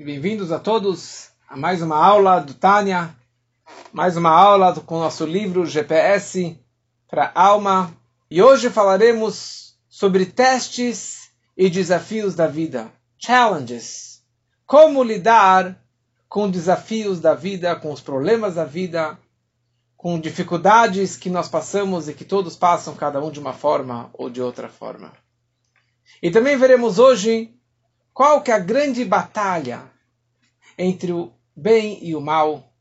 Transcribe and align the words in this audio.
bem-vindos 0.00 0.52
a 0.52 0.60
todos 0.60 1.30
a 1.48 1.56
mais 1.56 1.82
uma 1.82 1.96
aula 1.96 2.38
do 2.38 2.54
Tânia, 2.54 3.12
mais 3.92 4.16
uma 4.16 4.30
aula 4.30 4.72
com 4.72 4.94
o 4.94 5.00
nosso 5.00 5.26
livro 5.26 5.66
GPS 5.66 6.56
para 7.10 7.32
alma. 7.34 7.92
E 8.30 8.40
hoje 8.40 8.70
falaremos 8.70 9.76
sobre 9.88 10.24
testes 10.24 11.32
e 11.56 11.68
desafios 11.68 12.36
da 12.36 12.46
vida, 12.46 12.92
challenges. 13.18 14.22
Como 14.64 15.02
lidar 15.02 15.76
com 16.28 16.48
desafios 16.48 17.18
da 17.18 17.34
vida, 17.34 17.74
com 17.74 17.92
os 17.92 18.00
problemas 18.00 18.54
da 18.54 18.64
vida, 18.64 19.18
com 19.96 20.20
dificuldades 20.20 21.16
que 21.16 21.28
nós 21.28 21.48
passamos 21.48 22.08
e 22.08 22.14
que 22.14 22.24
todos 22.24 22.54
passam, 22.54 22.94
cada 22.94 23.20
um 23.20 23.32
de 23.32 23.40
uma 23.40 23.52
forma 23.52 24.10
ou 24.12 24.30
de 24.30 24.40
outra 24.40 24.68
forma. 24.68 25.12
E 26.22 26.30
também 26.30 26.56
veremos 26.56 27.00
hoje 27.00 27.57
qual 28.18 28.42
que 28.42 28.50
é 28.50 28.54
a 28.54 28.58
grande 28.58 29.04
batalha 29.04 29.80
entre 30.76 31.12
o 31.12 31.30
bem 31.54 32.00
e 32.02 32.16
o 32.16 32.20
mal, 32.20 32.72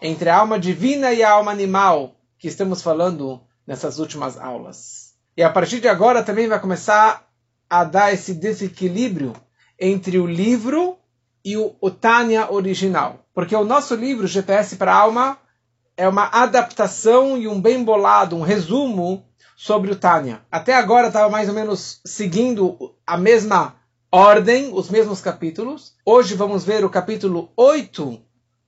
entre 0.00 0.30
a 0.30 0.38
alma 0.38 0.58
divina 0.58 1.12
e 1.12 1.22
a 1.22 1.32
alma 1.32 1.52
animal, 1.52 2.16
que 2.38 2.48
estamos 2.48 2.80
falando 2.80 3.42
nessas 3.66 3.98
últimas 3.98 4.38
aulas. 4.38 5.12
E 5.36 5.42
a 5.42 5.50
partir 5.50 5.80
de 5.80 5.88
agora 5.88 6.22
também 6.22 6.48
vai 6.48 6.58
começar 6.58 7.28
a 7.68 7.84
dar 7.84 8.10
esse 8.10 8.32
desequilíbrio 8.32 9.34
entre 9.78 10.18
o 10.18 10.26
livro 10.26 10.96
e 11.44 11.58
o, 11.58 11.76
o 11.78 11.90
Tânia 11.90 12.50
original. 12.50 13.26
Porque 13.34 13.54
o 13.54 13.66
nosso 13.66 13.94
livro, 13.94 14.26
GPS 14.26 14.76
para 14.76 14.94
a 14.94 14.98
Alma, 14.98 15.36
é 15.94 16.08
uma 16.08 16.24
adaptação 16.28 17.36
e 17.36 17.46
um 17.46 17.60
bem 17.60 17.84
bolado, 17.84 18.34
um 18.34 18.40
resumo 18.40 19.26
sobre 19.54 19.90
o 19.92 19.96
Tânia. 19.96 20.40
Até 20.50 20.72
agora 20.72 21.08
estava 21.08 21.28
mais 21.28 21.50
ou 21.50 21.54
menos 21.54 22.00
seguindo 22.02 22.94
a 23.06 23.18
mesma 23.18 23.78
ordem, 24.12 24.72
os 24.72 24.90
mesmos 24.90 25.20
capítulos. 25.20 25.94
Hoje 26.04 26.34
vamos 26.34 26.64
ver 26.64 26.84
o 26.84 26.90
capítulo 26.90 27.52
8 27.56 28.20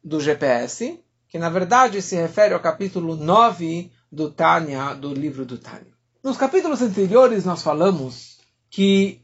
do 0.04 0.20
GPS, 0.20 1.00
que 1.28 1.36
na 1.36 1.50
verdade 1.50 2.00
se 2.00 2.14
refere 2.14 2.54
ao 2.54 2.60
capítulo 2.60 3.16
9 3.16 3.90
do 4.10 4.30
Tânia, 4.30 4.94
do 4.94 5.12
livro 5.12 5.44
do 5.44 5.58
Tânia. 5.58 5.92
Nos 6.22 6.36
capítulos 6.36 6.80
anteriores 6.80 7.44
nós 7.44 7.60
falamos 7.60 8.38
que 8.70 9.20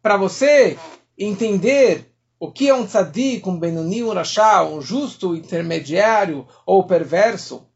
para 0.00 0.16
você 0.16 0.78
entender 1.18 2.08
o 2.38 2.52
que 2.52 2.68
é 2.68 2.74
um 2.74 2.86
tzadik, 2.86 3.48
um 3.48 3.58
benoni, 3.58 4.04
um 4.04 4.12
rachá, 4.12 4.62
um 4.62 4.80
justo 4.80 5.34
intermediário 5.34 6.46
ou 6.64 6.86
perverso, 6.86 7.66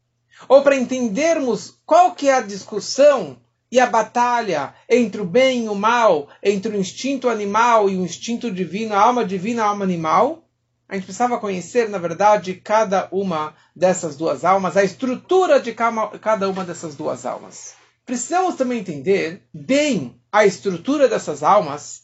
ou 0.47 0.61
para 0.61 0.77
entendermos 0.77 1.77
qual 1.85 2.15
que 2.15 2.29
é 2.29 2.35
a 2.35 2.41
discussão 2.41 3.37
e 3.73 3.79
a 3.79 3.87
batalha 3.87 4.75
entre 4.87 5.19
o 5.19 5.25
bem 5.25 5.65
e 5.65 5.67
o 5.67 5.73
mal, 5.73 6.29
entre 6.43 6.77
o 6.77 6.79
instinto 6.79 7.27
animal 7.27 7.89
e 7.89 7.95
o 7.95 8.05
instinto 8.05 8.51
divino, 8.51 8.93
a 8.93 8.99
alma 8.99 9.25
divina 9.25 9.63
a 9.63 9.69
alma 9.69 9.83
animal, 9.83 10.47
a 10.87 10.93
gente 10.93 11.05
precisava 11.05 11.39
conhecer, 11.39 11.89
na 11.89 11.97
verdade, 11.97 12.53
cada 12.53 13.07
uma 13.11 13.55
dessas 13.75 14.15
duas 14.15 14.45
almas, 14.45 14.77
a 14.77 14.83
estrutura 14.83 15.59
de 15.59 15.73
cada 15.73 16.47
uma 16.47 16.63
dessas 16.63 16.93
duas 16.93 17.25
almas. 17.25 17.73
Precisamos 18.05 18.53
também 18.53 18.77
entender 18.77 19.41
bem 19.51 20.21
a 20.31 20.45
estrutura 20.45 21.07
dessas 21.07 21.41
almas 21.41 22.03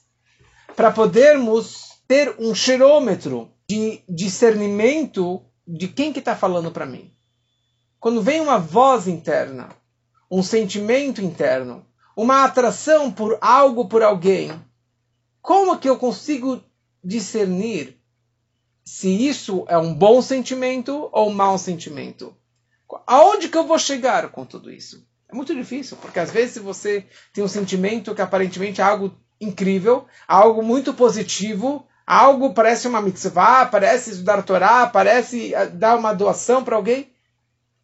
para 0.75 0.89
podermos 0.89 2.01
ter 2.07 2.35
um 2.39 2.55
cheirômetro 2.55 3.51
de 3.69 4.01
discernimento 4.09 5.45
de 5.67 5.87
quem 5.87 6.11
que 6.11 6.17
está 6.17 6.35
falando 6.35 6.71
para 6.71 6.87
mim. 6.87 7.13
Quando 7.99 8.23
vem 8.23 8.41
uma 8.41 8.57
voz 8.57 9.07
interna, 9.07 9.69
um 10.30 10.44
sentimento 10.44 11.22
interno, 11.22 11.85
uma 12.16 12.44
atração 12.44 13.11
por 13.11 13.38
algo, 13.41 13.88
por 13.88 14.03
alguém, 14.03 14.52
como 15.41 15.77
que 15.77 15.89
eu 15.89 15.97
consigo 15.97 16.61
discernir 17.03 17.97
se 18.83 19.09
isso 19.27 19.66
é 19.67 19.77
um 19.77 19.94
bom 19.94 20.21
sentimento 20.21 21.09
ou 21.11 21.30
um 21.30 21.33
mau 21.33 21.58
sentimento? 21.58 22.36
Aonde 23.05 23.49
que 23.49 23.58
eu 23.58 23.66
vou 23.66 23.80
chegar 23.80 24.30
com 24.30 24.45
tudo 24.45 24.71
isso? 24.71 25.08
É 25.31 25.36
muito 25.36 25.53
difícil, 25.53 25.95
porque 25.97 26.20
às 26.20 26.32
vezes 26.32 26.58
você 26.58 27.05
tem 27.32 27.43
um 27.43 27.48
sentimento 27.48 28.15
que 28.15 28.21
aparentemente 28.21 28.82
é 28.82 28.83
algo 28.83 29.15
incrível, 29.39 30.05
algo 30.27 30.64
muito 30.64 30.93
positivo, 30.93 31.87
algo 32.05 32.53
parece 32.53 32.87
uma 32.87 33.02
mitzvah, 33.02 33.67
parece 33.67 34.11
estudar 34.11 34.42
Torá, 34.42 34.87
parece 34.87 35.53
eh, 35.53 35.67
dar 35.67 35.98
uma 35.98 36.14
doação 36.14 36.64
para 36.64 36.76
alguém, 36.76 37.14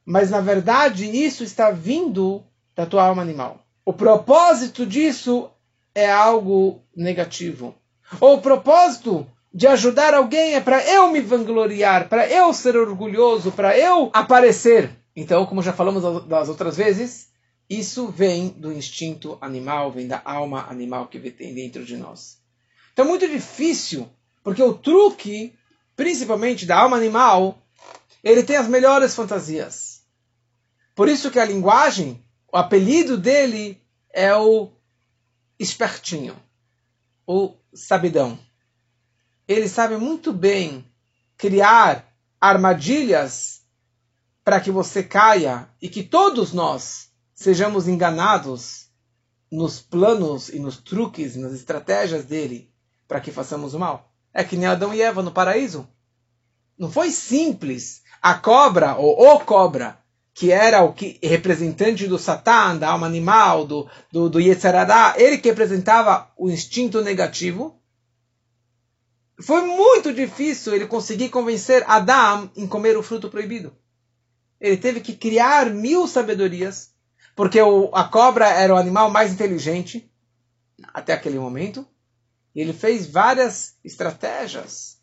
mas 0.05 0.29
na 0.29 0.39
verdade 0.39 1.05
isso 1.05 1.43
está 1.43 1.71
vindo 1.71 2.43
da 2.75 2.85
tua 2.85 3.03
alma 3.05 3.21
animal. 3.21 3.65
O 3.83 3.93
propósito 3.93 4.85
disso 4.85 5.49
é 5.93 6.11
algo 6.11 6.83
negativo. 6.95 7.75
Ou 8.19 8.35
o 8.35 8.41
propósito 8.41 9.25
de 9.53 9.67
ajudar 9.67 10.13
alguém 10.13 10.55
é 10.55 10.59
para 10.59 10.85
eu 10.85 11.09
me 11.09 11.21
vangloriar, 11.21 12.09
para 12.09 12.29
eu 12.29 12.53
ser 12.53 12.75
orgulhoso, 12.75 13.51
para 13.51 13.77
eu 13.77 14.09
aparecer. 14.13 14.91
Então, 15.15 15.45
como 15.45 15.61
já 15.61 15.71
falamos 15.71 16.03
das 16.27 16.49
outras 16.49 16.75
vezes, 16.75 17.29
isso 17.69 18.07
vem 18.07 18.49
do 18.49 18.71
instinto 18.71 19.37
animal, 19.41 19.91
vem 19.91 20.07
da 20.07 20.21
alma 20.23 20.67
animal 20.69 21.07
que 21.07 21.19
tem 21.31 21.53
dentro 21.53 21.85
de 21.85 21.95
nós. 21.97 22.37
Então 22.93 23.05
é 23.05 23.07
muito 23.07 23.27
difícil, 23.27 24.09
porque 24.43 24.61
o 24.61 24.73
truque, 24.73 25.53
principalmente 25.95 26.65
da 26.65 26.77
alma 26.77 26.97
animal, 26.97 27.57
ele 28.23 28.43
tem 28.43 28.55
as 28.57 28.67
melhores 28.67 29.15
fantasias. 29.15 29.94
Por 30.95 31.09
isso 31.09 31.29
que 31.29 31.39
a 31.39 31.45
linguagem, 31.45 32.23
o 32.51 32.55
apelido 32.55 33.17
dele 33.17 33.79
é 34.09 34.33
o 34.33 34.71
espertinho, 35.59 36.35
o 37.27 37.53
sabidão. 37.73 38.39
Ele 39.45 39.67
sabe 39.67 39.97
muito 39.97 40.31
bem 40.31 40.89
criar 41.37 42.11
armadilhas 42.39 43.61
para 44.43 44.61
que 44.61 44.71
você 44.71 45.03
caia 45.03 45.67
e 45.81 45.89
que 45.89 46.01
todos 46.01 46.53
nós 46.53 47.09
sejamos 47.33 47.87
enganados 47.87 48.89
nos 49.51 49.81
planos 49.81 50.49
e 50.49 50.59
nos 50.59 50.77
truques, 50.77 51.35
nas 51.35 51.51
estratégias 51.51 52.23
dele 52.23 52.71
para 53.07 53.19
que 53.19 53.31
façamos 53.31 53.73
o 53.73 53.79
mal. 53.79 54.13
É 54.33 54.43
que 54.43 54.55
nem 54.55 54.67
Adão 54.67 54.93
e 54.93 55.01
Eva 55.01 55.21
no 55.21 55.31
paraíso. 55.31 55.87
Não 56.77 56.91
foi 56.91 57.11
simples. 57.11 58.01
A 58.21 58.33
cobra, 58.35 58.95
ou 58.95 59.35
o 59.35 59.39
cobra, 59.41 59.99
que 60.35 60.51
era 60.51 60.83
o 60.83 60.91
que 60.91 61.17
representante 61.23 62.07
do 62.07 62.19
Satã, 62.19 62.75
da 62.75 62.89
alma 62.89 63.07
animal, 63.07 63.65
do, 63.65 63.89
do, 64.11 64.29
do 64.29 64.37
ele 64.41 65.37
que 65.37 65.47
representava 65.47 66.29
o 66.37 66.49
instinto 66.49 67.01
negativo. 67.01 67.81
Foi 69.39 69.61
muito 69.61 70.13
difícil 70.13 70.75
ele 70.75 70.87
conseguir 70.87 71.29
convencer 71.29 71.85
Adão 71.87 72.51
em 72.53 72.67
comer 72.67 72.97
o 72.97 73.03
fruto 73.03 73.29
proibido. 73.29 73.73
Ele 74.59 74.75
teve 74.75 74.99
que 74.99 75.15
criar 75.15 75.69
mil 75.69 76.05
sabedorias, 76.05 76.93
porque 77.33 77.61
o, 77.61 77.89
a 77.93 78.03
cobra 78.03 78.49
era 78.49 78.75
o 78.75 78.77
animal 78.77 79.09
mais 79.09 79.31
inteligente 79.31 80.11
até 80.93 81.13
aquele 81.13 81.39
momento. 81.39 81.87
E 82.53 82.59
ele 82.59 82.73
fez 82.73 83.07
várias 83.07 83.77
estratégias 83.85 84.97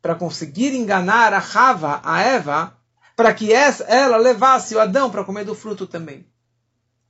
para 0.00 0.14
conseguir 0.14 0.72
enganar 0.72 1.32
a 1.32 1.40
Rava, 1.40 2.00
a 2.04 2.22
Eva, 2.22 2.77
para 3.18 3.34
que 3.34 3.52
ela 3.52 4.16
levasse 4.16 4.76
o 4.76 4.80
Adão 4.80 5.10
para 5.10 5.24
comer 5.24 5.44
do 5.44 5.52
fruto 5.52 5.88
também. 5.88 6.24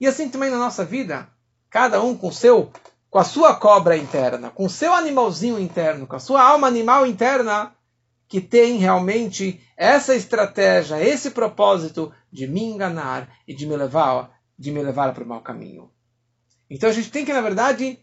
E 0.00 0.06
assim 0.06 0.30
também 0.30 0.48
na 0.48 0.56
nossa 0.56 0.82
vida, 0.82 1.28
cada 1.68 2.02
um 2.02 2.16
com 2.16 2.32
seu, 2.32 2.72
com 3.10 3.18
a 3.18 3.24
sua 3.24 3.54
cobra 3.56 3.94
interna, 3.94 4.48
com 4.48 4.70
seu 4.70 4.94
animalzinho 4.94 5.60
interno, 5.60 6.06
com 6.06 6.16
a 6.16 6.18
sua 6.18 6.42
alma 6.42 6.66
animal 6.66 7.06
interna, 7.06 7.76
que 8.26 8.40
tem 8.40 8.78
realmente 8.78 9.60
essa 9.76 10.16
estratégia, 10.16 10.98
esse 10.98 11.32
propósito 11.32 12.10
de 12.32 12.46
me 12.46 12.64
enganar 12.64 13.30
e 13.46 13.54
de 13.54 13.66
me 13.66 13.76
levar, 13.76 14.30
de 14.58 14.72
me 14.72 14.82
levar 14.82 15.12
para 15.12 15.24
o 15.24 15.28
mau 15.28 15.42
caminho. 15.42 15.90
Então 16.70 16.88
a 16.88 16.92
gente 16.92 17.10
tem 17.10 17.26
que, 17.26 17.34
na 17.34 17.42
verdade, 17.42 17.98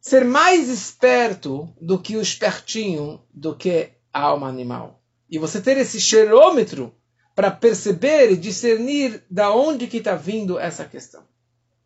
ser 0.00 0.24
mais 0.24 0.68
esperto 0.68 1.68
do 1.80 1.98
que 1.98 2.16
o 2.16 2.22
espertinho, 2.22 3.20
do 3.34 3.56
que 3.56 3.90
a 4.12 4.20
alma 4.20 4.46
animal. 4.46 5.02
E 5.28 5.36
você 5.36 5.60
ter 5.60 5.76
esse 5.78 6.00
cheirômetro 6.00 6.94
para 7.34 7.50
perceber 7.50 8.30
e 8.30 8.36
discernir 8.36 9.24
da 9.28 9.52
onde 9.52 9.88
que 9.88 9.96
está 9.96 10.14
vindo 10.14 10.58
essa 10.58 10.84
questão. 10.84 11.24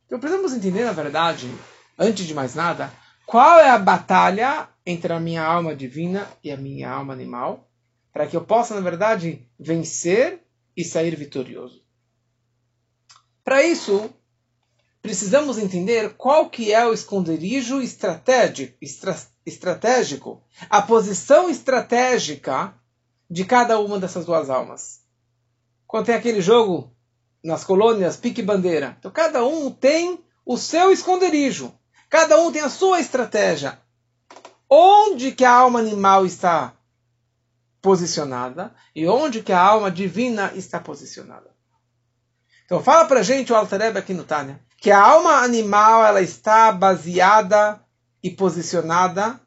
Então 0.06 0.20
precisamos 0.20 0.52
entender, 0.52 0.84
na 0.84 0.92
verdade, 0.92 1.50
antes 1.98 2.26
de 2.26 2.34
mais 2.34 2.54
nada, 2.54 2.92
qual 3.26 3.58
é 3.58 3.70
a 3.70 3.78
batalha 3.78 4.68
entre 4.84 5.12
a 5.12 5.20
minha 5.20 5.42
alma 5.42 5.74
divina 5.74 6.28
e 6.42 6.50
a 6.50 6.56
minha 6.56 6.90
alma 6.90 7.12
animal, 7.12 7.68
para 8.12 8.26
que 8.26 8.36
eu 8.36 8.44
possa, 8.44 8.74
na 8.74 8.80
verdade, 8.80 9.46
vencer 9.58 10.42
e 10.76 10.84
sair 10.84 11.14
vitorioso. 11.14 11.82
Para 13.44 13.62
isso, 13.62 14.10
precisamos 15.00 15.58
entender 15.58 16.14
qual 16.14 16.50
que 16.50 16.72
é 16.72 16.86
o 16.86 16.92
esconderijo 16.92 17.80
estratégico, 17.80 18.76
estratégico, 19.46 20.42
a 20.68 20.82
posição 20.82 21.48
estratégica 21.48 22.74
de 23.30 23.44
cada 23.44 23.78
uma 23.78 23.98
dessas 23.98 24.24
duas 24.24 24.50
almas 24.50 25.07
quando 25.88 26.06
tem 26.06 26.14
aquele 26.14 26.42
jogo 26.42 26.92
nas 27.42 27.64
colônias 27.64 28.16
pique-bandeira. 28.16 28.94
Então 28.98 29.10
cada 29.10 29.44
um 29.44 29.70
tem 29.70 30.22
o 30.44 30.58
seu 30.58 30.92
esconderijo. 30.92 31.72
Cada 32.10 32.40
um 32.40 32.52
tem 32.52 32.62
a 32.62 32.68
sua 32.68 33.00
estratégia. 33.00 33.80
Onde 34.68 35.32
que 35.32 35.46
a 35.46 35.50
alma 35.50 35.78
animal 35.78 36.26
está 36.26 36.74
posicionada 37.80 38.74
e 38.94 39.08
onde 39.08 39.42
que 39.42 39.52
a 39.52 39.60
alma 39.60 39.90
divina 39.90 40.52
está 40.54 40.78
posicionada. 40.78 41.50
Então 42.66 42.82
fala 42.82 43.06
pra 43.06 43.22
gente 43.22 43.50
o 43.50 43.56
Altareb 43.56 43.96
aqui 43.96 44.12
no 44.12 44.24
Tânia, 44.24 44.60
que 44.76 44.90
a 44.90 45.00
alma 45.00 45.36
animal 45.36 46.04
ela 46.04 46.20
está 46.20 46.70
baseada 46.70 47.82
e 48.22 48.30
posicionada 48.30 49.40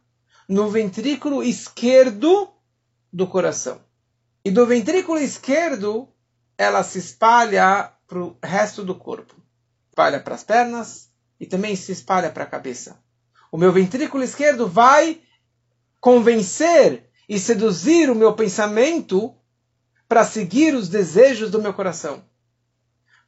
no 0.49 0.69
ventrículo 0.69 1.43
esquerdo 1.43 2.49
do 3.13 3.27
coração. 3.27 3.79
E 4.43 4.49
do 4.49 4.65
ventrículo 4.65 5.19
esquerdo 5.19 6.09
ela 6.61 6.83
se 6.83 6.99
espalha 6.99 7.91
para 8.05 8.19
o 8.19 8.37
resto 8.43 8.83
do 8.83 8.93
corpo. 8.93 9.33
Espalha 9.89 10.19
para 10.19 10.35
as 10.35 10.43
pernas 10.43 11.09
e 11.39 11.47
também 11.47 11.75
se 11.75 11.91
espalha 11.91 12.29
para 12.29 12.43
a 12.43 12.47
cabeça. 12.47 12.99
O 13.51 13.57
meu 13.57 13.71
ventrículo 13.71 14.23
esquerdo 14.23 14.67
vai 14.67 15.23
convencer 15.99 17.09
e 17.27 17.39
seduzir 17.39 18.11
o 18.11 18.15
meu 18.15 18.35
pensamento 18.35 19.35
para 20.07 20.23
seguir 20.23 20.75
os 20.75 20.87
desejos 20.87 21.49
do 21.49 21.59
meu 21.59 21.73
coração. 21.73 22.23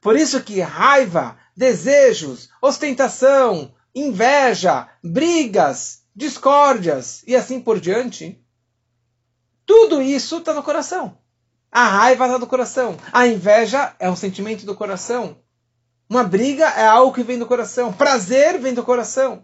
Por 0.00 0.16
isso 0.16 0.40
que 0.44 0.60
raiva, 0.60 1.36
desejos, 1.56 2.48
ostentação, 2.62 3.74
inveja, 3.92 4.88
brigas, 5.02 6.04
discórdias 6.14 7.24
e 7.26 7.34
assim 7.34 7.60
por 7.60 7.80
diante, 7.80 8.40
tudo 9.66 10.00
isso 10.00 10.38
está 10.38 10.54
no 10.54 10.62
coração. 10.62 11.18
A 11.74 11.88
raiva 11.88 12.26
está 12.26 12.38
no 12.38 12.46
coração. 12.46 12.96
A 13.12 13.26
inveja 13.26 13.96
é 13.98 14.08
um 14.08 14.14
sentimento 14.14 14.64
do 14.64 14.76
coração. 14.76 15.42
Uma 16.08 16.22
briga 16.22 16.66
é 16.66 16.86
algo 16.86 17.12
que 17.12 17.24
vem 17.24 17.36
do 17.36 17.48
coração. 17.48 17.92
Prazer 17.92 18.60
vem 18.60 18.72
do 18.72 18.84
coração. 18.84 19.42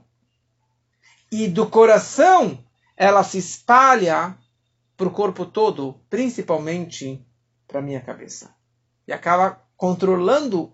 E 1.32 1.49
do 1.49 1.69
coração 1.69 2.65
ela 2.97 3.25
se 3.25 3.38
espalha 3.38 4.38
para 4.97 5.09
o 5.09 5.11
corpo 5.11 5.44
todo, 5.44 6.00
principalmente 6.09 7.27
para 7.67 7.82
minha 7.82 8.00
cabeça. 8.00 8.55
E 9.09 9.12
acaba 9.12 9.61
controlando 9.77 10.73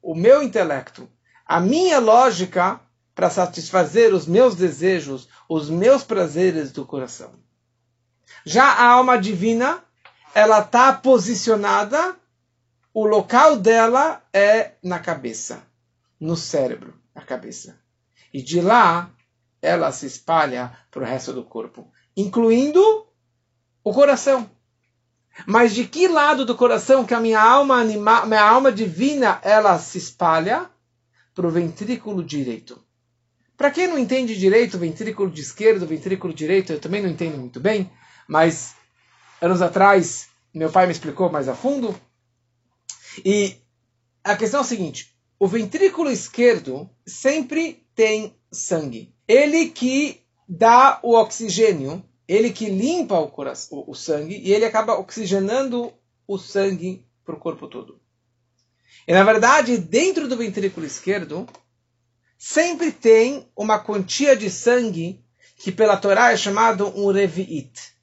o 0.00 0.14
meu 0.14 0.44
intelecto, 0.44 1.08
a 1.44 1.58
minha 1.58 1.98
lógica 1.98 2.80
para 3.16 3.30
satisfazer 3.30 4.14
os 4.14 4.28
meus 4.28 4.54
desejos, 4.54 5.28
os 5.48 5.68
meus 5.68 6.04
prazeres 6.04 6.70
do 6.70 6.86
coração. 6.86 7.32
Já 8.46 8.66
a 8.66 8.86
alma 8.86 9.18
divina, 9.18 9.83
ela 10.34 10.58
está 10.58 10.92
posicionada, 10.92 12.16
o 12.92 13.06
local 13.06 13.56
dela 13.56 14.20
é 14.32 14.72
na 14.82 14.98
cabeça, 14.98 15.62
no 16.18 16.36
cérebro, 16.36 16.94
na 17.14 17.22
cabeça. 17.22 17.78
E 18.32 18.42
de 18.42 18.60
lá, 18.60 19.10
ela 19.62 19.92
se 19.92 20.06
espalha 20.06 20.76
para 20.90 21.02
o 21.02 21.06
resto 21.06 21.32
do 21.32 21.44
corpo, 21.44 21.88
incluindo 22.16 22.80
o 23.84 23.94
coração. 23.94 24.50
Mas 25.46 25.72
de 25.72 25.86
que 25.86 26.08
lado 26.08 26.44
do 26.44 26.56
coração 26.56 27.04
que 27.04 27.14
a 27.14 27.20
minha 27.20 27.40
alma 27.40 27.76
anima, 27.76 28.26
minha 28.26 28.42
alma 28.42 28.72
divina, 28.72 29.40
ela 29.42 29.78
se 29.78 29.98
espalha? 29.98 30.68
Para 31.32 31.46
o 31.48 31.50
ventrículo 31.50 32.22
direito. 32.22 32.80
Para 33.56 33.70
quem 33.70 33.88
não 33.88 33.98
entende 33.98 34.36
direito, 34.36 34.78
ventrículo 34.78 35.30
de 35.30 35.40
esquerdo, 35.40 35.86
ventrículo 35.86 36.32
direito, 36.32 36.72
eu 36.72 36.80
também 36.80 37.02
não 37.02 37.10
entendo 37.10 37.38
muito 37.38 37.58
bem, 37.58 37.90
mas 38.28 38.76
anos 39.44 39.62
atrás 39.62 40.28
meu 40.52 40.70
pai 40.70 40.86
me 40.86 40.92
explicou 40.92 41.30
mais 41.30 41.48
a 41.48 41.54
fundo. 41.54 41.94
E 43.24 43.56
a 44.22 44.36
questão 44.36 44.60
é 44.60 44.62
a 44.62 44.66
seguinte: 44.66 45.14
o 45.38 45.46
ventrículo 45.46 46.10
esquerdo 46.10 46.88
sempre 47.06 47.84
tem 47.94 48.36
sangue. 48.52 49.14
Ele 49.26 49.68
que 49.68 50.20
dá 50.48 51.00
o 51.02 51.14
oxigênio 51.14 52.04
ele 52.26 52.50
que 52.50 52.66
limpa 52.66 53.18
o, 53.18 53.28
coração, 53.28 53.84
o, 53.86 53.94
sangue 53.94 54.38
e 54.38 54.52
ele 54.52 54.64
acaba 54.64 54.98
oxigenando 54.98 55.92
o 56.26 56.38
sangue 56.38 57.06
para 57.24 57.34
o 57.34 57.38
corpo 57.38 57.68
todo. 57.68 58.00
E 59.06 59.12
na 59.12 59.22
verdade, 59.22 59.76
dentro 59.76 60.26
do 60.26 60.36
ventrículo 60.36 60.86
esquerdo, 60.86 61.46
sempre 62.38 62.90
tem 62.90 63.46
uma 63.54 63.78
quantia 63.78 64.34
de 64.34 64.50
sangue 64.50 65.22
que 65.56 65.70
pela 65.70 65.96
Torá 65.96 66.32
é 66.32 66.36
chamado 66.36 66.88
um 66.98 67.12
revi'it. 67.12 67.93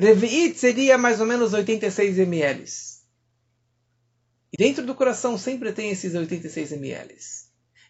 Revi'it 0.00 0.58
seria 0.58 0.96
mais 0.96 1.20
ou 1.20 1.26
menos 1.26 1.52
86 1.52 2.18
ml. 2.18 2.64
E 4.50 4.56
dentro 4.56 4.86
do 4.86 4.94
coração 4.94 5.36
sempre 5.36 5.72
tem 5.72 5.90
esses 5.90 6.14
86 6.14 6.72
ml. 6.72 7.14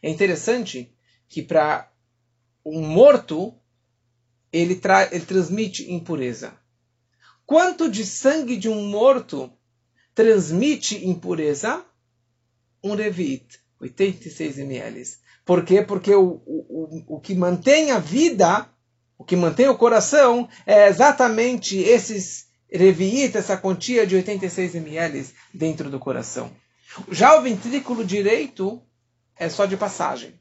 É 0.02 0.10
interessante 0.10 0.92
que 1.28 1.40
para 1.40 1.88
um 2.66 2.82
morto, 2.82 3.54
ele, 4.52 4.74
tra 4.74 5.08
ele 5.14 5.24
transmite 5.24 5.90
impureza. 5.92 6.52
Quanto 7.46 7.88
de 7.88 8.04
sangue 8.04 8.56
de 8.56 8.68
um 8.68 8.88
morto 8.88 9.52
transmite 10.12 11.06
impureza? 11.06 11.84
Um 12.82 12.96
revit, 12.96 13.60
86 13.78 14.58
ml. 14.58 15.16
Por 15.44 15.64
quê? 15.64 15.80
Porque 15.80 16.12
o, 16.12 16.42
o, 16.44 17.16
o 17.16 17.20
que 17.20 17.36
mantém 17.36 17.92
a 17.92 18.00
vida, 18.00 18.68
o 19.20 19.24
que 19.24 19.36
mantém 19.36 19.68
o 19.68 19.76
coração, 19.76 20.48
é 20.64 20.88
exatamente 20.88 21.76
esses 21.76 22.46
revit, 22.72 23.36
essa 23.36 23.54
quantia 23.54 24.06
de 24.06 24.16
86 24.16 24.76
ml 24.76 25.28
dentro 25.52 25.90
do 25.90 25.98
coração. 25.98 26.50
Já 27.10 27.36
o 27.36 27.42
ventrículo 27.42 28.02
direito 28.02 28.82
é 29.36 29.50
só 29.50 29.66
de 29.66 29.76
passagem. 29.76 30.40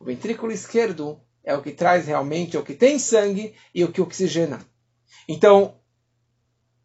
O 0.00 0.04
ventrículo 0.04 0.50
esquerdo 0.50 1.20
é 1.44 1.54
o 1.54 1.62
que 1.62 1.70
traz 1.70 2.08
realmente, 2.08 2.56
é 2.56 2.58
o 2.58 2.64
que 2.64 2.74
tem 2.74 2.98
sangue 2.98 3.54
e 3.72 3.84
o 3.84 3.92
que 3.92 4.00
oxigena. 4.00 4.58
Então, 5.28 5.76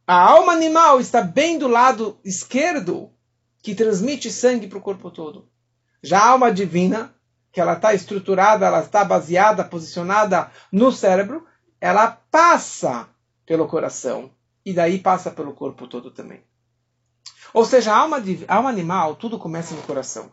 a 0.05 0.21
alma 0.21 0.53
animal 0.53 0.99
está 1.01 1.19
bem 1.19 1.57
do 1.57 1.67
lado 1.67 2.19
esquerdo, 2.23 3.11
que 3.63 3.73
transmite 3.73 4.31
sangue 4.31 4.67
para 4.67 4.77
o 4.77 4.83
corpo 4.83 5.09
todo. 5.09 5.49
Já 6.03 6.19
a 6.19 6.29
alma 6.29 6.51
divina, 6.51 7.11
que 7.51 7.61
ela 7.61 7.73
está 7.73 7.93
estruturada, 7.93 8.65
ela 8.65 8.81
está 8.81 9.03
baseada, 9.03 9.63
posicionada 9.63 10.51
no 10.71 10.91
cérebro, 10.91 11.45
ela 11.79 12.07
passa 12.07 13.07
pelo 13.45 13.67
coração 13.67 14.31
e 14.65 14.73
daí 14.73 14.99
passa 14.99 15.31
pelo 15.31 15.53
corpo 15.53 15.87
todo 15.87 16.11
também. 16.11 16.43
Ou 17.53 17.65
seja, 17.65 17.93
a 17.93 17.97
alma, 17.97 18.21
a 18.47 18.55
alma 18.55 18.69
animal, 18.69 19.15
tudo 19.15 19.39
começa 19.39 19.73
no 19.73 19.81
coração. 19.83 20.31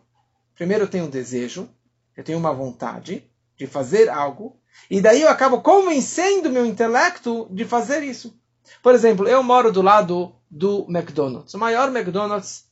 Primeiro 0.54 0.84
eu 0.84 0.88
tenho 0.88 1.04
um 1.04 1.10
desejo, 1.10 1.68
eu 2.16 2.24
tenho 2.24 2.38
uma 2.38 2.52
vontade, 2.52 3.28
de 3.56 3.66
fazer 3.66 4.08
algo, 4.08 4.56
e 4.90 5.00
daí 5.00 5.22
eu 5.22 5.28
acabo 5.28 5.62
convencendo 5.62 6.50
meu 6.50 6.66
intelecto 6.66 7.46
de 7.50 7.64
fazer 7.64 8.02
isso. 8.02 8.38
Por 8.82 8.94
exemplo, 8.94 9.28
eu 9.28 9.42
moro 9.42 9.70
do 9.70 9.82
lado 9.82 10.34
do 10.50 10.86
McDonald's, 10.88 11.54
o 11.54 11.58
maior 11.58 11.94
McDonald's, 11.94 12.64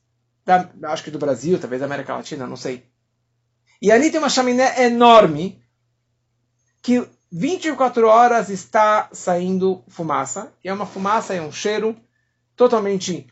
da, 0.45 0.69
acho 0.85 1.05
que 1.05 1.11
do 1.11 1.19
Brasil, 1.19 1.59
talvez 1.61 1.81
da 1.81 1.87
América 1.87 2.15
Latina, 2.15 2.47
não 2.47 2.57
sei. 2.57 2.91
E 3.83 3.91
ali 3.91 4.13
tem 4.13 4.21
uma 4.21 4.31
chaminé 4.31 4.85
enorme 4.85 5.61
que 6.81 7.05
24 7.33 8.07
horas 8.07 8.49
está 8.49 9.09
saindo 9.13 9.83
fumaça. 9.89 10.53
E 10.63 10.69
é 10.69 10.73
uma 10.73 10.87
fumaça, 10.87 11.35
é 11.35 11.43
um 11.43 11.51
cheiro 11.51 12.01
totalmente 12.55 13.27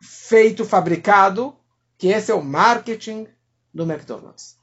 feito, 0.00 0.64
fabricado, 0.64 1.56
que 1.98 2.06
esse 2.06 2.30
é 2.30 2.34
o 2.34 2.44
marketing 2.44 3.26
do 3.74 3.82
McDonald's. 3.82 4.56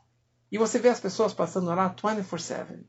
E 0.49 0.57
você 0.57 0.79
vê 0.79 0.87
as 0.87 1.01
pessoas 1.01 1.33
passando 1.33 1.67
lá 1.67 1.93
24/7. 1.93 2.85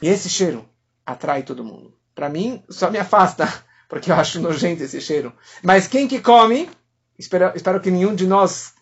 E 0.00 0.08
esse 0.08 0.28
cheiro 0.28 0.68
atrai 1.04 1.42
todo 1.42 1.64
mundo. 1.64 1.98
Para 2.14 2.28
mim, 2.28 2.62
só 2.68 2.88
me 2.88 2.98
afasta, 2.98 3.48
porque 3.90 4.12
eu 4.12 4.14
acho 4.14 4.40
nojento 4.40 4.84
esse 4.84 5.00
cheiro. 5.00 5.32
Mas 5.60 5.88
quem 5.88 6.06
que 6.06 6.20
come, 6.20 6.70
espero, 7.18 7.50
espero 7.56 7.80
que 7.80 7.90
nenhum 7.90 8.14
de 8.14 8.28
nós 8.28 8.74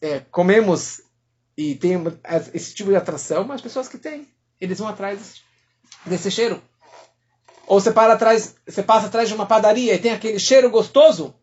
é, 0.00 0.18
comemos 0.18 1.02
e 1.56 1.74
tem 1.74 1.96
esse 2.54 2.74
tipo 2.74 2.90
de 2.90 2.96
atração, 2.96 3.44
mas 3.44 3.60
pessoas 3.60 3.88
que 3.88 3.98
têm, 3.98 4.26
eles 4.60 4.78
vão 4.78 4.88
atrás 4.88 5.42
desse 6.06 6.30
cheiro. 6.30 6.62
Ou 7.66 7.80
você, 7.80 7.92
para 7.92 8.14
atrás, 8.14 8.56
você 8.66 8.82
passa 8.82 9.06
atrás 9.06 9.28
de 9.28 9.34
uma 9.34 9.46
padaria 9.46 9.94
e 9.94 9.98
tem 9.98 10.12
aquele 10.12 10.38
cheiro 10.38 10.70
gostoso, 10.70 11.34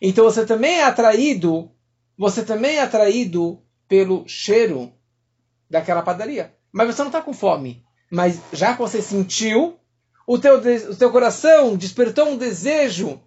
então 0.00 0.24
você 0.24 0.46
também 0.46 0.76
é 0.76 0.84
atraído, 0.84 1.70
você 2.16 2.44
também 2.44 2.76
é 2.76 2.82
atraído 2.82 3.60
pelo 3.88 4.26
cheiro 4.28 4.92
daquela 5.68 6.02
padaria. 6.02 6.54
Mas 6.72 6.94
você 6.94 7.02
não 7.02 7.08
está 7.08 7.20
com 7.20 7.32
fome. 7.32 7.84
Mas 8.10 8.40
já 8.52 8.74
que 8.74 8.80
você 8.80 9.02
sentiu, 9.02 9.78
o 10.26 10.38
teu, 10.38 10.58
o 10.58 10.96
teu 10.96 11.10
coração 11.10 11.76
despertou 11.76 12.28
um 12.28 12.36
desejo 12.36 13.20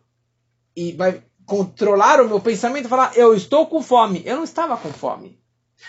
e 0.76 0.94
vai 0.94 1.24
controlar 1.46 2.22
o 2.22 2.28
meu 2.28 2.40
pensamento 2.40 2.86
e 2.86 2.90
falar: 2.90 3.18
Eu 3.18 3.34
estou 3.34 3.68
com 3.68 3.82
fome. 3.82 4.24
Eu 4.26 4.38
não 4.38 4.44
estava 4.44 4.78
com 4.78 4.90
fome. 4.90 5.40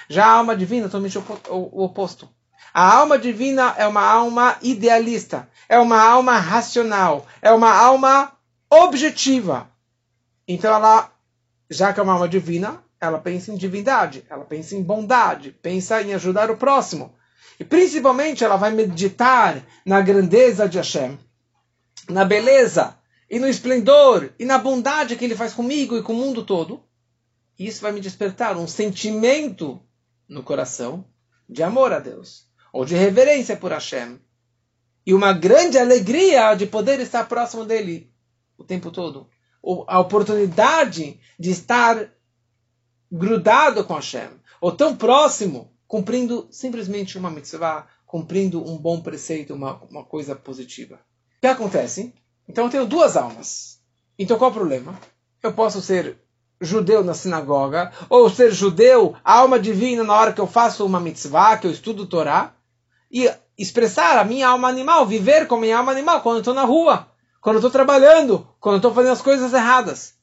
Já 0.09 0.27
a 0.27 0.33
alma 0.33 0.57
divina, 0.57 0.87
totalmente 0.87 1.19
o 1.19 1.83
oposto. 1.83 2.29
A 2.73 2.97
alma 2.97 3.19
divina 3.19 3.75
é 3.77 3.87
uma 3.87 4.03
alma 4.03 4.57
idealista, 4.63 5.49
é 5.69 5.79
uma 5.79 6.01
alma 6.01 6.39
racional, 6.39 7.27
é 7.43 7.53
uma 7.53 7.71
alma 7.71 8.33
objetiva. 8.71 9.71
Então 10.49 10.75
ela, 10.75 11.11
já 11.69 11.93
que 11.93 12.01
é 12.01 12.03
uma 12.03 12.15
alma 12.15 12.29
divina, 12.29 12.83
ela 12.99 13.19
pensa 13.19 13.53
em 13.53 13.57
divindade, 13.57 14.25
ela 14.31 14.45
pensa 14.45 14.75
em 14.75 14.83
bondade, 14.83 15.51
pensa 15.61 16.01
em 16.01 16.15
ajudar 16.15 16.51
o 16.51 16.57
próximo. 16.57 17.15
E 17.61 17.65
principalmente 17.65 18.43
ela 18.43 18.57
vai 18.57 18.71
meditar 18.71 19.63
na 19.85 20.01
grandeza 20.01 20.69
de 20.69 20.79
Hashem, 20.79 21.19
na 22.09 22.25
beleza 22.25 22.97
e 23.29 23.39
no 23.39 23.49
esplendor 23.49 24.31
e 24.39 24.45
na 24.45 24.57
bondade 24.57 25.17
que 25.17 25.25
ele 25.25 25.37
faz 25.37 25.53
comigo 25.53 25.97
e 25.97 26.03
com 26.03 26.13
o 26.13 26.17
mundo 26.17 26.45
todo, 26.45 26.83
isso 27.67 27.83
vai 27.83 27.93
me 27.93 28.01
despertar 28.01 28.57
um 28.57 28.67
sentimento 28.67 29.81
no 30.29 30.43
coração 30.43 31.05
de 31.49 31.63
amor 31.63 31.93
a 31.93 31.99
Deus, 31.99 32.49
ou 32.73 32.85
de 32.85 32.95
reverência 32.95 33.57
por 33.57 33.73
Hashem, 33.73 34.19
e 35.05 35.13
uma 35.13 35.33
grande 35.33 35.79
alegria 35.79 36.55
de 36.55 36.67
poder 36.67 37.01
estar 37.01 37.29
próximo 37.29 37.65
dele 37.65 38.13
o 38.57 38.65
tempo 38.65 38.91
todo. 38.91 39.29
Ou 39.61 39.85
a 39.89 39.99
oportunidade 39.99 41.21
de 41.39 41.51
estar 41.51 42.11
grudado 43.11 43.85
com 43.85 43.95
Hashem, 43.95 44.31
ou 44.61 44.73
tão 44.73 44.97
próximo, 44.97 45.73
cumprindo 45.87 46.49
simplesmente 46.51 47.19
uma 47.19 47.31
mitzvah, 47.31 47.87
cumprindo 48.07 48.67
um 48.67 48.79
bom 48.79 49.01
preceito, 49.01 49.55
uma, 49.55 49.83
uma 49.85 50.05
coisa 50.05 50.35
positiva. 50.35 50.95
O 51.37 51.41
que 51.41 51.47
acontece? 51.47 52.15
Então 52.49 52.65
eu 52.65 52.71
tenho 52.71 52.87
duas 52.87 53.17
almas. 53.17 53.81
Então 54.19 54.39
qual 54.39 54.51
o 54.51 54.55
problema? 54.55 54.99
Eu 55.43 55.53
posso 55.53 55.83
ser 55.83 56.19
judeu 56.63 57.03
na 57.05 57.15
sinagoga, 57.15 57.93
ou 58.09 58.31
ser 58.31 58.53
judeu, 58.53 59.17
alma 59.25 59.59
divina, 59.59 60.05
na 60.05 60.15
hora 60.15 60.33
que 60.33 60.41
eu 60.41 60.47
faço 60.47 60.87
uma 60.87 61.01
mitzvah, 61.01 61.59
que 61.59 61.67
eu 61.67 61.71
estudo 61.71 62.07
Torá, 62.07 62.55
e 63.11 63.31
expressar 63.59 64.19
a 64.19 64.25
minha 64.25 64.49
alma 64.49 64.69
animal, 64.69 65.07
viver 65.07 65.47
com 65.47 65.57
a 65.57 65.61
minha 65.61 65.77
alma 65.77 65.93
animal 65.93 66.23
quando 66.23 66.37
eu 66.37 66.41
estou 66.41 66.55
na 66.55 66.65
rua, 66.65 67.09
quando 67.41 67.57
eu 67.57 67.61
estou 67.61 67.71
trabalhando, 67.71 68.49
quando 68.61 68.75
eu 68.75 68.79
estou 68.79 68.95
fazendo 68.95 69.13
as 69.13 69.23
coisas 69.23 69.53
erradas. 69.53 70.15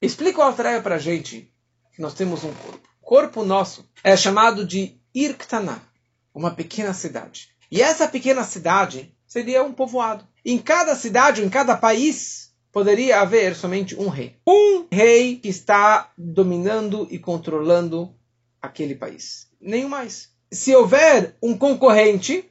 Explica 0.00 0.40
o 0.40 0.42
Altareia 0.42 0.80
para 0.80 0.96
a 0.96 0.98
gente 0.98 1.52
que 1.94 2.02
nós 2.02 2.14
temos 2.14 2.44
um 2.44 2.52
corpo. 2.52 2.88
O 3.00 3.04
corpo 3.04 3.44
nosso 3.44 3.88
é 4.02 4.16
chamado 4.16 4.64
de 4.64 4.96
Irktana, 5.14 5.82
uma 6.34 6.50
pequena 6.50 6.92
cidade. 6.92 7.48
E 7.70 7.80
essa 7.80 8.06
pequena 8.06 8.44
cidade 8.44 9.14
seria 9.26 9.62
um 9.62 9.72
povoado. 9.72 10.26
Em 10.44 10.58
cada 10.58 10.94
cidade, 10.94 11.42
em 11.42 11.48
cada 11.48 11.76
país, 11.76 12.51
poderia 12.72 13.20
haver 13.20 13.54
somente 13.54 13.94
um 13.94 14.08
rei. 14.08 14.36
Um 14.46 14.86
rei 14.90 15.36
que 15.36 15.48
está 15.48 16.10
dominando 16.16 17.06
e 17.10 17.18
controlando 17.18 18.14
aquele 18.60 18.94
país. 18.94 19.48
Nenhum 19.60 19.88
mais. 19.88 20.30
Se 20.50 20.74
houver 20.74 21.36
um 21.42 21.56
concorrente, 21.56 22.38
o 22.38 22.44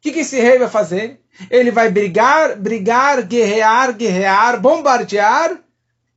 que, 0.00 0.12
que 0.12 0.20
esse 0.20 0.40
rei 0.40 0.58
vai 0.58 0.68
fazer? 0.68 1.20
Ele 1.48 1.70
vai 1.70 1.90
brigar, 1.90 2.58
brigar, 2.58 3.22
guerrear, 3.22 3.96
guerrear, 3.96 4.60
bombardear, 4.60 5.62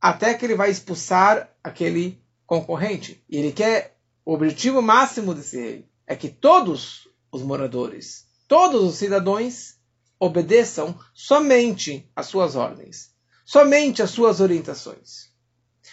até 0.00 0.34
que 0.34 0.44
ele 0.44 0.54
vai 0.54 0.70
expulsar 0.70 1.48
aquele 1.62 2.20
concorrente. 2.46 3.24
E 3.28 3.38
ele 3.38 3.52
quer, 3.52 3.96
o 4.24 4.34
objetivo 4.34 4.82
máximo 4.82 5.34
desse 5.34 5.58
rei 5.58 5.88
é 6.06 6.14
que 6.14 6.28
todos 6.28 7.08
os 7.30 7.42
moradores, 7.42 8.26
todos 8.48 8.82
os 8.82 8.96
cidadãos 8.96 9.76
obedeçam 10.18 10.98
somente 11.14 12.10
às 12.14 12.26
suas 12.26 12.56
ordens, 12.56 13.10
somente 13.46 14.02
às 14.02 14.10
suas 14.10 14.40
orientações. 14.40 15.30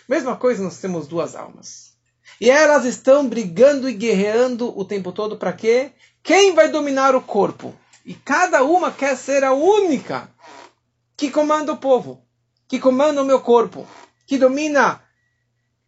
Mesma 0.10 0.36
coisa, 0.36 0.64
nós 0.64 0.80
temos 0.80 1.08
duas 1.08 1.36
almas. 1.36 1.94
E 2.42 2.50
elas 2.50 2.84
estão 2.84 3.30
brigando 3.30 3.88
e 3.88 3.94
guerreando 3.94 4.78
o 4.78 4.84
tempo 4.84 5.12
todo 5.12 5.38
para 5.38 5.54
quê? 5.54 5.94
Quem 6.24 6.56
vai 6.56 6.68
dominar 6.68 7.16
o 7.16 7.22
corpo? 7.22 7.74
E 8.04 8.16
cada 8.16 8.64
uma 8.64 8.92
quer 8.92 9.16
ser 9.16 9.44
a 9.44 9.54
única 9.54 10.30
que 11.16 11.30
comanda 11.30 11.72
o 11.72 11.78
povo, 11.78 12.26
que 12.68 12.80
comanda 12.80 13.22
o 13.22 13.26
meu 13.26 13.40
corpo, 13.40 13.88
que 14.26 14.38
domina 14.38 15.02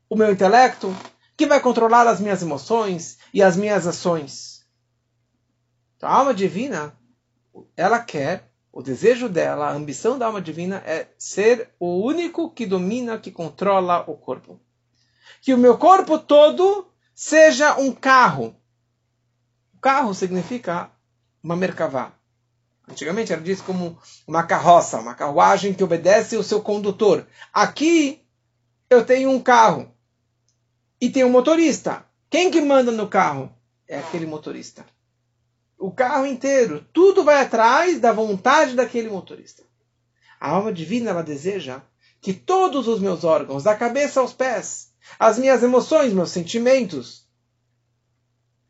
o 0.08 0.16
meu 0.16 0.32
intelecto, 0.32 0.96
que 1.36 1.48
vai 1.48 1.60
controlar 1.60 2.08
as 2.08 2.20
minhas 2.20 2.42
emoções 2.42 3.18
e 3.34 3.42
as 3.42 3.58
minhas 3.58 3.88
ações. 3.88 4.64
Então, 5.98 6.08
a 6.08 6.14
alma 6.14 6.34
divina 6.34 6.96
ela 7.76 8.00
quer, 8.00 8.50
o 8.76 8.84
desejo 8.84 9.30
dela, 9.30 9.70
a 9.70 9.74
ambição 9.74 10.20
da 10.20 10.26
alma 10.26 10.42
divina 10.42 10.84
é 10.86 11.08
ser 11.18 11.70
o 11.80 12.06
único 12.06 12.52
que 12.52 12.66
domina, 12.66 13.18
que 13.18 13.32
controla 13.32 14.04
o 14.06 14.18
corpo. 14.18 14.60
Que 15.40 15.54
o 15.54 15.58
meu 15.58 15.78
corpo 15.78 16.20
todo 16.20 16.86
seja 17.14 17.80
um 17.80 17.94
carro. 17.94 18.54
O 19.74 19.80
carro 19.80 20.14
significa 20.14 20.92
uma 21.42 21.56
merkavá. 21.56 22.12
Antigamente 22.86 23.32
era 23.32 23.42
disso 23.42 23.64
como 23.64 23.98
uma 24.28 24.44
carroça, 24.44 25.00
uma 25.00 25.16
carruagem 25.16 25.74
que 25.74 25.84
obedece 25.84 26.36
o 26.36 26.44
seu 26.44 26.62
condutor. 26.62 27.26
Aqui 27.54 28.28
eu 28.90 29.06
tenho 29.06 29.30
um 29.30 29.40
carro 29.40 29.90
e 31.00 31.10
tem 31.10 31.24
um 31.24 31.30
motorista. 31.30 32.06
Quem 32.30 32.52
que 32.52 32.60
manda 32.60 32.92
no 32.92 33.08
carro? 33.08 33.56
É 33.88 34.00
aquele 34.00 34.26
motorista 34.26 34.86
o 35.78 35.92
carro 35.92 36.26
inteiro, 36.26 36.86
tudo 36.94 37.24
vai 37.24 37.42
atrás 37.42 38.00
da 38.00 38.12
vontade 38.12 38.76
daquele 38.76 39.10
motorista. 39.10 39.64
A 40.40 40.50
alma 40.50 40.72
divina 40.72 41.12
ela 41.12 41.24
deseja 41.24 41.82
que 42.22 42.34
todos 42.34 42.88
os 42.88 43.00
meus 43.00 43.24
órgãos, 43.24 43.64
da 43.64 43.76
cabeça 43.76 44.20
aos 44.20 44.34
pés, 44.34 44.92
as 45.20 45.38
minhas 45.38 45.62
emoções, 45.62 46.14
meus 46.14 46.32
sentimentos, 46.32 47.26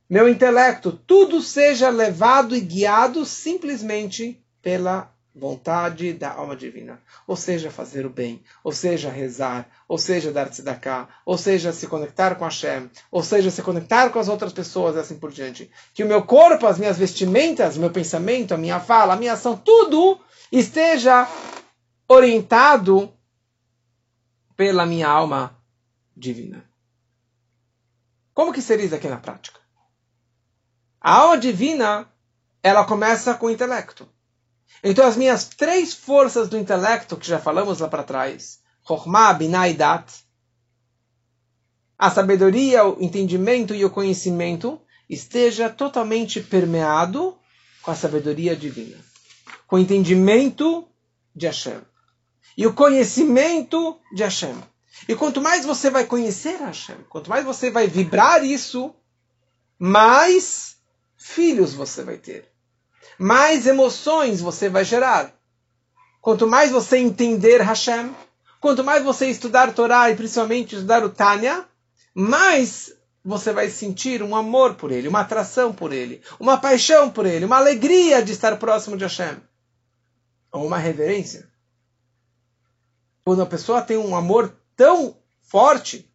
meu 0.10 0.30
intelecto, 0.30 0.92
tudo 0.92 1.42
seja 1.42 1.90
levado 1.90 2.56
e 2.56 2.62
guiado 2.62 3.26
simplesmente 3.26 4.44
pela 4.62 5.15
vontade 5.36 6.14
da 6.14 6.32
alma 6.32 6.56
divina. 6.56 7.02
Ou 7.28 7.36
seja, 7.36 7.70
fazer 7.70 8.06
o 8.06 8.10
bem, 8.10 8.42
ou 8.64 8.72
seja, 8.72 9.10
rezar, 9.10 9.68
ou 9.88 9.98
seja, 9.98 10.32
dar 10.32 10.50
tzedakah, 10.50 11.10
ou 11.26 11.38
seja, 11.38 11.74
se 11.74 11.88
conectar 11.88 12.36
com 12.36 12.46
Hashem, 12.46 12.90
ou 13.12 13.22
seja, 13.22 13.52
se 13.52 13.62
conectar 13.62 14.10
com 14.10 14.20
as 14.20 14.30
outras 14.30 14.54
pessoas, 14.54 14.96
assim 14.96 15.18
por 15.18 15.32
diante. 15.32 15.70
Que 15.94 16.04
o 16.04 16.08
meu 16.08 16.24
corpo, 16.24 16.66
as 16.66 16.80
minhas 16.80 16.98
vestimentas, 16.98 17.76
o 17.76 17.82
meu 17.82 17.92
pensamento, 17.92 18.54
a 18.54 18.58
minha 18.58 18.80
fala, 18.80 19.14
a 19.14 19.18
minha 19.18 19.34
ação, 19.34 19.58
tudo 19.58 20.20
esteja 20.52 21.28
orientado 22.08 23.14
pela 24.56 24.86
minha 24.86 25.10
alma 25.10 25.62
divina. 26.16 26.64
Como 28.34 28.54
que 28.54 28.62
seria 28.62 28.86
isso 28.86 28.96
aqui 28.96 29.10
na 29.10 29.18
prática? 29.18 29.60
A 31.02 31.14
alma 31.16 31.38
divina, 31.38 32.10
ela 32.64 32.86
começa 32.86 33.34
com 33.36 33.48
o 33.48 33.50
intelecto. 33.50 34.08
Então, 34.84 35.06
as 35.06 35.18
minhas 35.18 35.46
três 35.46 35.94
forças 35.94 36.48
do 36.48 36.58
intelecto, 36.58 37.18
que 37.18 37.28
já 37.28 37.40
falamos 37.40 37.80
lá 37.80 37.88
para 37.88 38.04
trás, 38.04 38.60
Chokhmah, 38.88 39.34
Binah 39.34 39.70
e 39.70 39.74
Dat, 39.74 40.12
a 41.98 42.12
sabedoria, 42.12 42.86
o 42.86 43.02
entendimento 43.02 43.74
e 43.74 43.84
o 43.84 43.90
conhecimento, 43.90 44.82
esteja 45.10 45.70
totalmente 45.70 46.42
permeado 46.42 47.38
com 47.82 47.92
a 47.92 47.96
sabedoria 47.96 48.56
divina, 48.56 48.98
com 49.68 49.78
o 49.78 49.80
entendimento 49.80 50.88
de 51.36 51.48
Hashem 51.48 51.82
e 52.58 52.66
o 52.66 52.74
conhecimento 52.74 54.00
de 54.14 54.24
Hashem. 54.24 54.56
E 55.08 55.16
quanto 55.16 55.42
mais 55.42 55.66
você 55.66 55.90
vai 55.90 56.06
conhecer 56.06 56.58
Hashem, 56.58 56.98
quanto 57.10 57.30
mais 57.30 57.44
você 57.44 57.70
vai 57.70 57.88
vibrar 57.88 58.44
isso, 58.46 58.94
mais 59.78 60.78
filhos 61.18 61.74
você 61.74 62.04
vai 62.04 62.18
ter 62.18 62.55
mais 63.18 63.66
emoções 63.66 64.42
você 64.42 64.70
vai 64.70 64.84
gerar. 64.84 65.34
Quanto 66.22 66.48
mais 66.48 66.72
você 66.72 66.98
entender 66.98 67.62
Hashem, 67.62 68.14
quanto 68.60 68.84
mais 68.84 69.04
você 69.04 69.30
estudar 69.30 69.74
Torá 69.74 70.10
e 70.10 70.16
principalmente 70.16 70.76
estudar 70.76 71.04
o 71.04 71.10
Tânia, 71.10 71.66
mais 72.14 72.94
você 73.24 73.52
vai 73.52 73.70
sentir 73.70 74.22
um 74.22 74.36
amor 74.36 74.76
por 74.76 74.92
ele, 74.92 75.08
uma 75.08 75.22
atração 75.22 75.74
por 75.74 75.92
ele, 75.92 76.22
uma 76.40 76.58
paixão 76.58 77.10
por 77.10 77.26
ele, 77.26 77.46
uma 77.46 77.58
alegria 77.58 78.24
de 78.24 78.32
estar 78.32 78.58
próximo 78.58 78.96
de 78.96 79.04
Hashem. 79.04 79.38
Ou 80.52 80.66
uma 80.66 80.78
reverência. 80.78 81.50
Quando 83.24 83.42
a 83.42 83.48
pessoa 83.48 83.82
tem 83.82 83.98
um 83.98 84.16
amor 84.16 84.56
tão 84.76 85.18
forte, 85.42 86.08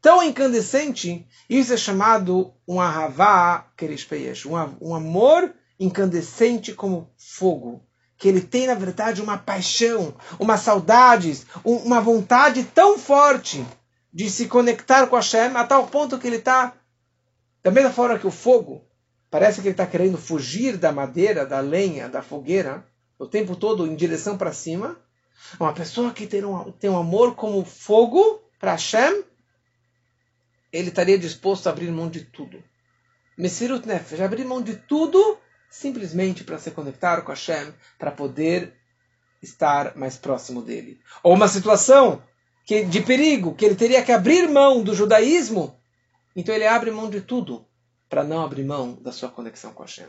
tão 0.00 0.22
incandescente, 0.22 1.26
isso 1.50 1.72
é 1.72 1.76
chamado 1.76 2.54
um 2.66 2.80
ahavá 2.80 3.66
kerishpeyesh, 3.76 4.46
um, 4.46 4.94
amor 4.94 5.52
incandescente 5.78 6.72
como 6.72 7.10
fogo, 7.16 7.84
que 8.16 8.28
ele 8.28 8.40
tem, 8.40 8.66
na 8.66 8.74
verdade, 8.74 9.20
uma 9.20 9.36
paixão, 9.36 10.14
uma 10.38 10.56
saudade, 10.56 11.42
uma 11.64 12.00
vontade 12.00 12.62
tão 12.64 12.98
forte 12.98 13.64
de 14.12 14.30
se 14.30 14.46
conectar 14.46 15.06
com 15.06 15.16
Hashem, 15.16 15.56
a 15.56 15.64
tal 15.64 15.86
ponto 15.86 16.18
que 16.18 16.26
ele 16.26 16.36
está, 16.36 16.74
da 17.62 17.70
mesma 17.70 17.90
forma 17.90 18.18
que 18.18 18.26
o 18.26 18.30
fogo, 18.30 18.84
parece 19.30 19.60
que 19.60 19.68
ele 19.68 19.72
está 19.72 19.86
querendo 19.86 20.18
fugir 20.18 20.76
da 20.76 20.92
madeira, 20.92 21.46
da 21.46 21.60
lenha, 21.60 22.08
da 22.08 22.22
fogueira, 22.22 22.86
o 23.18 23.26
tempo 23.26 23.56
todo 23.56 23.86
em 23.86 23.94
direção 23.94 24.36
para 24.36 24.52
cima. 24.52 24.96
Uma 25.58 25.72
pessoa 25.72 26.12
que 26.12 26.26
tem 26.26 26.44
um, 26.44 26.72
tem 26.72 26.90
um 26.90 26.98
amor 26.98 27.34
como 27.34 27.64
fogo 27.64 28.42
para 28.58 28.72
Hashem, 28.72 29.24
ele 30.72 30.88
estaria 30.88 31.18
disposto 31.18 31.66
a 31.66 31.70
abrir 31.70 31.90
mão 31.90 32.08
de 32.08 32.20
tudo. 32.24 32.62
Messirut 33.36 33.86
Nefesh, 33.86 34.20
abrir 34.20 34.44
mão 34.44 34.62
de 34.62 34.76
tudo 34.76 35.38
simplesmente 35.72 36.44
para 36.44 36.58
se 36.58 36.70
conectar 36.70 37.22
com 37.22 37.32
Hashem, 37.32 37.72
para 37.98 38.10
poder 38.10 38.74
estar 39.42 39.96
mais 39.96 40.18
próximo 40.18 40.60
dele. 40.60 41.00
Ou 41.22 41.32
uma 41.34 41.48
situação 41.48 42.22
que, 42.66 42.84
de 42.84 43.00
perigo, 43.00 43.54
que 43.54 43.64
ele 43.64 43.74
teria 43.74 44.04
que 44.04 44.12
abrir 44.12 44.50
mão 44.50 44.82
do 44.82 44.94
judaísmo, 44.94 45.80
então 46.36 46.54
ele 46.54 46.66
abre 46.66 46.90
mão 46.90 47.08
de 47.08 47.22
tudo 47.22 47.66
para 48.06 48.22
não 48.22 48.44
abrir 48.44 48.64
mão 48.64 48.94
da 49.00 49.10
sua 49.10 49.30
conexão 49.30 49.72
com 49.72 49.82
Hashem. 49.82 50.08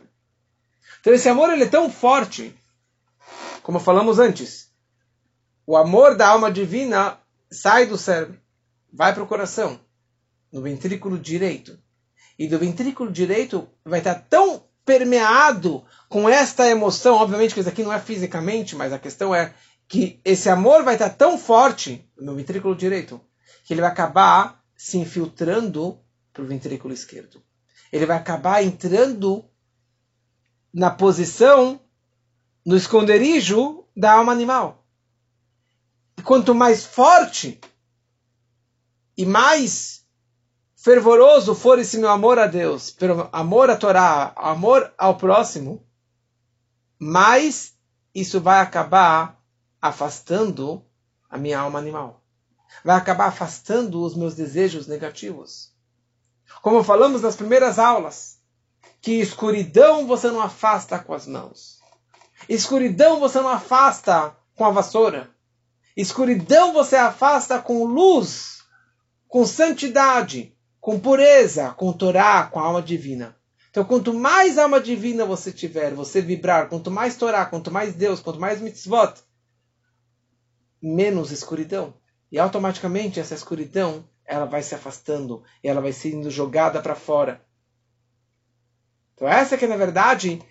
Então 1.00 1.14
esse 1.14 1.30
amor 1.30 1.50
ele 1.50 1.64
é 1.64 1.68
tão 1.68 1.90
forte, 1.90 2.54
como 3.62 3.80
falamos 3.80 4.18
antes, 4.18 4.70
o 5.66 5.78
amor 5.78 6.14
da 6.14 6.28
alma 6.28 6.52
divina 6.52 7.18
sai 7.50 7.86
do 7.86 7.96
cérebro, 7.96 8.38
vai 8.92 9.14
para 9.14 9.22
o 9.22 9.26
coração, 9.26 9.80
no 10.52 10.60
ventrículo 10.60 11.18
direito. 11.18 11.82
E 12.38 12.46
do 12.46 12.58
ventrículo 12.58 13.10
direito 13.10 13.66
vai 13.82 14.00
estar 14.00 14.16
tão 14.28 14.62
permeado 14.84 15.84
com 16.08 16.28
esta 16.28 16.68
emoção, 16.68 17.16
obviamente 17.16 17.54
que 17.54 17.60
isso 17.60 17.68
aqui 17.68 17.82
não 17.82 17.92
é 17.92 17.98
fisicamente, 17.98 18.76
mas 18.76 18.92
a 18.92 18.98
questão 18.98 19.34
é 19.34 19.54
que 19.88 20.20
esse 20.24 20.48
amor 20.48 20.82
vai 20.82 20.94
estar 20.94 21.10
tão 21.10 21.38
forte 21.38 22.08
no 22.16 22.34
ventrículo 22.34 22.74
direito 22.74 23.20
que 23.64 23.72
ele 23.72 23.80
vai 23.80 23.90
acabar 23.90 24.62
se 24.76 24.98
infiltrando 24.98 25.98
para 26.32 26.42
o 26.42 26.46
ventrículo 26.46 26.92
esquerdo. 26.92 27.42
Ele 27.92 28.06
vai 28.06 28.16
acabar 28.16 28.62
entrando 28.62 29.44
na 30.72 30.90
posição, 30.90 31.80
no 32.66 32.76
esconderijo 32.76 33.84
da 33.96 34.12
alma 34.12 34.32
animal. 34.32 34.84
E 36.18 36.22
quanto 36.22 36.54
mais 36.54 36.84
forte 36.84 37.60
e 39.16 39.24
mais 39.24 40.03
fervoroso 40.84 41.54
for 41.54 41.78
esse 41.78 41.96
meu 41.96 42.10
amor 42.10 42.38
a 42.38 42.46
Deus, 42.46 42.94
amor 43.32 43.70
à 43.70 43.76
Torá, 43.76 44.34
amor 44.36 44.92
ao 44.98 45.16
próximo, 45.16 45.82
mais 46.98 47.72
isso 48.14 48.38
vai 48.38 48.60
acabar 48.60 49.40
afastando 49.80 50.84
a 51.30 51.38
minha 51.38 51.58
alma 51.58 51.78
animal. 51.78 52.22
Vai 52.84 52.96
acabar 52.96 53.28
afastando 53.28 54.02
os 54.02 54.14
meus 54.14 54.34
desejos 54.34 54.86
negativos. 54.86 55.72
Como 56.60 56.84
falamos 56.84 57.22
nas 57.22 57.34
primeiras 57.34 57.78
aulas, 57.78 58.38
que 59.00 59.12
escuridão 59.12 60.06
você 60.06 60.30
não 60.30 60.42
afasta 60.42 60.98
com 60.98 61.14
as 61.14 61.26
mãos. 61.26 61.80
Escuridão 62.46 63.20
você 63.20 63.40
não 63.40 63.48
afasta 63.48 64.36
com 64.54 64.66
a 64.66 64.70
vassoura. 64.70 65.30
Escuridão 65.96 66.74
você 66.74 66.96
afasta 66.96 67.58
com 67.58 67.86
luz, 67.86 68.62
com 69.26 69.46
santidade, 69.46 70.53
com 70.84 71.00
pureza, 71.00 71.70
com 71.70 71.90
Torá, 71.94 72.42
com 72.44 72.60
a 72.60 72.64
alma 72.64 72.82
divina. 72.82 73.34
Então, 73.70 73.86
quanto 73.86 74.12
mais 74.12 74.58
alma 74.58 74.78
divina 74.78 75.24
você 75.24 75.50
tiver, 75.50 75.94
você 75.94 76.20
vibrar, 76.20 76.68
quanto 76.68 76.90
mais 76.90 77.16
Torá, 77.16 77.46
quanto 77.46 77.70
mais 77.70 77.94
Deus, 77.94 78.20
quanto 78.20 78.38
mais 78.38 78.60
mitzvot, 78.60 79.14
menos 80.82 81.30
escuridão. 81.30 81.94
E 82.30 82.38
automaticamente 82.38 83.18
essa 83.18 83.34
escuridão 83.34 84.06
ela 84.26 84.44
vai 84.44 84.62
se 84.62 84.74
afastando 84.74 85.42
ela 85.62 85.80
vai 85.80 85.90
sendo 85.90 86.30
jogada 86.30 86.82
para 86.82 86.94
fora. 86.94 87.42
Então 89.14 89.26
essa 89.26 89.56
que 89.56 89.64
é, 89.64 89.68
na 89.68 89.78
verdade, 89.78 90.42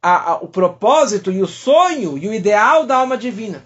a, 0.00 0.30
a, 0.30 0.36
o 0.36 0.48
propósito 0.48 1.30
e 1.30 1.42
o 1.42 1.46
sonho 1.46 2.16
e 2.16 2.26
o 2.26 2.32
ideal 2.32 2.86
da 2.86 2.96
alma 2.96 3.18
divina. 3.18 3.62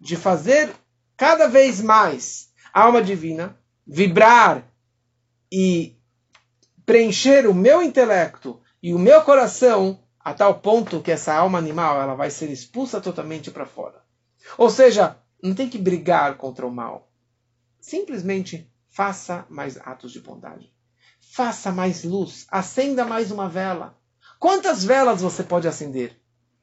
De 0.00 0.16
fazer 0.16 0.74
cada 1.18 1.48
vez 1.48 1.82
mais 1.82 2.48
a 2.72 2.84
alma 2.84 3.02
divina 3.02 3.58
vibrar 3.86 4.71
e 5.54 5.94
preencher 6.86 7.46
o 7.46 7.52
meu 7.52 7.82
intelecto 7.82 8.58
e 8.82 8.94
o 8.94 8.98
meu 8.98 9.20
coração 9.22 10.02
a 10.18 10.32
tal 10.32 10.60
ponto 10.60 11.02
que 11.02 11.10
essa 11.10 11.34
alma 11.34 11.58
animal 11.58 12.00
ela 12.00 12.14
vai 12.14 12.30
ser 12.30 12.48
expulsa 12.50 13.02
totalmente 13.02 13.50
para 13.50 13.66
fora. 13.66 14.02
Ou 14.56 14.70
seja, 14.70 15.18
não 15.42 15.54
tem 15.54 15.68
que 15.68 15.76
brigar 15.76 16.38
contra 16.38 16.66
o 16.66 16.72
mal. 16.72 17.12
Simplesmente 17.78 18.72
faça 18.88 19.44
mais 19.50 19.76
atos 19.76 20.10
de 20.10 20.20
bondade. 20.20 20.72
Faça 21.20 21.70
mais 21.70 22.02
luz. 22.02 22.46
Acenda 22.48 23.04
mais 23.04 23.30
uma 23.30 23.48
vela. 23.48 23.98
Quantas 24.38 24.82
velas 24.82 25.20
você 25.20 25.42
pode 25.42 25.68
acender? 25.68 26.18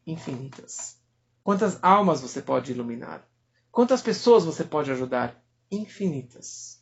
Infinitas. 0.08 0.98
Quantas 1.44 1.78
almas 1.84 2.22
você 2.22 2.42
pode 2.42 2.72
iluminar? 2.72 3.28
Quantas 3.72 4.02
pessoas 4.02 4.46
você 4.46 4.64
pode 4.64 4.92
ajudar? 4.92 5.40
Infinitas. 5.70 6.79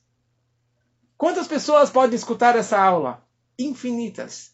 Quantas 1.18 1.48
pessoas 1.48 1.90
podem 1.90 2.16
escutar 2.16 2.56
essa 2.56 2.80
aula? 2.80 3.24
Infinitas. 3.58 4.52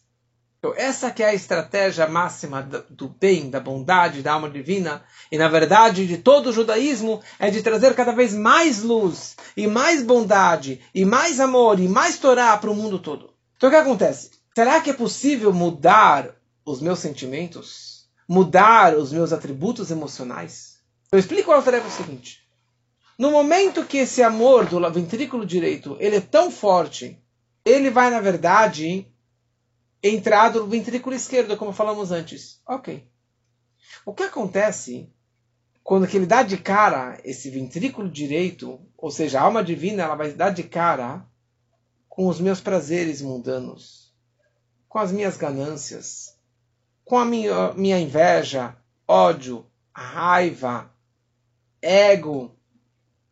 Então, 0.58 0.72
essa 0.74 1.10
que 1.10 1.22
é 1.22 1.26
a 1.26 1.34
estratégia 1.34 2.08
máxima 2.08 2.62
do 2.88 3.06
bem, 3.06 3.50
da 3.50 3.60
bondade, 3.60 4.22
da 4.22 4.32
alma 4.32 4.48
divina, 4.48 5.04
e 5.30 5.36
na 5.36 5.46
verdade 5.46 6.06
de 6.06 6.16
todo 6.16 6.48
o 6.48 6.52
judaísmo, 6.54 7.20
é 7.38 7.50
de 7.50 7.62
trazer 7.62 7.94
cada 7.94 8.12
vez 8.12 8.32
mais 8.32 8.82
luz, 8.82 9.36
e 9.54 9.66
mais 9.66 10.02
bondade, 10.02 10.80
e 10.94 11.04
mais 11.04 11.38
amor, 11.38 11.78
e 11.78 11.86
mais 11.86 12.16
Torá 12.16 12.56
para 12.56 12.70
o 12.70 12.74
mundo 12.74 12.98
todo. 12.98 13.34
Então 13.58 13.68
o 13.68 13.72
que 13.72 13.76
acontece? 13.76 14.30
Será 14.54 14.80
que 14.80 14.88
é 14.88 14.94
possível 14.94 15.52
mudar 15.52 16.34
os 16.64 16.80
meus 16.80 16.98
sentimentos? 16.98 18.06
Mudar 18.26 18.96
os 18.96 19.12
meus 19.12 19.34
atributos 19.34 19.90
emocionais? 19.90 20.78
Eu 21.12 21.18
explico 21.18 21.50
ao 21.50 21.58
Altaref 21.58 21.86
o 21.86 21.90
seguinte. 21.90 22.43
No 23.18 23.30
momento 23.30 23.84
que 23.84 23.98
esse 23.98 24.22
amor 24.22 24.66
do 24.66 24.90
ventrículo 24.90 25.46
direito 25.46 25.96
ele 26.00 26.16
é 26.16 26.20
tão 26.20 26.50
forte, 26.50 27.18
ele 27.64 27.90
vai, 27.90 28.10
na 28.10 28.20
verdade, 28.20 29.06
entrado 30.02 30.60
no 30.60 30.66
ventrículo 30.66 31.14
esquerdo, 31.14 31.56
como 31.56 31.72
falamos 31.72 32.10
antes. 32.10 32.60
Ok. 32.66 33.08
O 34.04 34.12
que 34.12 34.24
acontece 34.24 35.08
quando 35.82 36.06
que 36.08 36.16
ele 36.16 36.26
dá 36.26 36.42
de 36.42 36.56
cara 36.56 37.20
esse 37.24 37.50
ventrículo 37.50 38.08
direito, 38.08 38.80
ou 38.96 39.10
seja, 39.10 39.38
a 39.38 39.42
alma 39.42 39.62
divina, 39.62 40.02
ela 40.02 40.14
vai 40.14 40.32
dar 40.32 40.50
de 40.50 40.62
cara 40.62 41.26
com 42.08 42.26
os 42.26 42.40
meus 42.40 42.60
prazeres 42.60 43.20
mundanos, 43.20 44.12
com 44.88 44.98
as 44.98 45.12
minhas 45.12 45.36
ganâncias, 45.36 46.38
com 47.04 47.18
a 47.18 47.24
minha, 47.24 47.72
minha 47.74 47.98
inveja, 47.98 48.74
ódio, 49.06 49.66
raiva, 49.92 50.90
ego, 51.82 52.53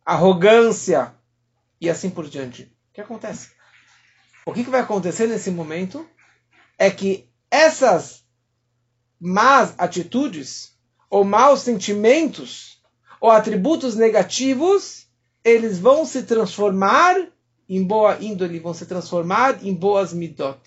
arrogância 0.05 1.15
e 1.81 1.89
assim 1.89 2.11
por 2.11 2.29
diante. 2.29 2.65
O 2.91 2.95
que 2.95 3.01
acontece? 3.01 3.51
O 4.45 4.53
que, 4.53 4.63
vai 4.65 4.81
acontecer 4.81 5.27
nesse 5.27 5.51
momento? 5.51 6.07
é 6.83 6.91
que 6.91 7.29
essas 7.49 8.25
más 9.21 9.75
atitudes, 9.79 10.73
ou 11.09 11.25
maus 11.25 11.61
sentimentos, 11.61 12.83
ou 13.21 13.31
atributos 13.31 13.95
negativos, 13.95 15.07
eles 15.45 15.79
vão 15.79 16.05
se 16.05 16.25
transformar 16.25 17.15
em 17.69 17.85
boa 17.85 18.19
índole, 18.21 18.59
vão 18.59 18.75
se 18.75 18.85
transformar 18.85 19.65
em 19.65 19.73
boas 19.73 20.13
midot. 20.13 20.59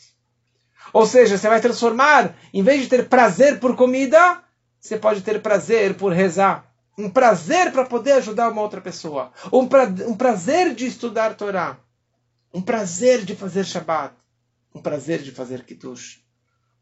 Ou 0.93 1.05
seja, 1.05 1.37
você 1.37 1.49
vai 1.49 1.59
transformar, 1.59 2.37
em 2.53 2.63
vez 2.63 2.83
de 2.83 2.87
ter 2.87 3.09
prazer 3.09 3.59
por 3.59 3.75
comida, 3.75 4.41
você 4.79 4.97
pode 4.97 5.19
ter 5.19 5.41
prazer 5.41 5.95
por 5.95 6.13
rezar. 6.13 6.71
Um 6.97 7.09
prazer 7.09 7.71
para 7.71 7.85
poder 7.85 8.13
ajudar 8.13 8.49
uma 8.49 8.61
outra 8.61 8.79
pessoa. 8.81 9.31
Um, 9.51 9.67
pra, 9.67 9.83
um 9.83 10.15
prazer 10.15 10.73
de 10.73 10.85
estudar 10.85 11.35
Torá. 11.35 11.77
Um 12.53 12.61
prazer 12.61 13.25
de 13.25 13.35
fazer 13.35 13.65
Shabbat 13.65 14.15
um 14.75 14.81
prazer 14.81 15.23
de 15.23 15.31
fazer 15.31 15.63
kiddush, 15.63 16.21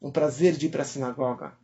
um 0.02 0.12
prazer 0.12 0.58
de 0.58 0.65
ir 0.65 0.69
para 0.69 0.82
a 0.82 0.86
sinagoga, 0.86 1.56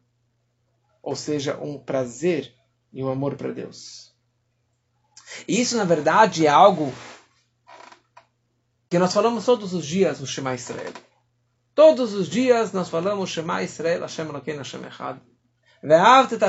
ou 1.02 1.16
seja, 1.16 1.58
um 1.58 1.80
prazer 1.80 2.54
e 2.94 3.04
um 3.04 3.10
amor 3.10 3.36
para 3.36 3.52
Deus. 3.52 4.14
E 5.48 5.60
isso, 5.60 5.76
na 5.76 5.86
verdade, 5.86 6.46
é 6.46 6.50
algo 6.50 6.94
que 8.88 9.00
nós 9.00 9.12
falamos 9.12 9.44
todos 9.44 9.74
os 9.74 9.86
dias 9.86 10.20
no 10.20 10.28
Shema 10.28 10.54
Israel. 10.54 10.94
Todos 11.74 12.14
os 12.14 12.30
dias 12.30 12.72
nós 12.74 12.90
falamos 12.90 13.32
Shema 13.32 13.64
Israel, 13.64 14.02
Hashem 14.02 14.28
Elokeinu 14.28 14.60
Hashem 14.60 14.86
Echad. 14.86 15.20
Ve'avt 15.82 16.34
et 16.34 16.40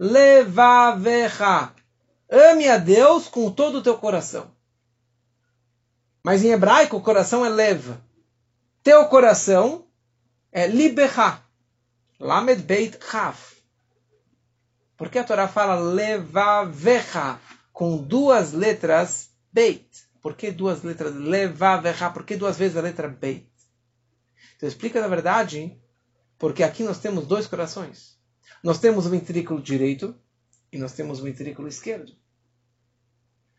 levavecha. 0.00 1.72
Ame 2.30 2.68
a 2.68 2.78
Deus 2.78 3.28
com 3.28 3.50
todo 3.50 3.78
o 3.78 3.82
teu 3.82 3.98
coração. 3.98 4.50
Mas 6.22 6.44
em 6.44 6.50
hebraico, 6.50 6.96
o 6.96 7.02
coração 7.02 7.44
é 7.44 7.48
lev. 7.48 7.96
Teu 8.82 9.06
coração 9.06 9.86
é 10.52 10.66
libecha. 10.66 11.42
Lamed 12.18 12.62
beit 12.62 12.98
chaf. 13.02 13.56
Porque 14.96 15.18
a 15.18 15.24
Torá 15.24 15.48
fala 15.48 15.76
levavecha 15.76 17.38
com 17.72 17.96
duas 17.96 18.52
letras 18.52 19.30
beit. 19.52 19.88
Por 20.20 20.36
que 20.36 20.50
duas 20.50 20.82
letras 20.82 21.14
levavecha? 21.14 22.10
Por 22.10 22.24
que 22.24 22.36
duas 22.36 22.58
vezes 22.58 22.76
a 22.76 22.82
letra 22.82 23.08
beit? 23.08 23.50
Então 24.56 24.68
explica, 24.68 25.00
na 25.00 25.08
verdade, 25.08 25.79
porque 26.40 26.64
aqui 26.64 26.82
nós 26.82 26.98
temos 26.98 27.24
dois 27.24 27.46
corações. 27.46 28.18
Nós 28.64 28.80
temos 28.80 29.06
o 29.06 29.10
ventrículo 29.10 29.62
direito 29.62 30.12
e 30.72 30.78
nós 30.78 30.92
temos 30.92 31.20
o 31.20 31.22
ventrículo 31.22 31.68
esquerdo. 31.68 32.12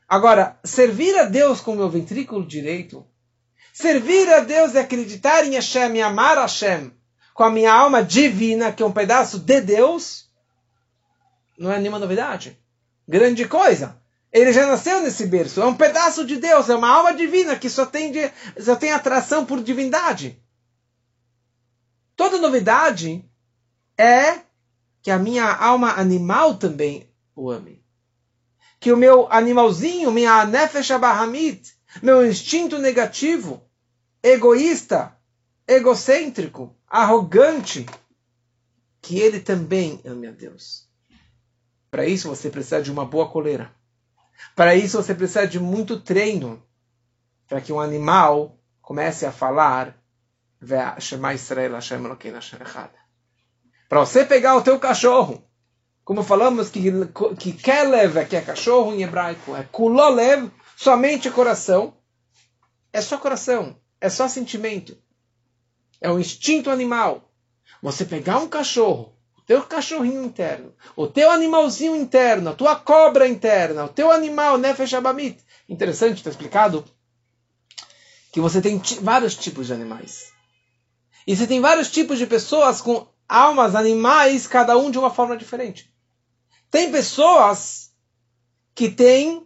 Agora, 0.05 0.59
servir 0.65 1.17
a 1.17 1.23
Deus 1.23 1.61
com 1.61 1.71
o 1.71 1.77
meu 1.77 1.89
ventrículo 1.89 2.45
direito 2.45 3.07
Servir 3.73 4.27
a 4.29 4.41
Deus 4.41 4.73
e 4.73 4.79
acreditar 4.79 5.45
em 5.45 5.53
Hashem 5.53 5.95
e 5.95 6.01
amar 6.01 6.37
Hashem 6.37 6.91
com 7.33 7.43
a 7.43 7.49
minha 7.49 7.73
alma 7.73 8.03
divina, 8.03 8.71
que 8.71 8.83
é 8.83 8.85
um 8.85 8.91
pedaço 8.91 9.39
de 9.39 9.61
Deus, 9.61 10.29
não 11.57 11.71
é 11.71 11.79
nenhuma 11.79 11.99
novidade. 11.99 12.59
Grande 13.07 13.47
coisa. 13.47 13.97
Ele 14.31 14.51
já 14.51 14.67
nasceu 14.67 15.01
nesse 15.01 15.25
berço. 15.25 15.61
É 15.61 15.65
um 15.65 15.75
pedaço 15.75 16.25
de 16.25 16.37
Deus, 16.37 16.69
é 16.69 16.75
uma 16.75 16.89
alma 16.89 17.13
divina 17.13 17.55
que 17.55 17.69
só 17.69 17.85
tem, 17.85 18.11
de, 18.11 18.31
só 18.59 18.75
tem 18.75 18.91
atração 18.91 19.45
por 19.45 19.63
divindade. 19.63 20.41
Toda 22.21 22.37
novidade 22.37 23.27
é 23.97 24.41
que 25.01 25.09
a 25.09 25.17
minha 25.17 25.51
alma 25.51 25.93
animal 25.93 26.55
também, 26.55 27.11
o 27.35 27.49
ame. 27.49 27.83
Que 28.79 28.91
o 28.91 28.95
meu 28.95 29.27
animalzinho, 29.31 30.11
minha 30.11 30.45
nefesh 30.45 30.91
abahamit, 30.91 31.75
meu 31.99 32.23
instinto 32.23 32.77
negativo, 32.77 33.63
egoísta, 34.21 35.17
egocêntrico, 35.67 36.77
arrogante, 36.87 37.87
que 39.01 39.17
ele 39.19 39.39
também 39.39 39.99
ame 40.05 40.27
a 40.27 40.31
Deus. 40.31 40.87
Para 41.89 42.05
isso 42.05 42.29
você 42.29 42.51
precisa 42.51 42.83
de 42.83 42.91
uma 42.91 43.03
boa 43.03 43.31
coleira. 43.31 43.73
Para 44.55 44.75
isso 44.75 45.01
você 45.01 45.15
precisa 45.15 45.47
de 45.47 45.59
muito 45.59 45.99
treino. 45.99 46.61
Para 47.47 47.61
que 47.61 47.73
um 47.73 47.79
animal 47.79 48.59
comece 48.79 49.25
a 49.25 49.31
falar 49.31 49.99
para 53.91 53.99
você 53.99 54.23
pegar 54.23 54.55
o 54.55 54.61
teu 54.61 54.79
cachorro, 54.79 55.43
como 56.05 56.23
falamos 56.23 56.69
que, 56.69 56.89
que 57.37 57.51
Kelev, 57.51 58.25
que 58.25 58.37
é 58.37 58.41
cachorro 58.41 58.93
em 58.93 59.03
hebraico, 59.03 59.53
é 59.53 59.63
Kulolev, 59.63 60.49
somente 60.77 61.29
coração, 61.29 61.97
é 62.93 63.01
só 63.01 63.17
coração, 63.17 63.77
é 63.99 64.07
só 64.07 64.29
sentimento. 64.29 64.97
É 65.99 66.09
o 66.09 66.17
instinto 66.17 66.69
animal. 66.69 67.33
Você 67.83 68.05
pegar 68.05 68.37
um 68.37 68.47
cachorro, 68.47 69.13
o 69.37 69.41
teu 69.41 69.61
cachorrinho 69.63 70.23
interno, 70.23 70.73
o 70.95 71.05
teu 71.05 71.29
animalzinho 71.29 71.93
interno, 71.93 72.51
a 72.51 72.55
tua 72.55 72.77
cobra 72.77 73.27
interna, 73.27 73.83
o 73.83 73.89
teu 73.89 74.09
animal, 74.09 74.57
Nefesh 74.57 74.93
Abamit. 74.93 75.43
Interessante, 75.67 76.19
está 76.19 76.29
explicado 76.29 76.85
que 78.31 78.39
você 78.39 78.61
tem 78.61 78.81
vários 79.01 79.35
tipos 79.35 79.67
de 79.67 79.73
animais. 79.73 80.30
E 81.25 81.35
você 81.35 81.45
tem 81.45 81.61
vários 81.61 81.89
tipos 81.89 82.17
de 82.17 82.25
pessoas 82.25 82.81
com 82.81 83.07
almas, 83.27 83.75
animais, 83.75 84.47
cada 84.47 84.77
um 84.77 84.91
de 84.91 84.97
uma 84.97 85.09
forma 85.09 85.37
diferente. 85.37 85.93
Tem 86.69 86.91
pessoas 86.91 87.91
que 88.73 88.89
têm 88.89 89.45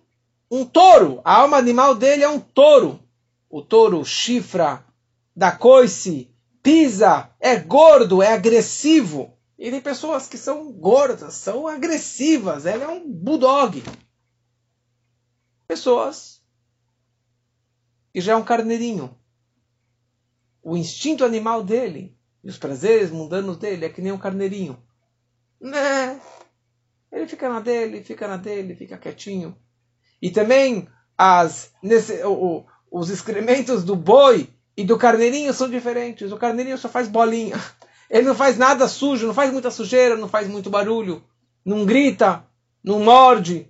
um 0.49 0.65
touro. 0.65 1.21
A 1.23 1.37
alma 1.37 1.57
animal 1.57 1.95
dele 1.95 2.23
é 2.23 2.29
um 2.29 2.39
touro. 2.39 2.99
O 3.49 3.61
touro 3.61 4.03
chifra, 4.03 4.85
dá 5.35 5.51
coice, 5.51 6.31
pisa, 6.61 7.29
é 7.39 7.55
gordo, 7.57 8.21
é 8.21 8.33
agressivo. 8.33 9.33
E 9.57 9.71
tem 9.71 9.81
pessoas 9.81 10.27
que 10.27 10.37
são 10.37 10.71
gordas, 10.71 11.33
são 11.35 11.67
agressivas. 11.67 12.65
Ela 12.65 12.85
é 12.85 12.87
um 12.87 13.09
bulldog. 13.09 13.83
Pessoas 15.67 16.41
que 18.13 18.21
já 18.21 18.33
é 18.33 18.35
um 18.35 18.43
carneirinho 18.43 19.15
o 20.65 20.75
instinto 20.75 21.23
animal 21.23 21.61
dele 21.63 22.17
e 22.43 22.49
os 22.49 22.57
prazeres 22.57 23.11
mundanos 23.11 23.55
dele 23.57 23.85
é 23.85 23.89
que 23.89 24.01
nem 24.01 24.11
um 24.11 24.17
carneirinho. 24.17 24.75
Né? 25.61 26.19
Ele 27.11 27.27
fica 27.27 27.47
na 27.47 27.59
dele, 27.59 28.03
fica 28.03 28.27
na 28.27 28.35
dele, 28.35 28.75
fica 28.75 28.97
quietinho. 28.97 29.55
E 30.19 30.31
também 30.31 30.89
as, 31.15 31.71
nesse, 31.83 32.19
o, 32.25 32.65
os 32.91 33.11
excrementos 33.11 33.83
do 33.83 33.95
boi 33.95 34.49
e 34.75 34.83
do 34.83 34.97
carneirinho 34.97 35.53
são 35.53 35.69
diferentes. 35.69 36.31
O 36.31 36.37
carneirinho 36.37 36.79
só 36.79 36.89
faz 36.89 37.07
bolinha. 37.07 37.61
Ele 38.09 38.27
não 38.27 38.35
faz 38.35 38.57
nada 38.57 38.87
sujo, 38.87 39.27
não 39.27 39.35
faz 39.35 39.51
muita 39.51 39.69
sujeira, 39.69 40.17
não 40.17 40.27
faz 40.27 40.47
muito 40.47 40.69
barulho, 40.69 41.23
não 41.63 41.85
grita, 41.85 42.43
não 42.83 42.99
morde, 42.99 43.69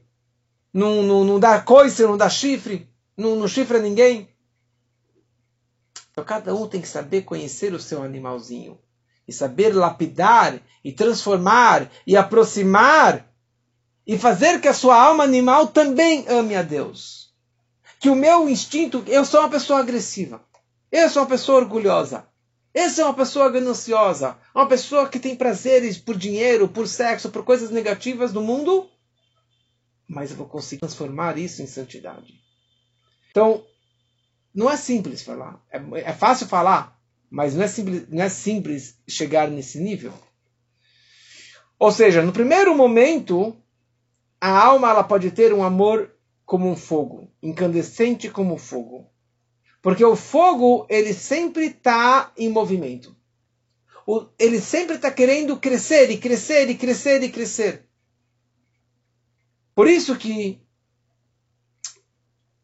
não, 0.74 1.04
não, 1.04 1.24
não 1.26 1.40
dá 1.40 1.62
coice, 1.62 2.04
não 2.04 2.18
dá 2.18 2.30
chifre, 2.30 2.90
não, 3.18 3.36
não 3.36 3.48
chifra 3.50 3.80
ninguém. 3.80 4.30
Então 6.16 6.24
cada 6.24 6.56
um 6.56 6.66
tem 6.66 6.80
que 6.80 6.88
saber 6.88 7.24
conhecer 7.24 7.74
o 7.74 7.80
seu 7.80 8.02
animalzinho 8.02 8.80
e 9.28 9.34
saber 9.34 9.76
lapidar 9.76 10.62
e 10.82 10.94
transformar 10.94 11.92
e 12.08 12.16
aproximar 12.16 13.30
e 14.08 14.18
fazer 14.18 14.62
que 14.62 14.70
a 14.70 14.74
sua 14.74 14.96
alma 14.96 15.26
animal 15.26 15.68
também 15.68 16.26
ame 16.30 16.56
a 16.56 16.62
Deus. 16.62 17.34
Que 18.00 18.08
o 18.10 18.16
meu 18.16 18.48
instinto, 18.48 19.04
eu 19.08 19.26
sou 19.26 19.42
uma 19.42 19.50
pessoa 19.50 19.82
agressiva, 19.82 20.42
eu 20.90 21.10
sou 21.10 21.24
uma 21.24 21.28
pessoa 21.28 21.60
orgulhosa, 21.60 22.26
eu 22.74 22.90
sou 22.90 23.04
uma 23.04 23.14
pessoa 23.14 23.52
gananciosa, 23.52 24.38
uma 24.56 24.70
pessoa 24.70 25.10
que 25.10 25.20
tem 25.20 25.36
prazeres 25.36 25.98
por 25.98 26.16
dinheiro, 26.18 26.70
por 26.70 26.88
sexo, 26.88 27.30
por 27.30 27.44
coisas 27.44 27.72
negativas 27.72 28.32
do 28.32 28.40
mundo, 28.40 28.90
mas 30.08 30.32
eu 30.32 30.38
vou 30.38 30.48
conseguir 30.48 30.80
transformar 30.80 31.38
isso 31.38 31.62
em 31.62 31.68
santidade. 31.68 32.40
Então, 33.32 33.66
não 34.56 34.72
é 34.72 34.78
simples 34.78 35.22
falar. 35.22 35.62
É, 35.70 35.82
é 36.00 36.14
fácil 36.14 36.48
falar, 36.48 36.98
mas 37.30 37.54
não 37.54 37.64
é, 37.64 37.68
simples, 37.68 38.08
não 38.08 38.24
é 38.24 38.30
simples 38.30 38.98
chegar 39.06 39.50
nesse 39.50 39.80
nível. 39.80 40.14
Ou 41.78 41.92
seja, 41.92 42.22
no 42.22 42.32
primeiro 42.32 42.74
momento, 42.76 43.56
a 44.40 44.50
alma 44.50 44.90
ela 44.90 45.04
pode 45.04 45.30
ter 45.32 45.54
um 45.54 45.62
amor 45.62 46.10
como 46.46 46.70
um 46.70 46.76
fogo, 46.76 47.30
incandescente 47.44 48.30
como 48.30 48.58
fogo. 48.58 49.12
Porque 49.82 50.06
o 50.06 50.16
fogo, 50.16 50.88
ele 50.90 51.14
sempre 51.14 51.66
está 51.68 52.32
em 52.38 52.50
movimento. 52.50 53.16
O, 54.08 54.28
ele 54.40 54.62
sempre 54.62 54.96
está 54.96 55.12
querendo 55.12 55.60
crescer 55.60 56.10
e 56.10 56.18
crescer 56.18 56.70
e 56.70 56.76
crescer 56.76 57.22
e 57.24 57.30
crescer. 57.30 57.88
Por 59.76 59.88
isso 59.90 60.16
que 60.16 60.65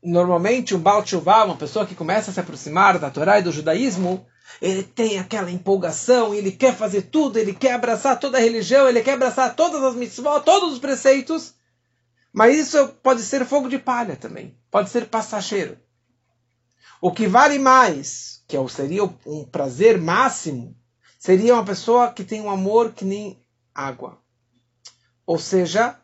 normalmente 0.04 0.74
um 0.74 0.80
Baal 0.80 1.04
Tshuva, 1.04 1.46
uma 1.46 1.56
pessoa 1.56 1.86
que 1.86 1.96
começa 1.96 2.32
a 2.32 2.34
se 2.34 2.40
aproximar 2.40 2.98
da 2.98 3.12
Torá 3.12 3.40
e 3.40 3.44
do 3.44 3.52
judaísmo, 3.52 4.26
ele 4.62 4.84
tem 4.84 5.20
aquela 5.20 5.52
empolgação, 5.52 6.34
ele 6.34 6.52
quer 6.52 6.76
fazer 6.76 7.04
tudo, 7.04 7.38
ele 7.38 7.54
quer 7.54 7.74
abraçar 7.74 8.20
toda 8.20 8.38
a 8.38 8.42
religião, 8.42 8.88
ele 8.88 9.02
quer 9.02 9.14
abraçar 9.14 9.56
todas 9.56 9.84
as 9.84 9.96
mitzvot, 9.96 10.42
todos 10.44 10.74
os 10.74 10.80
preceitos. 10.80 11.54
Mas 12.34 12.58
isso 12.58 12.88
pode 13.04 13.22
ser 13.22 13.46
fogo 13.46 13.70
de 13.70 13.78
palha 13.78 14.16
também, 14.16 14.58
pode 14.70 14.90
ser 14.90 15.08
passageiro. 15.08 15.78
O 17.00 17.12
que 17.12 17.28
vale 17.28 17.60
mais, 17.60 18.44
que 18.48 18.56
é 18.56 18.68
seria 18.68 19.04
um 19.26 19.44
prazer 19.44 20.00
máximo, 20.00 20.76
seria 21.18 21.54
uma 21.56 21.66
pessoa 21.66 22.12
que 22.12 22.24
tem 22.24 22.42
um 22.42 22.50
amor 22.50 22.94
que 22.94 23.04
nem 23.04 23.44
água. 23.74 24.20
Ou 25.26 25.38
seja, 25.38 26.00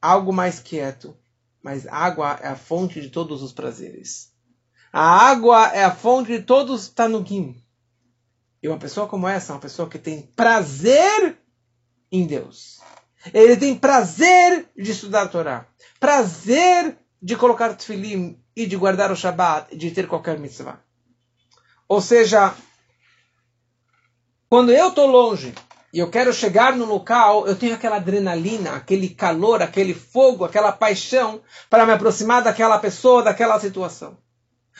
algo 0.00 0.32
mais 0.32 0.58
quieto, 0.58 1.16
mas 1.62 1.86
água 1.86 2.38
é 2.42 2.48
a 2.48 2.56
fonte 2.56 3.00
de 3.00 3.08
todos 3.08 3.42
os 3.42 3.52
prazeres. 3.52 4.32
A 4.92 5.30
água 5.30 5.68
é 5.68 5.84
a 5.84 5.94
fonte 5.94 6.36
de 6.36 6.42
todos 6.42 6.82
os 6.82 6.88
tanugim. 6.88 7.62
E 8.62 8.68
uma 8.68 8.78
pessoa 8.78 9.06
como 9.06 9.28
essa, 9.28 9.52
uma 9.52 9.60
pessoa 9.60 9.88
que 9.88 9.98
tem 9.98 10.22
prazer 10.22 11.38
em 12.10 12.26
Deus. 12.26 12.80
Ele 13.32 13.56
tem 13.56 13.76
prazer 13.76 14.68
de 14.76 14.90
estudar 14.90 15.22
a 15.22 15.28
Torá, 15.28 15.66
prazer 15.98 16.98
de 17.20 17.36
colocar 17.36 17.74
tefilim 17.74 18.42
e 18.54 18.66
de 18.66 18.76
guardar 18.76 19.10
o 19.12 19.16
Shabat, 19.16 19.76
de 19.76 19.90
ter 19.92 20.08
qualquer 20.08 20.38
mitzvah. 20.38 20.80
Ou 21.88 22.00
seja, 22.00 22.54
quando 24.48 24.72
eu 24.72 24.88
estou 24.88 25.06
longe 25.06 25.54
e 25.92 25.98
eu 25.98 26.08
quero 26.08 26.32
chegar 26.32 26.74
no 26.74 26.86
local, 26.86 27.46
eu 27.46 27.54
tenho 27.54 27.74
aquela 27.74 27.96
adrenalina, 27.96 28.72
aquele 28.72 29.10
calor, 29.10 29.60
aquele 29.60 29.92
fogo, 29.92 30.42
aquela 30.42 30.72
paixão 30.72 31.42
para 31.68 31.84
me 31.84 31.92
aproximar 31.92 32.42
daquela 32.42 32.78
pessoa, 32.78 33.22
daquela 33.22 33.60
situação. 33.60 34.16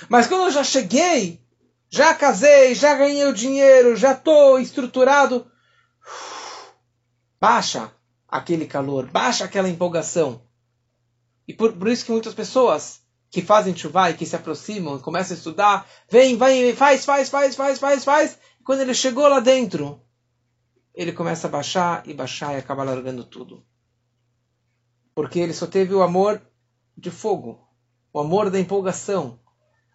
Mas 0.08 0.26
quando 0.26 0.44
eu 0.44 0.50
já 0.50 0.64
cheguei, 0.64 1.44
já 1.90 2.14
casei, 2.14 2.74
já 2.74 2.94
ganhei 2.94 3.26
o 3.26 3.34
dinheiro, 3.34 3.94
já 3.94 4.12
estou 4.12 4.58
estruturado, 4.58 5.46
baixa 7.38 7.92
aquele 8.26 8.64
calor, 8.64 9.06
baixa 9.10 9.44
aquela 9.44 9.68
empolgação. 9.68 10.42
E 11.46 11.52
por, 11.52 11.74
por 11.74 11.88
isso 11.88 12.06
que 12.06 12.12
muitas 12.12 12.32
pessoas 12.32 13.02
que 13.30 13.42
fazem 13.42 13.76
chuva 13.76 14.10
e 14.10 14.14
que 14.14 14.24
se 14.24 14.36
aproximam, 14.36 14.98
começam 14.98 15.34
a 15.34 15.38
estudar, 15.38 15.86
vem, 16.08 16.38
vem, 16.38 16.74
faz, 16.74 17.04
faz, 17.04 17.28
faz, 17.28 17.54
faz, 17.54 17.78
faz, 17.78 18.04
faz. 18.04 18.38
Quando 18.64 18.80
ele 18.80 18.94
chegou 18.94 19.28
lá 19.28 19.40
dentro, 19.40 20.00
ele 20.94 21.12
começa 21.12 21.46
a 21.46 21.50
baixar 21.50 22.06
e 22.06 22.12
baixar 22.12 22.54
e 22.54 22.58
acaba 22.58 22.84
largando 22.84 23.24
tudo. 23.24 23.64
Porque 25.14 25.38
ele 25.38 25.52
só 25.52 25.66
teve 25.66 25.94
o 25.94 26.02
amor 26.02 26.40
de 26.96 27.10
fogo, 27.10 27.66
o 28.12 28.20
amor 28.20 28.50
da 28.50 28.60
empolgação. 28.60 29.38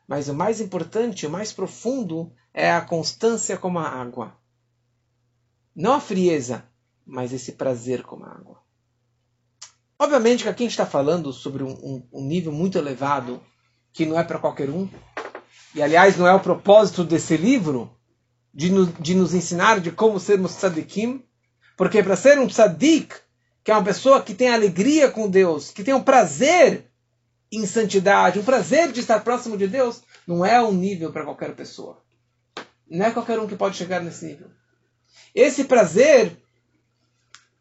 Mas 0.07 0.29
o 0.29 0.33
mais 0.33 0.61
importante, 0.61 1.27
o 1.27 1.29
mais 1.29 1.51
profundo, 1.51 2.31
é 2.53 2.71
a 2.71 2.81
constância 2.81 3.57
como 3.57 3.79
a 3.79 3.87
água. 3.87 4.37
Não 5.75 5.93
a 5.93 5.99
frieza, 5.99 6.65
mas 7.05 7.33
esse 7.33 7.51
prazer 7.51 8.03
como 8.03 8.25
a 8.25 8.31
água. 8.31 8.61
Obviamente 9.99 10.43
que 10.43 10.49
aqui 10.49 10.63
a 10.63 10.65
gente 10.65 10.71
está 10.71 10.85
falando 10.85 11.33
sobre 11.33 11.63
um, 11.63 11.71
um, 11.71 12.07
um 12.13 12.25
nível 12.25 12.51
muito 12.51 12.77
elevado, 12.77 13.41
que 13.91 14.05
não 14.05 14.17
é 14.19 14.23
para 14.23 14.39
qualquer 14.39 14.69
um. 14.69 14.87
E 15.73 15.81
aliás, 15.81 16.17
não 16.17 16.27
é 16.27 16.33
o 16.33 16.39
propósito 16.39 17.03
desse 17.03 17.35
livro, 17.35 17.96
de, 18.57 18.71
de 18.99 19.13
nos 19.13 19.35
ensinar 19.35 19.79
de 19.79 19.91
como 19.91 20.19
sermos 20.19 20.55
tzadikim, 20.55 21.23
porque 21.77 22.01
para 22.01 22.15
ser 22.15 22.39
um 22.39 22.47
tzadik, 22.47 23.15
que 23.63 23.69
é 23.69 23.75
uma 23.75 23.83
pessoa 23.83 24.19
que 24.19 24.33
tem 24.33 24.49
alegria 24.49 25.11
com 25.11 25.29
Deus, 25.29 25.69
que 25.69 25.83
tem 25.83 25.93
um 25.93 26.01
prazer 26.01 26.89
em 27.51 27.67
santidade, 27.67 28.39
um 28.39 28.43
prazer 28.43 28.91
de 28.91 28.99
estar 28.99 29.19
próximo 29.19 29.55
de 29.55 29.67
Deus, 29.67 30.01
não 30.25 30.43
é 30.43 30.59
um 30.59 30.73
nível 30.73 31.13
para 31.13 31.23
qualquer 31.23 31.55
pessoa. 31.55 32.01
Não 32.89 33.05
é 33.05 33.11
qualquer 33.11 33.37
um 33.39 33.45
que 33.45 33.55
pode 33.55 33.77
chegar 33.77 34.01
nesse 34.01 34.25
nível. 34.25 34.49
Esse 35.35 35.65
prazer, 35.65 36.35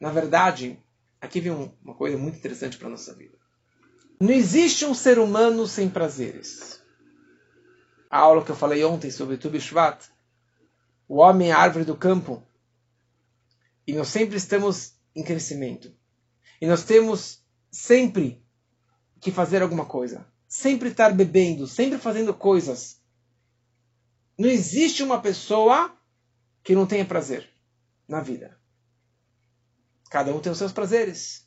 na 0.01 0.09
verdade, 0.09 0.79
aqui 1.21 1.41
vem 1.41 1.75
uma 1.85 1.95
coisa 1.95 2.17
muito 2.17 2.39
interessante 2.39 2.79
para 2.79 2.87
a 2.87 2.93
nossa 2.93 3.13
vida. 3.13 3.37
Não 4.19 4.31
existe 4.31 4.87
um 4.87 4.95
ser 4.95 5.19
humano 5.19 5.67
sem 5.67 5.91
prazeres. 5.91 6.81
A 8.11 8.19
aula 8.19 8.43
que 8.43 8.51
eu 8.51 8.57
falei 8.57 8.83
ontem 8.83 9.11
sobre 9.11 9.37
Tu 9.37 9.61
Shvat, 9.61 10.16
o 11.09 11.17
homem 11.17 11.51
é 11.51 11.53
a 11.53 11.59
árvore 11.59 11.85
do 11.85 11.97
campo, 11.97 12.43
e 13.87 13.93
nós 13.93 14.09
sempre 14.09 14.37
estamos 14.37 14.95
em 15.15 15.23
crescimento. 15.23 15.95
E 16.61 16.67
nós 16.67 16.83
temos 16.83 17.45
sempre 17.71 18.45
que 19.21 19.31
fazer 19.31 19.63
alguma 19.63 19.85
coisa. 19.85 20.27
Sempre 20.49 20.89
estar 20.89 21.13
bebendo, 21.13 21.67
sempre 21.67 21.99
fazendo 21.99 22.35
coisas. 22.35 23.01
Não 24.39 24.49
existe 24.49 25.03
uma 25.03 25.21
pessoa 25.21 25.97
que 26.63 26.75
não 26.75 26.87
tenha 26.87 27.05
prazer 27.05 27.49
na 28.09 28.21
vida. 28.21 28.59
Cada 30.11 30.35
um 30.35 30.41
tem 30.41 30.51
os 30.51 30.59
seus 30.59 30.73
prazeres. 30.73 31.47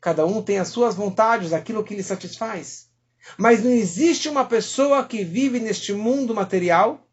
Cada 0.00 0.24
um 0.24 0.42
tem 0.42 0.58
as 0.58 0.68
suas 0.68 0.94
vontades, 0.94 1.52
aquilo 1.52 1.84
que 1.84 1.94
lhe 1.94 2.02
satisfaz. 2.02 2.88
Mas 3.36 3.62
não 3.62 3.70
existe 3.70 4.28
uma 4.28 4.44
pessoa 4.44 5.04
que 5.04 5.24
vive 5.24 5.60
neste 5.60 5.92
mundo 5.92 6.34
material 6.34 7.06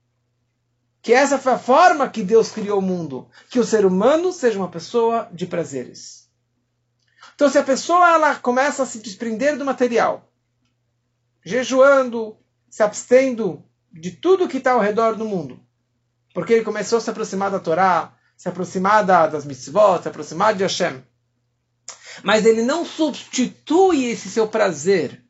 que 1.02 1.14
essa 1.14 1.38
foi 1.38 1.54
a 1.54 1.60
forma 1.60 2.10
que 2.10 2.24
Deus 2.24 2.52
criou 2.52 2.80
o 2.80 2.82
mundo, 2.82 3.30
que 3.50 3.60
o 3.60 3.64
ser 3.64 3.86
humano 3.86 4.32
seja 4.32 4.58
uma 4.58 4.70
pessoa 4.70 5.30
de 5.32 5.46
prazeres. 5.46 6.30
Então, 7.36 7.50
se 7.50 7.58
a 7.58 7.64
pessoa 7.64 8.14
ela 8.14 8.36
começa 8.36 8.84
a 8.84 8.86
se 8.86 9.00
desprender 9.00 9.58
do 9.58 9.66
material, 9.66 10.32
jejuando, 11.46 12.36
se 12.70 12.84
abstendo 12.84 13.64
de 13.92 14.12
tudo 14.12 14.48
que 14.48 14.58
está 14.58 14.74
ao 14.74 14.80
redor 14.80 15.16
do 15.16 15.26
mundo, 15.26 15.60
porque 16.34 16.54
ele 16.54 16.66
começou 16.66 16.98
a 16.98 17.02
se 17.02 17.10
aproximar 17.10 17.52
da 17.52 17.60
Torá, 17.60 18.14
se 18.36 18.50
aproximar 18.50 19.06
das 19.06 19.46
mitzvot, 19.46 20.02
se 20.02 20.08
aproximar 20.08 20.56
de 20.56 20.64
Hashem, 20.64 21.04
mas 22.24 22.46
ele 22.46 22.64
não 22.64 22.86
substitui 22.86 24.06
esse 24.06 24.30
seu 24.30 24.48
prazer 24.48 25.24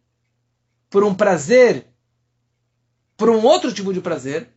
por 0.89 1.03
um 1.03 1.13
prazer, 1.13 1.87
por 3.15 3.29
um 3.29 3.43
outro 3.43 3.73
tipo 3.73 3.93
de 3.93 4.01
prazer, 4.01 4.49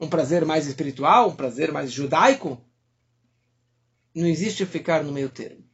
um 0.00 0.08
prazer 0.08 0.44
mais 0.44 0.66
espiritual, 0.66 1.28
um 1.28 1.36
prazer 1.36 1.70
mais 1.70 1.92
judaico, 1.92 2.58
não 4.14 4.26
existe 4.26 4.64
ficar 4.64 5.04
no 5.04 5.12
meio 5.12 5.28
termo. 5.28 5.64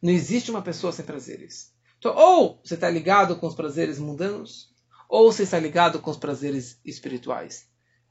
Não 0.00 0.12
existe 0.12 0.50
uma 0.50 0.62
pessoa 0.62 0.92
sem 0.92 1.04
prazeres. 1.04 1.72
Então, 1.98 2.14
ou 2.14 2.60
você 2.62 2.74
está 2.74 2.90
ligado 2.90 3.36
com 3.36 3.46
os 3.46 3.54
prazeres 3.54 3.98
mundanos, 3.98 4.70
ou 5.08 5.32
você 5.32 5.44
está 5.44 5.58
ligado 5.58 6.00
com 6.00 6.10
os 6.10 6.16
prazeres 6.16 6.78
espirituais. 6.84 7.66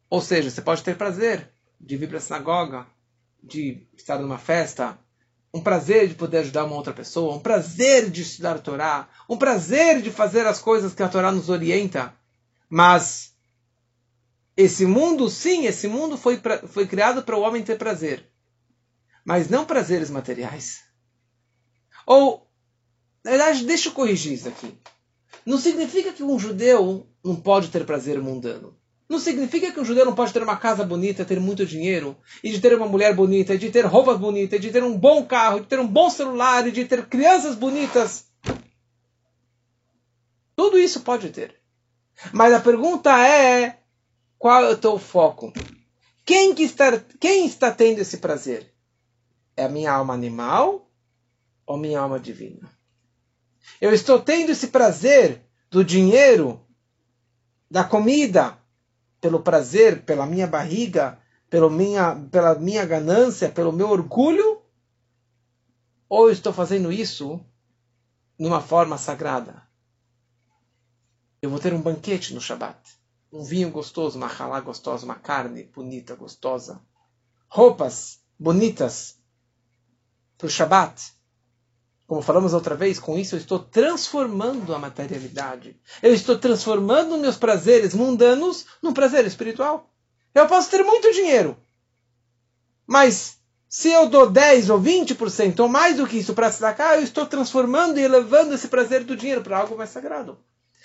Ou 0.09 0.21
seja, 0.21 0.49
você 0.49 0.61
pode 0.61 0.83
ter 0.83 0.97
prazer 0.97 1.51
de 1.79 1.95
vir 1.97 2.07
para 2.07 2.17
a 2.17 2.21
sinagoga, 2.21 2.87
de 3.43 3.87
estar 3.95 4.19
numa 4.19 4.37
festa, 4.37 4.97
um 5.53 5.61
prazer 5.61 6.07
de 6.07 6.15
poder 6.15 6.39
ajudar 6.39 6.63
uma 6.63 6.75
outra 6.75 6.93
pessoa, 6.93 7.35
um 7.35 7.39
prazer 7.39 8.09
de 8.09 8.21
estudar 8.21 8.55
a 8.55 8.59
Torá, 8.59 9.09
um 9.29 9.37
prazer 9.37 10.01
de 10.01 10.09
fazer 10.09 10.45
as 10.47 10.59
coisas 10.59 10.93
que 10.93 11.03
a 11.03 11.09
Torá 11.09 11.31
nos 11.31 11.49
orienta. 11.49 12.13
Mas 12.69 13.30
esse 14.55 14.85
mundo, 14.85 15.29
sim, 15.29 15.65
esse 15.65 15.87
mundo 15.87 16.17
foi, 16.17 16.37
pra, 16.37 16.67
foi 16.67 16.85
criado 16.87 17.23
para 17.23 17.37
o 17.37 17.41
homem 17.41 17.63
ter 17.63 17.77
prazer. 17.77 18.29
Mas 19.23 19.49
não 19.49 19.65
prazeres 19.65 20.09
materiais. 20.09 20.79
Ou, 22.05 22.47
na 23.23 23.31
verdade, 23.31 23.65
deixa 23.65 23.89
eu 23.89 23.93
corrigir 23.93 24.33
isso 24.33 24.47
aqui. 24.47 24.77
Não 25.45 25.57
significa 25.57 26.11
que 26.11 26.23
um 26.23 26.37
judeu 26.37 27.07
não 27.23 27.35
pode 27.35 27.69
ter 27.69 27.85
prazer 27.85 28.21
mundano. 28.21 28.77
Não 29.09 29.19
significa 29.19 29.71
que 29.71 29.79
um 29.79 29.83
judeu 29.85 30.05
não 30.05 30.15
pode 30.15 30.31
ter 30.31 30.41
uma 30.41 30.55
casa 30.55 30.85
bonita, 30.85 31.25
ter 31.25 31.39
muito 31.39 31.65
dinheiro, 31.65 32.15
e 32.41 32.49
de 32.49 32.61
ter 32.61 32.73
uma 32.73 32.87
mulher 32.87 33.13
bonita, 33.13 33.57
de 33.57 33.69
ter 33.69 33.85
roupas 33.85 34.17
bonitas, 34.17 34.59
de 34.59 34.71
ter 34.71 34.83
um 34.83 34.97
bom 34.97 35.25
carro, 35.25 35.59
de 35.59 35.67
ter 35.67 35.79
um 35.79 35.87
bom 35.87 36.09
celular, 36.09 36.65
e 36.65 36.71
de 36.71 36.85
ter 36.85 37.05
crianças 37.07 37.55
bonitas. 37.55 38.25
Tudo 40.55 40.79
isso 40.79 41.01
pode 41.01 41.29
ter. 41.29 41.59
Mas 42.31 42.53
a 42.53 42.59
pergunta 42.61 43.11
é: 43.19 43.80
qual 44.41 44.65
é 44.65 44.71
o 44.71 44.77
teu 44.77 44.97
foco? 44.97 45.53
Quem, 46.25 46.55
que 46.55 46.63
está, 46.63 46.99
quem 47.19 47.45
está 47.45 47.71
tendo 47.71 47.99
esse 47.99 48.17
prazer? 48.17 48.73
É 49.55 49.65
a 49.65 49.69
minha 49.69 49.93
alma 49.93 50.15
animal 50.15 50.89
ou 51.63 51.77
minha 51.77 51.99
alma 51.99 52.19
divina? 52.19 52.67
Eu 53.79 53.93
estou 53.93 54.19
tendo 54.19 54.51
esse 54.51 54.69
prazer 54.69 55.45
do 55.69 55.85
dinheiro, 55.85 56.59
da 57.69 57.83
comida, 57.83 58.57
pelo 59.21 59.43
prazer, 59.43 60.01
pela 60.05 60.25
minha 60.25 60.47
barriga, 60.47 61.19
pelo 61.47 61.69
minha, 61.69 62.15
pela 62.31 62.55
minha 62.55 62.83
ganância, 62.83 63.47
pelo 63.47 63.71
meu 63.71 63.91
orgulho? 63.91 64.59
Ou 66.09 66.31
estou 66.31 66.51
fazendo 66.51 66.91
isso 66.91 67.39
numa 68.39 68.59
forma 68.59 68.97
sagrada? 68.97 69.61
Eu 71.43 71.51
vou 71.51 71.59
ter 71.59 71.75
um 71.75 71.81
banquete 71.81 72.33
no 72.33 72.41
Shabat. 72.41 73.00
Um 73.31 73.43
vinho 73.43 73.71
gostoso, 73.71 74.17
uma 74.17 74.27
halá 74.27 74.59
gostosa, 74.59 75.05
uma 75.05 75.15
carne 75.15 75.63
bonita, 75.63 76.15
gostosa. 76.15 76.81
Roupas 77.47 78.19
bonitas 78.37 79.17
para 80.37 80.47
o 80.47 80.49
Shabat. 80.49 81.13
Como 82.05 82.21
falamos 82.21 82.53
outra 82.53 82.75
vez, 82.75 82.99
com 82.99 83.17
isso 83.17 83.35
eu 83.35 83.39
estou 83.39 83.57
transformando 83.57 84.75
a 84.75 84.79
materialidade. 84.79 85.79
Eu 86.01 86.13
estou 86.13 86.37
transformando 86.37 87.17
meus 87.17 87.37
prazeres 87.37 87.93
mundanos 87.93 88.65
num 88.81 88.93
prazer 88.93 89.25
espiritual. 89.25 89.89
Eu 90.35 90.47
posso 90.47 90.69
ter 90.69 90.83
muito 90.83 91.13
dinheiro, 91.13 91.57
mas 92.85 93.37
se 93.69 93.89
eu 93.89 94.09
dou 94.09 94.29
10 94.29 94.69
ou 94.69 94.81
20% 94.81 95.61
ou 95.61 95.69
mais 95.69 95.95
do 95.95 96.05
que 96.05 96.17
isso 96.17 96.33
para 96.33 96.51
cá, 96.73 96.97
eu 96.97 97.03
estou 97.03 97.25
transformando 97.25 97.97
e 97.97 98.03
elevando 98.03 98.53
esse 98.53 98.67
prazer 98.67 99.05
do 99.05 99.15
dinheiro 99.15 99.41
para 99.41 99.59
algo 99.59 99.77
mais 99.77 99.89
sagrado. 99.91 100.37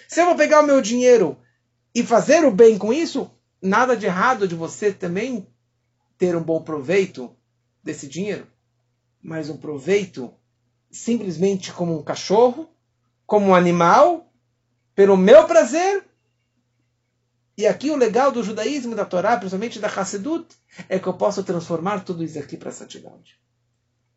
Se 0.06 0.20
eu 0.20 0.26
vou 0.26 0.36
pegar 0.36 0.60
o 0.60 0.66
meu 0.66 0.80
dinheiro 0.80 1.36
e 1.96 2.02
fazer 2.02 2.44
o 2.44 2.50
bem 2.50 2.76
com 2.76 2.92
isso, 2.92 3.30
nada 3.60 3.96
de 3.96 4.04
errado 4.04 4.46
de 4.46 4.54
você 4.54 4.92
também 4.92 5.48
ter 6.18 6.36
um 6.36 6.42
bom 6.42 6.60
proveito 6.60 7.34
desse 7.82 8.06
dinheiro, 8.06 8.46
mas 9.22 9.48
um 9.48 9.56
proveito 9.56 10.30
simplesmente 10.90 11.72
como 11.72 11.98
um 11.98 12.02
cachorro, 12.02 12.68
como 13.24 13.46
um 13.46 13.54
animal, 13.54 14.30
pelo 14.94 15.16
meu 15.16 15.46
prazer. 15.46 16.04
E 17.56 17.66
aqui 17.66 17.88
o 17.88 17.96
legal 17.96 18.30
do 18.30 18.44
judaísmo, 18.44 18.94
da 18.94 19.06
Torá, 19.06 19.38
principalmente 19.38 19.78
da 19.78 19.88
Hassedut, 19.88 20.54
é 20.90 20.98
que 20.98 21.06
eu 21.06 21.14
posso 21.14 21.42
transformar 21.44 22.04
tudo 22.04 22.22
isso 22.22 22.38
aqui 22.38 22.58
para 22.58 22.70
santidade. 22.70 23.40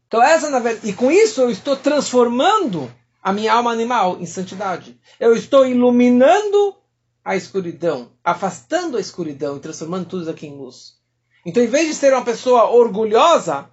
Então 0.06 0.22
essa 0.22 0.50
na 0.50 0.60
verdade, 0.60 0.89
e 0.89 0.92
com 0.92 1.10
isso 1.10 1.39
eu 1.39 1.50
estou 1.50 1.78
transformando 1.78 2.94
a 3.24 3.32
minha 3.32 3.54
alma 3.54 3.72
animal 3.72 4.20
em 4.20 4.26
santidade. 4.26 5.00
Eu 5.18 5.34
estou 5.34 5.65
iluminando 5.65 6.76
a 7.23 7.36
escuridão, 7.36 8.12
afastando 8.23 8.97
a 8.97 8.99
escuridão 9.01 9.58
e 9.58 9.60
transformando 9.60 10.08
tudo 10.08 10.29
aqui 10.29 10.47
em 10.47 10.58
luz. 10.58 10.99
Então, 11.45 11.63
em 11.63 11.67
vez 11.67 11.88
de 11.88 11.93
ser 11.93 12.13
uma 12.13 12.23
pessoa 12.23 12.69
orgulhosa, 12.69 13.69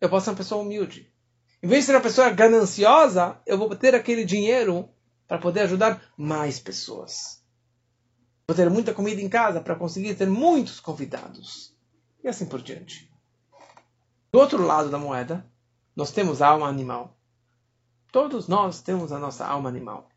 eu 0.00 0.08
posso 0.08 0.24
ser 0.24 0.30
uma 0.30 0.36
pessoa 0.36 0.62
humilde. 0.62 1.12
Em 1.62 1.66
vez 1.66 1.82
de 1.82 1.86
ser 1.86 1.94
uma 1.94 2.00
pessoa 2.00 2.30
gananciosa, 2.30 3.40
eu 3.46 3.56
vou 3.56 3.74
ter 3.74 3.94
aquele 3.94 4.24
dinheiro 4.24 4.88
para 5.26 5.38
poder 5.38 5.60
ajudar 5.60 6.02
mais 6.16 6.58
pessoas. 6.58 7.42
Vou 8.46 8.54
ter 8.54 8.68
muita 8.68 8.92
comida 8.92 9.20
em 9.20 9.28
casa 9.28 9.60
para 9.60 9.74
conseguir 9.74 10.14
ter 10.14 10.28
muitos 10.28 10.80
convidados. 10.80 11.74
E 12.22 12.28
assim 12.28 12.46
por 12.46 12.60
diante. 12.60 13.10
Do 14.30 14.38
outro 14.40 14.62
lado 14.62 14.90
da 14.90 14.98
moeda, 14.98 15.46
nós 15.96 16.10
temos 16.10 16.42
a 16.42 16.48
alma 16.48 16.68
animal. 16.68 17.16
Todos 18.12 18.48
nós 18.48 18.82
temos 18.82 19.12
a 19.12 19.18
nossa 19.18 19.46
alma 19.46 19.68
animal. 19.68 20.08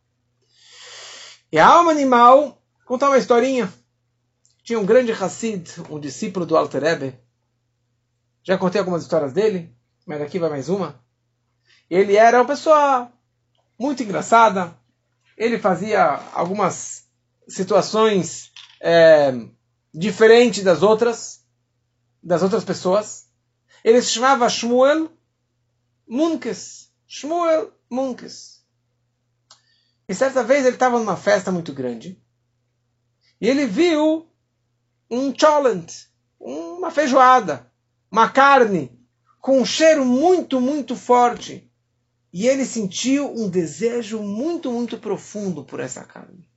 E 1.51 1.57
a 1.57 1.65
alma 1.65 1.91
animal, 1.91 2.61
contar 2.88 3.10
uma 3.10 3.17
historinha. 3.17 3.71
Tinha 4.63 4.80
um 4.80 4.86
grande 4.86 5.12
Hassid, 5.12 5.69
um 5.89 6.00
discípulo 6.00 6.45
do 6.45 6.58
Alter 6.58 6.82
Rebbe. 6.82 7.19
Já 8.41 8.58
contei 8.58 8.80
algumas 8.80 9.04
histórias 9.04 9.34
dele, 9.34 9.76
mas 10.06 10.21
aqui 10.21 10.39
vai 10.39 10.50
mais 10.50 10.69
uma. 10.69 11.00
Ele 11.89 12.15
era 12.15 12.38
uma 12.39 12.47
pessoa 12.47 13.12
muito 13.78 14.02
engraçada. 14.02 14.73
Ele 15.38 15.60
fazia 15.60 16.02
algumas 16.34 17.06
situações 17.47 18.52
é, 18.82 19.34
diferentes 19.93 20.63
das 20.63 20.82
outras, 20.82 21.45
das 22.23 22.41
outras 22.41 22.63
pessoas. 22.63 23.28
Ele 23.84 24.02
se 24.02 24.12
chamava 24.12 24.50
Shmuel 24.50 25.12
Munkes. 26.08 26.89
Shmuel 27.06 27.71
Munkes. 27.89 28.65
E 30.08 30.15
certa 30.15 30.41
vez 30.41 30.65
ele 30.65 30.76
estava 30.76 30.97
numa 30.97 31.17
festa 31.17 31.52
muito 31.52 31.73
grande 31.73 32.21
e 33.39 33.47
ele 33.47 33.65
viu 33.65 34.28
um 35.10 35.34
cholent, 35.38 36.08
uma 36.39 36.91
feijoada, 36.91 37.71
uma 38.12 38.30
carne 38.30 38.91
com 39.39 39.60
um 39.60 39.65
cheiro 39.65 40.06
muito, 40.06 40.60
muito 40.60 40.95
forte. 40.95 41.69
E 42.34 42.47
ele 42.47 42.65
sentiu 42.65 43.34
um 43.34 43.50
desejo 43.50 44.21
muito, 44.21 44.71
muito 44.71 44.97
profundo 44.97 45.63
por 45.63 45.80
essa 45.80 46.04
carne. 46.04 46.47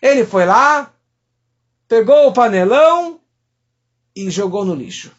Ele 0.00 0.24
foi 0.24 0.44
lá, 0.44 0.94
pegou 1.88 2.28
o 2.28 2.32
panelão 2.32 3.20
e 4.14 4.30
jogou 4.30 4.64
no 4.64 4.74
lixo. 4.74 5.17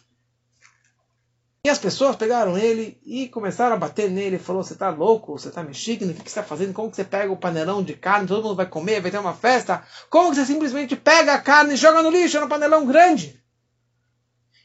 E 1.62 1.68
as 1.68 1.78
pessoas 1.78 2.16
pegaram 2.16 2.56
ele 2.56 2.98
e 3.04 3.28
começaram 3.28 3.76
a 3.76 3.78
bater 3.78 4.10
nele. 4.10 4.38
Falou: 4.38 4.62
Você 4.62 4.74
tá 4.74 4.88
louco? 4.88 5.38
Você 5.38 5.50
tá 5.50 5.62
mexicano? 5.62 6.12
O 6.12 6.14
que, 6.14 6.22
você 6.22 6.28
está 6.28 6.42
fazendo? 6.42 6.72
Como 6.72 6.90
que 6.90 6.96
você 6.96 7.04
pega 7.04 7.30
o 7.30 7.36
panelão 7.36 7.82
de 7.82 7.94
carne? 7.94 8.26
Todo 8.26 8.42
mundo 8.42 8.56
vai 8.56 8.66
comer, 8.66 9.02
vai 9.02 9.10
ter 9.10 9.18
uma 9.18 9.34
festa. 9.34 9.84
Como 10.08 10.30
que 10.30 10.36
você 10.36 10.46
simplesmente 10.46 10.96
pega 10.96 11.34
a 11.34 11.38
carne 11.38 11.74
e 11.74 11.76
joga 11.76 12.02
no 12.02 12.10
lixo, 12.10 12.40
no 12.40 12.48
panelão 12.48 12.86
grande? 12.86 13.42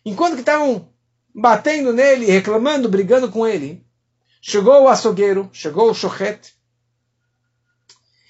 Enquanto 0.05 0.35
que 0.35 0.39
estavam 0.39 0.89
batendo 1.33 1.91
nele, 1.91 2.27
reclamando, 2.27 2.87
brigando 2.87 3.29
com 3.29 3.45
ele, 3.45 3.85
chegou 4.41 4.83
o 4.83 4.87
açougueiro, 4.87 5.49
chegou 5.51 5.89
o 5.89 5.93
chochet. 5.93 6.55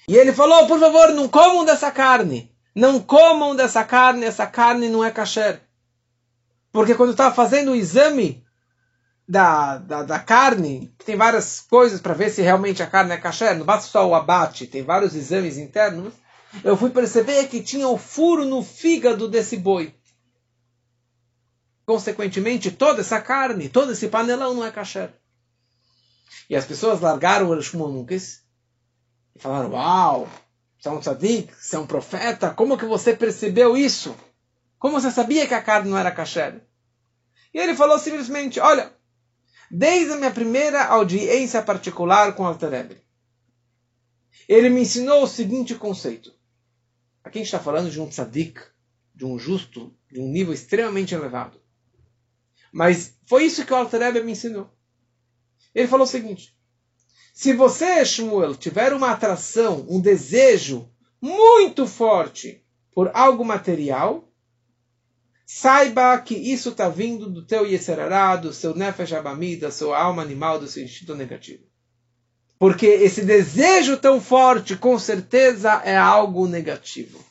E 0.08 0.16
ele 0.16 0.32
falou: 0.32 0.66
Por 0.66 0.80
favor, 0.80 1.12
não 1.12 1.28
comam 1.28 1.64
dessa 1.64 1.92
carne. 1.92 2.52
Não 2.74 3.00
comam 3.00 3.54
dessa 3.54 3.84
carne, 3.84 4.24
essa 4.26 4.44
carne 4.44 4.88
não 4.88 5.04
é 5.04 5.10
kasher. 5.12 5.62
Porque 6.72 6.96
quando 6.96 7.12
estava 7.12 7.32
fazendo 7.32 7.70
o 7.70 7.76
exame 7.76 8.44
da, 9.28 9.78
da, 9.78 10.02
da 10.04 10.18
carne, 10.18 10.94
tem 11.04 11.16
várias 11.16 11.60
coisas 11.60 12.00
para 12.00 12.14
ver 12.14 12.30
se 12.30 12.42
realmente 12.42 12.82
a 12.82 12.86
carne 12.86 13.12
é 13.12 13.16
kasher, 13.16 13.56
não 13.56 13.66
basta 13.66 13.90
só 13.90 14.06
o 14.06 14.14
abate, 14.14 14.66
tem 14.66 14.82
vários 14.82 15.14
exames 15.14 15.58
internos. 15.58 16.14
Eu 16.62 16.76
fui 16.76 16.90
perceber 16.90 17.48
que 17.48 17.62
tinha 17.62 17.88
um 17.88 17.98
furo 17.98 18.44
no 18.44 18.62
fígado 18.62 19.28
desse 19.28 19.56
boi. 19.56 19.94
Consequentemente, 21.84 22.70
toda 22.70 23.00
essa 23.00 23.20
carne, 23.20 23.68
todo 23.68 23.92
esse 23.92 24.08
panelão 24.08 24.54
não 24.54 24.64
é 24.64 24.70
kasher. 24.70 25.12
E 26.48 26.56
as 26.56 26.64
pessoas 26.64 27.00
largaram 27.00 27.50
o 27.50 27.62
Shmonukes 27.62 28.42
e 29.34 29.38
falaram: 29.38 29.72
Uau, 29.72 30.28
você 30.78 30.88
é 30.88 30.90
um 30.90 31.00
tzadik, 31.00 31.52
você 31.54 31.76
é 31.76 31.78
um 31.78 31.86
profeta, 31.86 32.50
como 32.50 32.78
que 32.78 32.84
você 32.84 33.14
percebeu 33.14 33.76
isso? 33.76 34.16
Como 34.78 35.00
você 35.00 35.10
sabia 35.10 35.46
que 35.46 35.54
a 35.54 35.62
carne 35.62 35.90
não 35.90 35.98
era 35.98 36.10
kasher? 36.10 36.62
E 37.52 37.58
ele 37.58 37.74
falou 37.74 37.98
simplesmente: 37.98 38.60
Olha, 38.60 38.95
desde 39.70 40.12
a 40.12 40.16
minha 40.16 40.30
primeira 40.30 40.84
audiência 40.86 41.62
particular 41.62 42.34
com 42.34 42.46
Altarebbe. 42.46 43.00
Ele 44.48 44.68
me 44.68 44.82
ensinou 44.82 45.22
o 45.22 45.28
seguinte 45.28 45.74
conceito. 45.74 46.32
Aqui 47.24 47.38
a 47.38 47.40
gente 47.40 47.46
está 47.46 47.58
falando 47.58 47.90
de 47.90 48.00
um 48.00 48.08
tzadik, 48.08 48.60
de 49.14 49.24
um 49.24 49.38
justo, 49.38 49.92
de 50.10 50.20
um 50.20 50.28
nível 50.28 50.52
extremamente 50.52 51.14
elevado. 51.14 51.60
Mas 52.72 53.16
foi 53.26 53.44
isso 53.44 53.64
que 53.64 53.72
o 53.72 53.76
Altarebbe 53.76 54.22
me 54.22 54.32
ensinou. 54.32 54.70
Ele 55.74 55.88
falou 55.88 56.04
o 56.04 56.08
seguinte: 56.08 56.56
se 57.34 57.52
você, 57.52 58.04
Shmuel, 58.04 58.54
tiver 58.54 58.92
uma 58.92 59.10
atração, 59.10 59.86
um 59.88 60.00
desejo 60.00 60.88
muito 61.20 61.86
forte 61.86 62.64
por 62.94 63.10
algo 63.12 63.44
material, 63.44 64.25
Saiba 65.48 66.18
que 66.18 66.34
isso 66.34 66.70
está 66.70 66.88
vindo 66.88 67.30
do 67.30 67.40
teu 67.40 67.64
Yeserará, 67.64 68.34
do 68.34 68.52
seu 68.52 68.74
Nefesh 68.74 69.12
Abami, 69.12 69.56
da 69.56 69.70
sua 69.70 69.96
alma 69.96 70.20
animal, 70.20 70.58
do 70.58 70.66
seu 70.66 70.82
instinto 70.82 71.14
negativo. 71.14 71.62
Porque 72.58 72.86
esse 72.86 73.24
desejo 73.24 73.96
tão 73.96 74.20
forte, 74.20 74.76
com 74.76 74.98
certeza, 74.98 75.82
é 75.84 75.96
algo 75.96 76.48
negativo. 76.48 77.24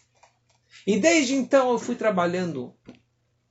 E 0.87 0.97
desde 0.97 1.35
então 1.35 1.71
eu 1.71 1.77
fui 1.77 1.95
trabalhando 1.95 2.73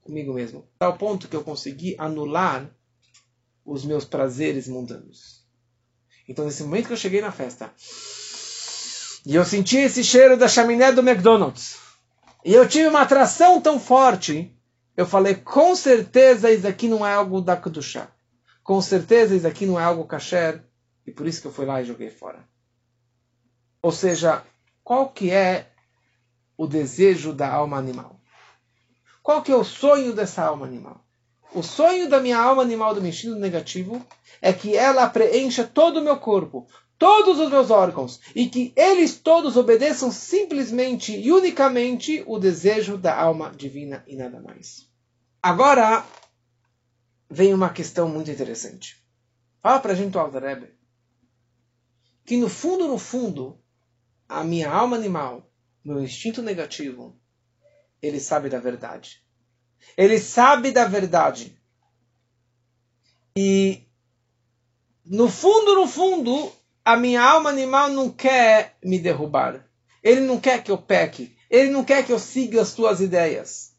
comigo 0.00 0.32
mesmo, 0.32 0.66
ao 0.80 0.96
ponto 0.96 1.28
que 1.28 1.36
eu 1.36 1.44
consegui 1.44 1.94
anular 1.98 2.70
os 3.66 3.84
meus 3.84 4.06
prazeres 4.06 4.66
mundanos. 4.66 5.44
Então, 6.26 6.46
nesse 6.46 6.62
momento 6.62 6.86
que 6.86 6.92
eu 6.94 6.98
cheguei 6.98 7.20
na 7.20 7.32
festa, 7.32 7.70
e 9.26 9.34
eu 9.34 9.44
senti 9.44 9.76
esse 9.76 10.02
cheiro 10.02 10.38
da 10.38 10.48
chaminé 10.48 10.90
do 10.90 11.06
McDonald's, 11.06 11.76
e 12.44 12.52
eu 12.54 12.68
tive 12.68 12.88
uma 12.88 13.02
atração 13.02 13.60
tão 13.60 13.80
forte 13.80 14.53
eu 14.96 15.06
falei, 15.06 15.34
com 15.34 15.74
certeza 15.74 16.50
isso 16.50 16.66
aqui 16.66 16.88
não 16.88 17.04
é 17.04 17.12
algo 17.12 17.40
da 17.40 17.56
Kedushá. 17.56 18.08
Com 18.62 18.80
certeza 18.80 19.34
isso 19.34 19.46
aqui 19.46 19.66
não 19.66 19.78
é 19.78 19.84
algo 19.84 20.06
kasher. 20.06 20.62
E 21.06 21.10
por 21.10 21.26
isso 21.26 21.40
que 21.40 21.48
eu 21.48 21.52
fui 21.52 21.66
lá 21.66 21.82
e 21.82 21.84
joguei 21.84 22.10
fora. 22.10 22.48
Ou 23.82 23.92
seja, 23.92 24.42
qual 24.82 25.10
que 25.10 25.30
é 25.30 25.68
o 26.56 26.66
desejo 26.66 27.32
da 27.32 27.52
alma 27.52 27.76
animal? 27.76 28.20
Qual 29.22 29.42
que 29.42 29.52
é 29.52 29.56
o 29.56 29.64
sonho 29.64 30.12
dessa 30.12 30.44
alma 30.44 30.64
animal? 30.64 31.04
O 31.52 31.62
sonho 31.62 32.08
da 32.08 32.20
minha 32.20 32.38
alma 32.38 32.62
animal, 32.62 32.94
do 32.94 33.06
instinto 33.06 33.38
negativo, 33.38 34.04
é 34.40 34.52
que 34.52 34.76
ela 34.76 35.08
preencha 35.08 35.64
todo 35.64 35.98
o 35.98 36.02
meu 36.02 36.18
corpo, 36.18 36.66
todos 36.98 37.38
os 37.38 37.50
meus 37.50 37.70
órgãos, 37.70 38.20
e 38.34 38.48
que 38.48 38.72
eles 38.76 39.18
todos 39.18 39.56
obedeçam 39.56 40.10
simplesmente 40.10 41.14
e 41.16 41.32
unicamente 41.32 42.22
o 42.26 42.38
desejo 42.38 42.96
da 42.96 43.18
alma 43.18 43.50
divina 43.50 44.04
e 44.06 44.16
nada 44.16 44.40
mais. 44.40 44.88
Agora 45.42 46.04
vem 47.28 47.52
uma 47.52 47.70
questão 47.70 48.08
muito 48.08 48.30
interessante. 48.30 49.02
Fala 49.62 49.80
para 49.80 49.92
a 49.92 49.96
gente 49.96 50.16
o 50.16 50.20
Alder 50.20 50.74
que 52.24 52.36
no 52.38 52.48
fundo, 52.48 52.88
no 52.88 52.98
fundo, 52.98 53.58
a 54.28 54.42
minha 54.42 54.70
alma 54.70 54.96
animal, 54.96 55.50
meu 55.84 56.02
instinto 56.02 56.40
negativo, 56.40 57.18
ele 58.00 58.18
sabe 58.18 58.48
da 58.48 58.58
verdade. 58.58 59.22
Ele 59.96 60.18
sabe 60.18 60.72
da 60.72 60.86
verdade. 60.86 61.58
E 63.36 63.86
no 65.04 65.28
fundo, 65.28 65.74
no 65.74 65.86
fundo, 65.86 66.52
a 66.84 66.96
minha 66.96 67.22
alma 67.22 67.48
animal 67.48 67.88
não 67.88 68.10
quer 68.10 68.76
me 68.84 68.98
derrubar. 68.98 69.64
Ele 70.02 70.20
não 70.20 70.38
quer 70.38 70.62
que 70.62 70.70
eu 70.70 70.76
peque. 70.76 71.34
Ele 71.48 71.70
não 71.70 71.82
quer 71.82 72.04
que 72.04 72.12
eu 72.12 72.18
siga 72.18 72.60
as 72.60 72.74
tuas 72.74 73.00
ideias. 73.00 73.72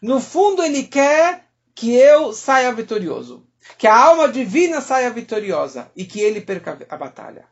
No 0.00 0.20
fundo, 0.20 0.62
ele 0.62 0.84
quer 0.84 1.48
que 1.74 1.94
eu 1.94 2.32
saia 2.32 2.72
vitorioso. 2.72 3.46
Que 3.76 3.86
a 3.86 3.94
alma 3.94 4.28
divina 4.28 4.80
saia 4.80 5.10
vitoriosa 5.10 5.90
e 5.94 6.04
que 6.06 6.20
ele 6.20 6.40
perca 6.40 6.78
a 6.88 6.96
batalha. 6.96 7.46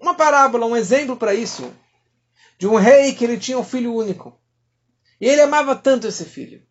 Uma 0.00 0.14
parábola, 0.14 0.66
um 0.66 0.76
exemplo 0.76 1.16
para 1.16 1.34
isso, 1.34 1.72
de 2.58 2.68
um 2.68 2.76
rei 2.76 3.14
que 3.14 3.24
ele 3.24 3.38
tinha 3.38 3.58
um 3.58 3.64
filho 3.64 3.94
único. 3.94 4.38
E 5.20 5.26
ele 5.26 5.40
amava 5.40 5.74
tanto 5.74 6.06
esse 6.06 6.24
filho. 6.26 6.62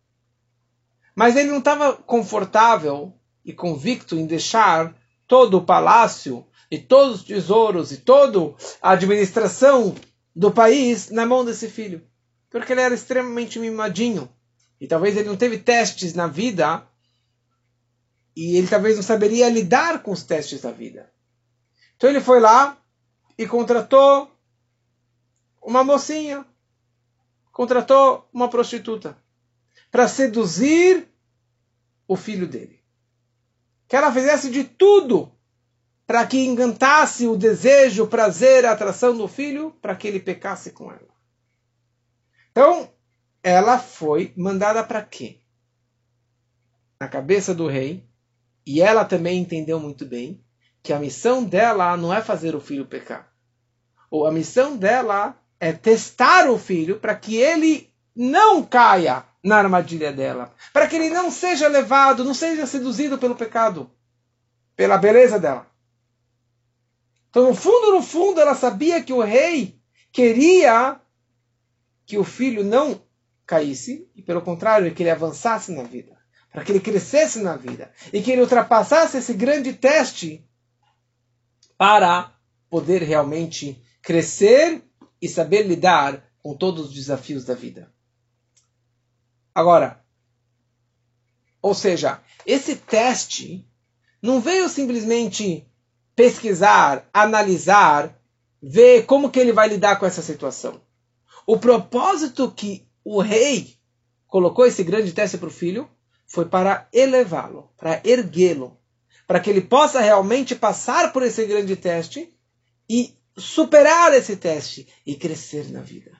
Mas 1.14 1.36
ele 1.36 1.50
não 1.50 1.58
estava 1.58 1.94
confortável 1.94 3.12
e 3.44 3.52
convicto 3.52 4.16
em 4.16 4.26
deixar 4.26 4.94
todo 5.26 5.58
o 5.58 5.64
palácio 5.64 6.46
e 6.70 6.78
todos 6.78 7.20
os 7.20 7.24
tesouros 7.24 7.92
e 7.92 7.98
toda 7.98 8.54
a 8.82 8.92
administração 8.92 9.94
do 10.34 10.50
país 10.50 11.10
na 11.10 11.24
mão 11.24 11.44
desse 11.44 11.68
filho. 11.68 12.06
Porque 12.50 12.72
ele 12.72 12.80
era 12.80 12.94
extremamente 12.94 13.58
mimadinho. 13.58 14.28
E 14.80 14.86
talvez 14.86 15.16
ele 15.16 15.28
não 15.28 15.36
teve 15.36 15.58
testes 15.58 16.14
na 16.14 16.26
vida. 16.26 16.86
E 18.34 18.56
ele 18.56 18.66
talvez 18.66 18.96
não 18.96 19.02
saberia 19.02 19.48
lidar 19.48 20.02
com 20.02 20.10
os 20.10 20.22
testes 20.22 20.60
da 20.60 20.70
vida. 20.70 21.10
Então 21.96 22.10
ele 22.10 22.20
foi 22.20 22.40
lá 22.40 22.76
e 23.38 23.46
contratou 23.46 24.30
uma 25.62 25.82
mocinha. 25.82 26.44
Contratou 27.52 28.28
uma 28.32 28.48
prostituta. 28.48 29.16
Para 29.90 30.08
seduzir 30.08 31.08
o 32.06 32.16
filho 32.16 32.46
dele. 32.46 32.80
Que 33.88 33.96
ela 33.96 34.12
fizesse 34.12 34.50
de 34.50 34.64
tudo 34.64 35.32
para 36.06 36.24
que 36.26 36.38
encantasse 36.46 37.26
o 37.26 37.36
desejo, 37.36 38.04
o 38.04 38.08
prazer, 38.08 38.64
a 38.64 38.72
atração 38.72 39.16
do 39.16 39.26
filho, 39.26 39.72
para 39.82 39.96
que 39.96 40.06
ele 40.06 40.20
pecasse 40.20 40.70
com 40.70 40.90
ela. 40.90 41.16
Então, 42.52 42.88
ela 43.42 43.78
foi 43.78 44.32
mandada 44.36 44.84
para 44.84 45.02
quê? 45.02 45.40
Na 47.00 47.08
cabeça 47.08 47.54
do 47.54 47.66
rei, 47.66 48.08
e 48.64 48.80
ela 48.80 49.04
também 49.04 49.38
entendeu 49.38 49.78
muito 49.80 50.06
bem 50.06 50.42
que 50.82 50.92
a 50.92 50.98
missão 50.98 51.42
dela 51.42 51.96
não 51.96 52.14
é 52.14 52.22
fazer 52.22 52.54
o 52.54 52.60
filho 52.60 52.86
pecar. 52.86 53.32
Ou 54.10 54.26
a 54.26 54.32
missão 54.32 54.76
dela 54.76 55.36
é 55.58 55.72
testar 55.72 56.48
o 56.48 56.58
filho 56.58 57.00
para 57.00 57.14
que 57.16 57.36
ele 57.36 57.92
não 58.14 58.62
caia 58.62 59.24
na 59.42 59.56
armadilha 59.58 60.12
dela, 60.12 60.52
para 60.72 60.86
que 60.86 60.96
ele 60.96 61.10
não 61.10 61.30
seja 61.30 61.68
levado, 61.68 62.24
não 62.24 62.34
seja 62.34 62.66
seduzido 62.66 63.18
pelo 63.18 63.36
pecado, 63.36 63.90
pela 64.74 64.96
beleza 64.96 65.38
dela. 65.38 65.66
Então, 67.36 67.48
no 67.48 67.54
fundo, 67.54 67.92
no 67.92 68.02
fundo, 68.02 68.40
ela 68.40 68.54
sabia 68.54 69.04
que 69.04 69.12
o 69.12 69.20
rei 69.20 69.78
queria 70.10 70.98
que 72.06 72.16
o 72.16 72.24
filho 72.24 72.64
não 72.64 72.98
caísse, 73.44 74.10
e 74.16 74.22
pelo 74.22 74.40
contrário, 74.40 74.94
que 74.94 75.02
ele 75.02 75.10
avançasse 75.10 75.70
na 75.70 75.82
vida, 75.82 76.16
para 76.50 76.64
que 76.64 76.72
ele 76.72 76.80
crescesse 76.80 77.40
na 77.40 77.54
vida, 77.54 77.92
e 78.10 78.22
que 78.22 78.32
ele 78.32 78.40
ultrapassasse 78.40 79.18
esse 79.18 79.34
grande 79.34 79.74
teste 79.74 80.48
para 81.76 82.34
poder 82.70 83.02
realmente 83.02 83.84
crescer 84.00 84.82
e 85.20 85.28
saber 85.28 85.64
lidar 85.64 86.26
com 86.42 86.56
todos 86.56 86.86
os 86.86 86.94
desafios 86.94 87.44
da 87.44 87.52
vida. 87.52 87.92
Agora, 89.54 90.02
ou 91.60 91.74
seja, 91.74 92.18
esse 92.46 92.76
teste 92.76 93.68
não 94.22 94.40
veio 94.40 94.70
simplesmente 94.70 95.70
pesquisar, 96.16 97.08
analisar, 97.12 98.18
ver 98.60 99.04
como 99.04 99.30
que 99.30 99.38
ele 99.38 99.52
vai 99.52 99.68
lidar 99.68 99.96
com 99.96 100.06
essa 100.06 100.22
situação. 100.22 100.80
O 101.46 101.58
propósito 101.58 102.50
que 102.50 102.88
o 103.04 103.20
rei 103.20 103.76
colocou 104.26 104.66
esse 104.66 104.82
grande 104.82 105.12
teste 105.12 105.38
para 105.38 105.48
o 105.48 105.52
filho 105.52 105.88
foi 106.26 106.46
para 106.46 106.88
elevá-lo, 106.92 107.70
para 107.76 108.00
erguê-lo, 108.02 108.76
para 109.26 109.38
que 109.38 109.50
ele 109.50 109.60
possa 109.60 110.00
realmente 110.00 110.56
passar 110.56 111.12
por 111.12 111.22
esse 111.22 111.44
grande 111.46 111.76
teste 111.76 112.34
e 112.88 113.14
superar 113.36 114.12
esse 114.14 114.36
teste 114.36 114.88
e 115.04 115.14
crescer 115.14 115.70
na 115.70 115.82
vida. 115.82 116.12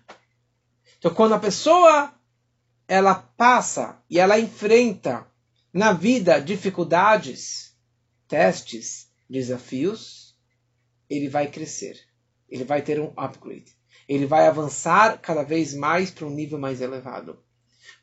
Então, 0.98 1.12
quando 1.12 1.34
a 1.34 1.38
pessoa 1.38 2.12
ela 2.86 3.14
passa 3.14 4.00
e 4.08 4.18
ela 4.18 4.38
enfrenta 4.38 5.26
na 5.72 5.92
vida 5.92 6.40
dificuldades, 6.40 7.74
testes, 8.28 9.05
desafios, 9.28 10.36
ele 11.08 11.28
vai 11.28 11.48
crescer. 11.48 11.98
Ele 12.48 12.64
vai 12.64 12.82
ter 12.82 13.00
um 13.00 13.12
upgrade. 13.16 13.76
Ele 14.08 14.26
vai 14.26 14.46
avançar 14.46 15.18
cada 15.18 15.42
vez 15.42 15.74
mais 15.74 16.10
para 16.10 16.26
um 16.26 16.30
nível 16.30 16.58
mais 16.58 16.80
elevado. 16.80 17.38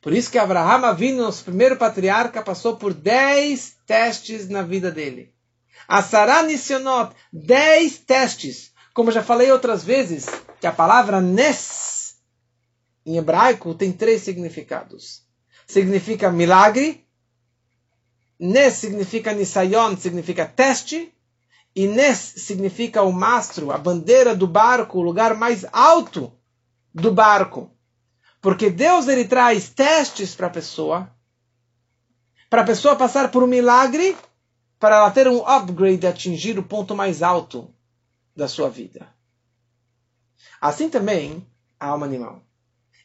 Por 0.02 0.14
isso 0.14 0.30
que 0.30 0.38
Abraham 0.38 0.94
vindo 0.96 1.22
nosso 1.22 1.44
primeiro 1.44 1.78
patriarca, 1.78 2.42
passou 2.42 2.76
por 2.76 2.94
10 2.94 3.78
testes 3.86 4.50
na 4.50 4.62
vida 4.62 4.92
dele. 4.92 5.34
A 5.88 6.02
Sarah 6.02 6.44
Nissionot, 6.44 7.16
10 7.32 8.00
testes. 8.00 8.74
Como 8.94 9.12
já 9.12 9.24
falei 9.24 9.52
outras 9.52 9.84
vezes, 9.84 10.26
que 10.60 10.68
a 10.68 10.72
palavra 10.72 11.22
Nes, 11.22 12.18
em 13.06 13.18
hebraico, 13.18 13.74
tem 13.74 13.92
três 13.92 14.22
significados. 14.22 15.24
Significa 15.66 16.32
milagre, 16.32 17.04
Nes 18.40 18.74
significa 18.74 19.34
Nisayon, 19.34 19.96
significa 19.96 20.46
teste, 20.46 21.13
e 21.76 21.88
Nes 21.88 22.18
significa 22.18 23.02
o 23.02 23.12
mastro, 23.12 23.72
a 23.72 23.78
bandeira 23.78 24.36
do 24.36 24.46
barco, 24.46 25.00
o 25.00 25.02
lugar 25.02 25.36
mais 25.36 25.66
alto 25.72 26.32
do 26.94 27.12
barco. 27.12 27.72
Porque 28.40 28.70
Deus 28.70 29.08
ele 29.08 29.26
traz 29.26 29.70
testes 29.70 30.36
para 30.36 30.48
a 30.48 30.52
pessoa, 30.52 31.10
para 32.50 32.62
a 32.62 32.66
pessoa 32.66 32.96
passar 32.96 33.32
por 33.32 33.42
um 33.42 33.48
milagre, 33.48 34.16
para 34.80 34.98
ela 34.98 35.12
ter 35.12 35.28
um 35.28 35.48
upgrade, 35.48 36.06
atingir 36.06 36.60
o 36.60 36.64
ponto 36.64 36.94
mais 36.94 37.24
alto 37.24 37.74
da 38.36 38.48
sua 38.48 38.70
vida. 38.70 39.08
Assim 40.62 40.90
também 40.90 41.48
a 41.80 41.88
alma 41.88 42.06
animal. 42.06 42.44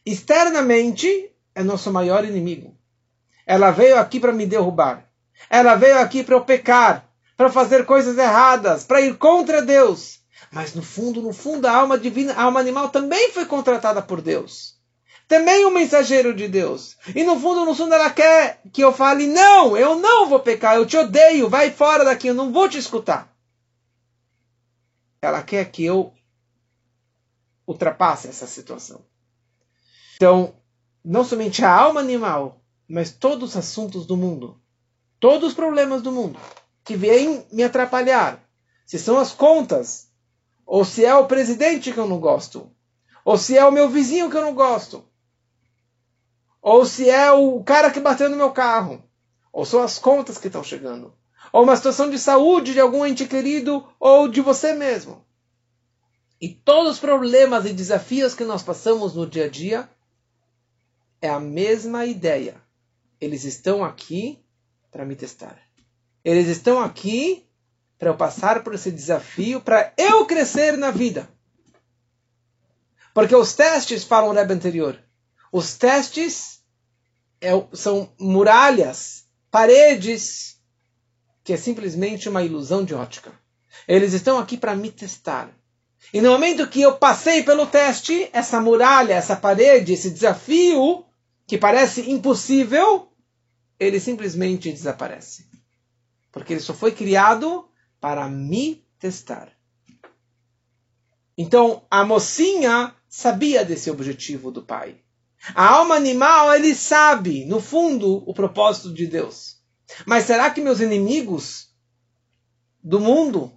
Externamente 0.05 1.31
é 1.55 1.63
nosso 1.63 1.93
maior 1.93 2.25
inimigo. 2.25 2.77
Ela 3.47 3.71
veio 3.71 3.99
aqui 3.99 4.21
para 4.21 4.33
me 4.33 4.45
derrubar. 4.45 5.09
Ela 5.49 5.75
veio 5.75 5.99
aqui 5.99 6.23
para 6.23 6.35
eu 6.35 6.45
pecar, 6.45 7.08
para 7.39 7.49
fazer 7.49 7.87
coisas 7.87 8.19
erradas, 8.19 8.85
para 8.85 9.01
ir 9.01 9.17
contra 9.17 9.63
Deus. 9.63 10.19
Mas 10.51 10.75
no 10.75 10.83
fundo, 10.83 11.23
no 11.23 11.33
fundo, 11.33 11.67
a 11.67 11.73
alma 11.73 11.97
divina, 11.97 12.35
a 12.35 12.43
alma 12.43 12.59
animal 12.59 12.89
também 12.89 13.31
foi 13.31 13.47
contratada 13.47 14.03
por 14.03 14.21
Deus 14.21 14.77
também 15.29 15.67
um 15.67 15.71
mensageiro 15.71 16.35
de 16.35 16.49
Deus. 16.49 16.97
E 17.15 17.23
no 17.23 17.39
fundo, 17.39 17.67
no 17.67 17.75
fundo, 17.75 17.93
ela 17.93 18.11
quer 18.11 18.63
que 18.73 18.83
eu 18.83 18.93
fale: 18.93 19.27
não, 19.27 19.77
eu 19.77 19.97
não 19.97 20.27
vou 20.27 20.41
pecar, 20.41 20.77
eu 20.77 20.87
te 20.87 20.97
odeio, 20.97 21.51
vai 21.51 21.71
fora 21.71 22.03
daqui, 22.03 22.29
eu 22.29 22.35
não 22.35 22.51
vou 22.51 22.67
te 22.67 22.79
escutar. 22.79 23.31
Ela 25.21 25.43
quer 25.43 25.71
que 25.71 25.85
eu 25.85 26.15
ultrapasse 27.67 28.27
essa 28.27 28.47
situação. 28.47 29.05
Então, 30.17 30.55
não 31.05 31.23
somente 31.23 31.63
a 31.63 31.71
alma 31.71 32.01
animal, 32.01 32.63
mas 32.89 33.13
todos 33.13 33.51
os 33.51 33.57
assuntos 33.57 34.07
do 34.07 34.17
mundo, 34.17 34.59
todos 35.21 35.51
os 35.51 35.55
problemas 35.55 36.01
do 36.01 36.11
mundo 36.11 36.41
que 36.89 36.97
vêm 36.97 37.47
me 37.53 37.63
atrapalhar, 37.63 38.43
se 38.87 38.99
são 38.99 39.19
as 39.19 39.31
contas, 39.31 40.09
ou 40.65 40.87
se 40.87 41.05
é 41.05 41.15
o 41.15 41.27
presidente 41.27 41.93
que 41.93 41.99
eu 41.99 42.09
não 42.09 42.19
gosto, 42.19 42.73
ou 43.23 43.37
se 43.37 43.59
é 43.59 43.67
o 43.67 43.71
meu 43.71 43.91
vizinho 43.91 44.31
que 44.31 44.37
eu 44.39 44.41
não 44.41 44.55
gosto, 44.55 45.05
ou 46.63 46.87
se 46.87 47.11
é 47.11 47.31
o 47.31 47.63
cara 47.63 47.91
que 47.91 48.01
bateu 48.01 48.31
no 48.31 48.39
meu 48.39 48.53
carro, 48.53 49.05
ou 49.53 49.67
são 49.67 49.83
as 49.83 49.99
contas 49.99 50.39
que 50.39 50.47
estão 50.47 50.65
chegando, 50.65 51.13
ou 51.53 51.63
uma 51.63 51.77
situação 51.77 52.09
de 52.09 52.19
saúde 52.19 52.73
de 52.73 52.81
algum 52.81 53.05
ente 53.05 53.27
querido, 53.27 53.87
ou 54.01 54.27
de 54.27 54.41
você 54.41 54.73
mesmo. 54.73 55.23
E 56.41 56.49
todos 56.49 56.93
os 56.93 56.99
problemas 56.99 57.67
e 57.67 57.73
desafios 57.75 58.35
que 58.35 58.45
nós 58.45 58.63
passamos 58.63 59.15
no 59.15 59.27
dia 59.27 59.45
a 59.45 59.51
dia 59.51 59.91
é 61.21 61.29
a 61.29 61.39
mesma 61.39 62.07
ideia. 62.07 62.63
Eles 63.21 63.45
estão 63.45 63.85
aqui 63.85 64.43
para 64.91 65.05
me 65.05 65.15
testar. 65.15 65.68
Eles 66.25 66.49
estão 66.49 66.81
aqui 66.81 67.47
para 67.99 68.11
eu 68.11 68.17
passar 68.17 68.63
por 68.63 68.75
esse 68.75 68.91
desafio, 68.91 69.61
para 69.61 69.93
eu 69.97 70.25
crescer 70.27 70.77
na 70.77 70.91
vida. 70.91 71.29
Porque 73.13 73.35
os 73.35 73.55
testes, 73.55 74.05
falam 74.05 74.31
o 74.31 74.33
Rebbe 74.33 74.55
anterior, 74.55 75.03
os 75.53 75.77
testes 75.77 76.61
é, 77.41 77.51
são 77.73 78.13
muralhas, 78.19 79.25
paredes, 79.51 80.61
que 81.43 81.53
é 81.53 81.57
simplesmente 81.57 82.29
uma 82.29 82.43
ilusão 82.43 82.85
de 82.85 82.95
ótica. 82.95 83.33
Eles 83.87 84.13
estão 84.13 84.39
aqui 84.39 84.57
para 84.57 84.77
me 84.77 84.91
testar. 84.91 85.51
E 86.13 86.21
no 86.21 86.31
momento 86.31 86.69
que 86.69 86.81
eu 86.81 86.97
passei 86.97 87.43
pelo 87.43 87.67
teste, 87.67 88.29
essa 88.33 88.61
muralha, 88.61 89.15
essa 89.15 89.35
parede, 89.35 89.95
esse 89.95 90.11
desafio, 90.11 91.05
que 91.47 91.59
parece 91.59 92.11
impossível, 92.11 93.11
ele 93.81 93.99
simplesmente 93.99 94.71
desaparece. 94.71 95.49
Porque 96.39 96.53
ele 96.53 96.61
só 96.61 96.73
foi 96.73 96.93
criado 96.93 97.69
para 98.01 98.29
me 98.29 98.87
testar. 98.99 99.53
Então, 101.37 101.85
a 101.91 102.05
mocinha 102.05 102.95
sabia 103.09 103.65
desse 103.65 103.91
objetivo 103.91 104.51
do 104.51 104.63
pai. 104.63 105.01
A 105.55 105.69
alma 105.69 105.95
animal, 105.95 106.55
ele 106.55 106.75
sabe, 106.75 107.45
no 107.45 107.61
fundo, 107.61 108.23
o 108.29 108.33
propósito 108.33 108.93
de 108.93 109.07
Deus. 109.07 109.59
Mas 110.07 110.25
será 110.25 110.51
que 110.51 110.61
meus 110.61 110.81
inimigos 110.81 111.69
do 112.83 113.01
mundo, 113.01 113.53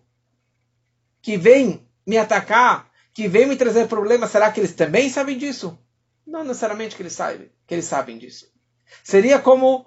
que 1.21 1.37
vêm 1.37 1.87
me 2.05 2.17
atacar, 2.17 2.89
que 3.13 3.27
vêm 3.27 3.45
me 3.45 3.55
trazer 3.55 3.87
problemas, 3.87 4.31
será 4.31 4.51
que 4.51 4.59
eles 4.59 4.73
também 4.73 5.09
sabem 5.09 5.37
disso? 5.37 5.77
Não 6.25 6.43
necessariamente 6.43 6.95
que 6.95 7.01
eles 7.01 7.13
sabem, 7.13 7.51
que 7.67 7.73
eles 7.73 7.85
sabem 7.85 8.17
disso. 8.17 8.51
Seria 9.03 9.39
como 9.39 9.85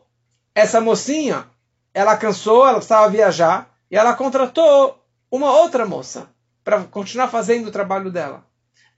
essa 0.54 0.80
mocinha, 0.80 1.48
ela 1.94 2.16
cansou, 2.16 2.66
ela 2.66 2.74
precisava 2.74 3.08
viajar, 3.08 3.72
e 3.88 3.96
ela 3.96 4.14
contratou 4.14 5.00
uma 5.30 5.52
outra 5.52 5.86
moça 5.86 6.28
para 6.64 6.82
continuar 6.84 7.28
fazendo 7.28 7.68
o 7.68 7.72
trabalho 7.72 8.10
dela. 8.10 8.44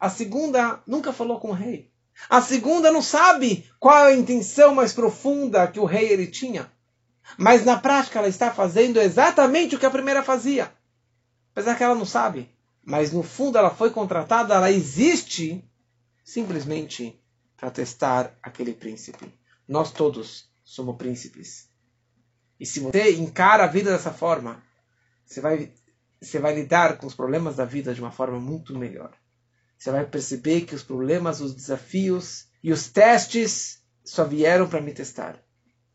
A 0.00 0.08
segunda 0.08 0.80
nunca 0.86 1.12
falou 1.12 1.38
com 1.38 1.50
o 1.50 1.54
rei. 1.54 1.90
A 2.30 2.40
segunda 2.40 2.90
não 2.90 3.02
sabe 3.02 3.70
qual 3.78 4.06
a 4.06 4.14
intenção 4.14 4.74
mais 4.74 4.92
profunda 4.92 5.66
que 5.66 5.78
o 5.78 5.84
rei 5.84 6.08
ele 6.08 6.26
tinha. 6.26 6.70
Mas 7.36 7.64
na 7.64 7.78
prática 7.78 8.18
ela 8.18 8.28
está 8.28 8.50
fazendo 8.50 8.98
exatamente 8.98 9.76
o 9.76 9.78
que 9.78 9.86
a 9.86 9.90
primeira 9.90 10.22
fazia. 10.22 10.72
Apesar 11.52 11.76
que 11.76 11.84
ela 11.84 11.94
não 11.94 12.06
sabe. 12.06 12.50
Mas 12.82 13.12
no 13.12 13.22
fundo 13.22 13.58
ela 13.58 13.70
foi 13.70 13.90
contratada, 13.90 14.54
ela 14.54 14.70
existe 14.70 15.62
simplesmente 16.24 17.20
para 17.56 17.70
testar 17.70 18.34
aquele 18.42 18.72
príncipe. 18.72 19.32
Nós 19.68 19.90
todos 19.90 20.48
somos 20.64 20.96
príncipes. 20.96 21.65
E 22.58 22.66
se 22.66 22.80
você 22.80 23.14
encara 23.14 23.64
a 23.64 23.68
vida 23.68 23.90
dessa 23.90 24.12
forma, 24.12 24.62
você 25.24 25.40
vai, 25.40 25.72
você 26.20 26.38
vai 26.38 26.54
lidar 26.54 26.96
com 26.98 27.06
os 27.06 27.14
problemas 27.14 27.56
da 27.56 27.64
vida 27.64 27.94
de 27.94 28.00
uma 28.00 28.10
forma 28.10 28.38
muito 28.38 28.76
melhor 28.78 29.12
você 29.78 29.90
vai 29.90 30.06
perceber 30.06 30.62
que 30.62 30.74
os 30.74 30.82
problemas, 30.82 31.40
os 31.40 31.54
desafios 31.54 32.46
e 32.62 32.72
os 32.72 32.88
testes 32.88 33.82
só 34.04 34.24
vieram 34.24 34.68
para 34.68 34.80
me 34.80 34.92
testar. 34.92 35.40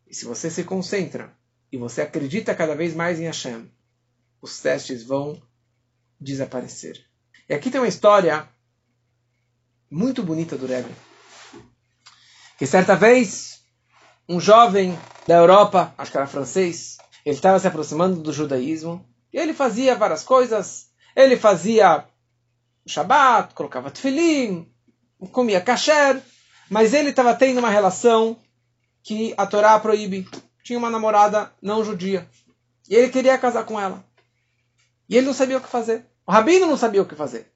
E 0.07 0.15
se 0.15 0.25
você 0.25 0.49
se 0.49 0.63
concentra 0.63 1.35
e 1.71 1.77
você 1.77 2.01
acredita 2.01 2.53
cada 2.53 2.75
vez 2.75 2.93
mais 2.93 3.19
em 3.19 3.25
Hashem, 3.25 3.71
os 4.41 4.59
testes 4.59 5.03
vão 5.03 5.41
desaparecer. 6.19 7.03
E 7.49 7.53
aqui 7.53 7.71
tem 7.71 7.81
uma 7.81 7.87
história 7.87 8.47
muito 9.89 10.23
bonita 10.23 10.57
do 10.57 10.67
Rebbe. 10.67 10.93
Que 12.57 12.67
certa 12.67 12.95
vez, 12.95 13.60
um 14.31 14.39
jovem 14.39 14.97
da 15.27 15.35
Europa, 15.35 15.93
acho 15.97 16.09
que 16.09 16.17
era 16.17 16.25
francês, 16.25 16.97
ele 17.25 17.35
estava 17.35 17.59
se 17.59 17.67
aproximando 17.67 18.21
do 18.21 18.31
judaísmo 18.31 19.05
e 19.33 19.37
ele 19.37 19.53
fazia 19.53 19.93
várias 19.93 20.23
coisas. 20.23 20.89
Ele 21.13 21.35
fazia 21.35 22.05
Shabbat, 22.87 23.53
colocava 23.53 23.91
tefilim, 23.91 24.71
comia 25.33 25.59
kasher, 25.59 26.21
mas 26.69 26.93
ele 26.93 27.09
estava 27.09 27.35
tendo 27.35 27.59
uma 27.59 27.69
relação 27.69 28.37
que 29.03 29.33
a 29.37 29.45
Torá 29.45 29.77
proíbe. 29.79 30.27
Tinha 30.63 30.79
uma 30.79 30.89
namorada 30.89 31.51
não 31.61 31.83
judia. 31.83 32.25
E 32.89 32.95
ele 32.95 33.09
queria 33.09 33.37
casar 33.37 33.65
com 33.65 33.77
ela. 33.77 34.01
E 35.09 35.17
ele 35.17 35.27
não 35.27 35.33
sabia 35.33 35.57
o 35.57 35.61
que 35.61 35.67
fazer. 35.67 36.05
O 36.25 36.31
rabino 36.31 36.65
não 36.65 36.77
sabia 36.77 37.01
o 37.01 37.05
que 37.05 37.15
fazer. 37.15 37.51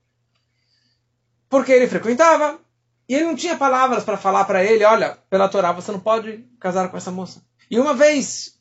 Porque 1.50 1.72
ele 1.72 1.88
frequentava 1.88 2.60
e 3.08 3.16
ele 3.16 3.26
não 3.26 3.36
tinha 3.36 3.58
palavras 3.58 4.03
para 4.03 4.18
falar 4.18 4.45
para 4.45 4.64
ele: 4.64 4.84
olha, 4.84 5.18
pela 5.30 5.49
Torá 5.49 5.72
você 5.72 5.91
não 5.91 5.99
pode 5.99 6.45
casar 6.60 6.89
com 6.89 6.97
essa 6.97 7.12
moça. 7.12 7.45
E 7.70 7.80
uma 7.80 7.93
vez 7.93 8.60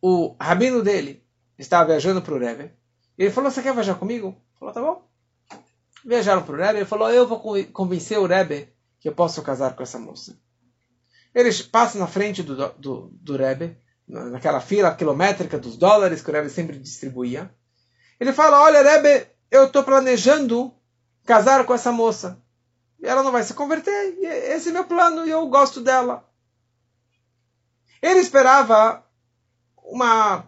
o 0.00 0.36
rabino 0.40 0.82
dele 0.82 1.24
estava 1.58 1.86
viajando 1.86 2.22
para 2.22 2.34
o 2.34 2.38
Rebbe. 2.38 2.72
E 3.18 3.24
ele 3.24 3.30
falou: 3.30 3.50
Você 3.50 3.62
quer 3.62 3.74
viajar 3.74 3.94
comigo? 3.94 4.28
Ele 4.28 4.58
falou: 4.58 4.74
Tá 4.74 4.80
bom. 4.80 5.08
Viajaram 6.04 6.42
para 6.42 6.54
o 6.54 6.58
Rebbe 6.58 6.80
e 6.80 6.86
falou: 6.86 7.10
Eu 7.10 7.26
vou 7.26 7.40
convencer 7.72 8.18
o 8.18 8.26
Rebbe 8.26 8.68
que 9.00 9.08
eu 9.08 9.14
posso 9.14 9.42
casar 9.42 9.74
com 9.76 9.82
essa 9.82 9.98
moça. 9.98 10.38
Ele 11.34 11.52
passa 11.64 11.98
na 11.98 12.06
frente 12.06 12.42
do, 12.42 12.54
do, 12.74 13.10
do 13.12 13.36
Rebbe, 13.36 13.76
naquela 14.06 14.60
fila 14.60 14.94
quilométrica 14.94 15.58
dos 15.58 15.76
dólares 15.76 16.22
que 16.22 16.30
o 16.30 16.32
Rebbe 16.32 16.48
sempre 16.48 16.78
distribuía. 16.78 17.52
Ele 18.20 18.32
fala, 18.32 18.62
olha 18.62 18.82
Rebbe, 18.82 19.26
eu 19.50 19.66
estou 19.66 19.82
planejando 19.82 20.72
casar 21.24 21.64
com 21.64 21.74
essa 21.74 21.90
moça. 21.90 22.40
Ela 23.02 23.22
não 23.22 23.32
vai 23.32 23.42
se 23.42 23.54
converter. 23.54 24.16
esse 24.22 24.70
é 24.70 24.72
meu 24.72 24.84
plano 24.84 25.26
e 25.26 25.30
eu 25.30 25.46
gosto 25.48 25.80
dela. 25.80 26.28
Ele 28.00 28.20
esperava 28.20 29.04
uma 29.76 30.46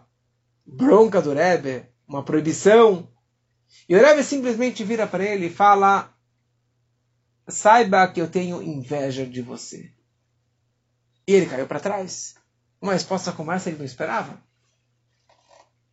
bronca 0.65 1.21
do 1.21 1.33
Rebbe, 1.33 1.85
uma 2.07 2.23
proibição. 2.23 3.07
E 3.87 3.95
o 3.95 3.99
Rebbe 3.99 4.23
simplesmente 4.23 4.83
vira 4.83 5.07
para 5.07 5.23
ele 5.23 5.47
e 5.47 5.53
fala: 5.53 6.13
Saiba 7.47 8.07
que 8.07 8.21
eu 8.21 8.29
tenho 8.29 8.61
inveja 8.61 9.25
de 9.25 9.41
você. 9.41 9.91
E 11.27 11.33
ele 11.33 11.45
caiu 11.45 11.67
para 11.67 11.79
trás. 11.79 12.35
Uma 12.81 12.93
resposta 12.93 13.31
como 13.31 13.51
essa 13.51 13.69
ele 13.69 13.79
não 13.79 13.85
esperava. 13.85 14.39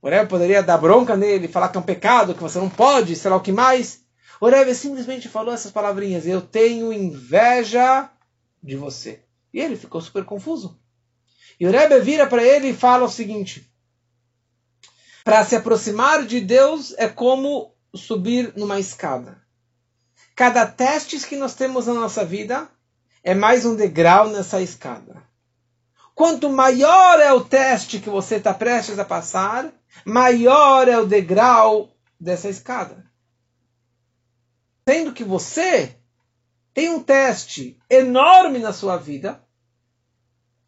O 0.03 0.09
Rebbe 0.09 0.29
poderia 0.29 0.63
dar 0.63 0.77
bronca 0.77 1.17
nele, 1.17 1.49
falar 1.49 1.71
que 1.71 1.79
é 1.79 1.81
um 1.81 1.85
pecado, 1.85 2.35
que 2.35 2.43
você 2.43 2.59
não 2.59 2.69
pode, 2.69 3.17
sei 3.17 3.31
lá 3.31 3.39
o 3.39 3.41
que 3.41 3.51
mais. 3.51 4.04
O 4.45 4.47
Rebbe 4.47 4.75
simplesmente 4.75 5.27
falou 5.27 5.55
essas 5.55 5.73
palavrinhas: 5.73 6.27
Eu 6.27 6.43
tenho 6.43 6.93
inveja 6.93 8.11
de 8.63 8.77
você. 8.77 9.23
E 9.51 9.59
ele 9.59 9.75
ficou 9.75 10.03
super 10.03 10.23
confuso. 10.23 10.79
E 11.59 11.67
o 11.67 11.71
Rebbe 11.71 11.99
vira 12.01 12.27
para 12.27 12.45
ele 12.45 12.69
e 12.69 12.77
fala 12.77 13.07
o 13.07 13.11
seguinte: 13.11 13.67
Para 15.25 15.47
se 15.47 15.57
aproximar 15.57 16.27
de 16.27 16.43
Deus 16.43 16.93
é 16.99 17.09
como 17.09 17.75
subir 17.95 18.53
numa 18.55 18.79
escada. 18.79 19.41
Cada 20.37 20.67
teste 20.67 21.19
que 21.21 21.37
nós 21.37 21.55
temos 21.55 21.87
na 21.87 21.95
nossa 21.95 22.23
vida 22.23 22.69
é 23.23 23.35
mais 23.35 23.65
um 23.65 23.75
degrau 23.75 24.29
nessa 24.29 24.61
escada. 24.61 25.23
Quanto 26.15 26.51
maior 26.51 27.19
é 27.19 27.33
o 27.33 27.43
teste 27.43 27.99
que 27.99 28.11
você 28.11 28.35
está 28.35 28.53
prestes 28.53 28.99
a 28.99 29.07
passar, 29.07 29.73
maior 30.05 30.87
é 30.87 30.99
o 30.99 31.07
degrau 31.07 31.97
dessa 32.21 32.51
escada. 32.51 33.14
Sendo 34.89 35.13
que 35.13 35.25
você 35.25 35.97
tem 36.75 36.91
um 36.91 37.03
teste 37.03 37.79
enorme 37.89 38.59
na 38.59 38.73
sua 38.73 38.97
vida, 38.97 39.43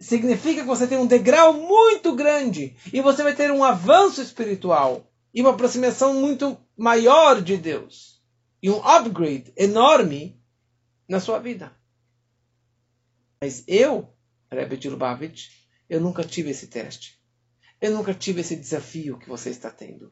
significa 0.01 0.63
que 0.63 0.67
você 0.67 0.87
tem 0.87 0.99
um 0.99 1.07
degrau 1.07 1.53
muito 1.53 2.15
grande 2.15 2.77
e 2.93 3.01
você 3.01 3.23
vai 3.23 3.35
ter 3.35 3.51
um 3.51 3.65
avanço 3.65 4.23
espiritual 4.23 5.11
e 5.35 5.41
uma 5.41 5.51
aproximação 5.51 6.15
muito 6.15 6.57
maior 6.77 7.43
de 7.43 7.57
Deus 7.57 8.23
e 8.63 8.71
um 8.71 8.83
upgrade 8.87 9.53
enorme 9.57 10.41
na 11.09 11.21
sua 11.21 11.39
vida. 11.39 11.73
Mas 13.43 13.65
eu, 13.67 14.09
Rebbe 14.51 14.77
de 14.77 14.89
Lubavitch, 14.89 15.51
eu 15.89 16.01
nunca 16.01 16.25
tive 16.25 16.51
esse 16.51 16.69
teste. 16.69 17.21
Eu 17.81 17.93
nunca 17.93 18.15
tive 18.15 18.41
esse 18.41 18.57
desafio 18.57 19.19
que 19.19 19.29
você 19.29 19.51
está 19.51 19.71
tendo. 19.71 20.11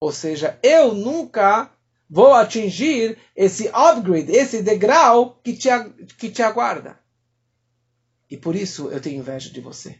Ou 0.00 0.10
seja, 0.10 0.58
eu 0.62 0.94
nunca 0.94 1.70
vou 2.08 2.32
atingir 2.32 3.18
esse 3.34 3.68
upgrade, 3.72 4.32
esse 4.32 4.62
degrau 4.62 5.38
que 5.42 5.54
te, 5.54 5.68
que 6.18 6.30
te 6.30 6.42
aguarda. 6.42 6.98
E 8.30 8.36
por 8.36 8.54
isso 8.54 8.88
eu 8.90 9.00
tenho 9.00 9.18
inveja 9.18 9.50
de 9.50 9.60
você. 9.60 9.98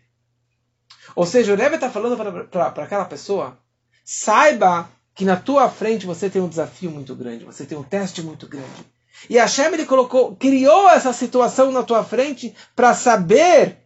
Ou 1.14 1.26
seja, 1.26 1.52
o 1.52 1.57
Rebbe 1.57 1.76
está 1.76 1.90
falando 1.90 2.16
para 2.50 2.66
aquela 2.66 3.04
pessoa: 3.04 3.59
saiba 4.04 4.90
que 5.14 5.24
na 5.24 5.36
tua 5.36 5.68
frente 5.70 6.07
você 6.07 6.28
tem 6.28 6.42
um 6.42 6.48
desafio 6.48 6.90
muito 6.90 7.14
grande, 7.14 7.44
você 7.44 7.64
tem 7.64 7.78
um 7.78 7.82
teste 7.82 8.22
muito 8.22 8.46
grande. 8.46 8.86
E 9.30 9.38
Hashem 9.38 9.72
ele 9.72 9.86
colocou, 9.86 10.36
criou 10.36 10.90
essa 10.90 11.12
situação 11.12 11.72
na 11.72 11.82
tua 11.82 12.04
frente 12.04 12.54
para 12.74 12.94
saber, 12.94 13.78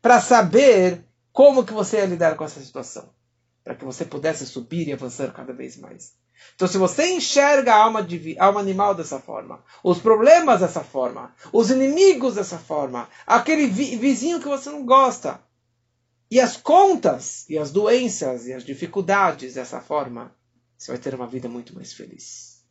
para 0.00 0.20
saber 0.20 1.04
como 1.32 1.64
que 1.64 1.72
você 1.72 1.98
ia 1.98 2.06
lidar 2.06 2.36
com 2.36 2.44
essa 2.44 2.60
situação, 2.60 3.08
para 3.62 3.74
que 3.74 3.84
você 3.84 4.04
pudesse 4.04 4.46
subir 4.46 4.88
e 4.88 4.92
avançar 4.92 5.32
cada 5.32 5.52
vez 5.52 5.76
mais. 5.76 6.14
Então, 6.54 6.66
se 6.66 6.78
você 6.78 7.10
enxerga 7.10 7.74
a 7.74 7.82
alma, 7.84 8.02
de, 8.02 8.36
a 8.38 8.46
alma 8.46 8.60
animal 8.60 8.94
dessa 8.94 9.18
forma, 9.18 9.62
os 9.84 9.98
problemas 9.98 10.60
dessa 10.60 10.82
forma, 10.82 11.34
os 11.52 11.70
inimigos 11.70 12.34
dessa 12.34 12.58
forma, 12.58 13.08
aquele 13.26 13.66
vi, 13.66 13.96
vizinho 13.96 14.40
que 14.40 14.48
você 14.48 14.70
não 14.70 14.84
gosta, 14.84 15.40
e 16.30 16.40
as 16.40 16.56
contas, 16.56 17.48
e 17.48 17.58
as 17.58 17.70
doenças, 17.70 18.46
e 18.46 18.52
as 18.52 18.64
dificuldades 18.64 19.54
dessa 19.54 19.80
forma, 19.80 20.34
você 20.78 20.92
vai 20.92 21.00
ter 21.00 21.14
uma 21.14 21.26
vida 21.26 21.48
muito 21.48 21.74
mais 21.74 21.92
feliz. 21.92 22.64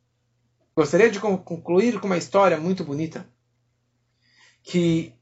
Gostaria 0.76 1.12
de 1.12 1.20
concluir 1.20 2.00
com 2.00 2.08
uma 2.08 2.18
história 2.18 2.58
muito 2.58 2.84
bonita, 2.84 3.28
que 4.64 5.14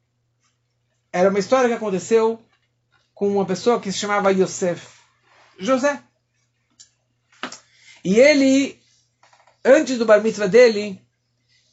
era 1.12 1.30
uma 1.30 1.40
história 1.40 1.68
que 1.68 1.76
aconteceu 1.76 2.40
com 3.14 3.28
uma 3.30 3.46
pessoa 3.46 3.80
que 3.80 3.92
se 3.92 3.98
chamava 3.98 4.32
Yosef, 4.32 4.97
José. 5.60 6.02
E 8.04 8.20
ele, 8.20 8.80
antes 9.64 9.98
do 9.98 10.06
bar 10.06 10.22
mitzvah 10.22 10.48
dele, 10.48 11.02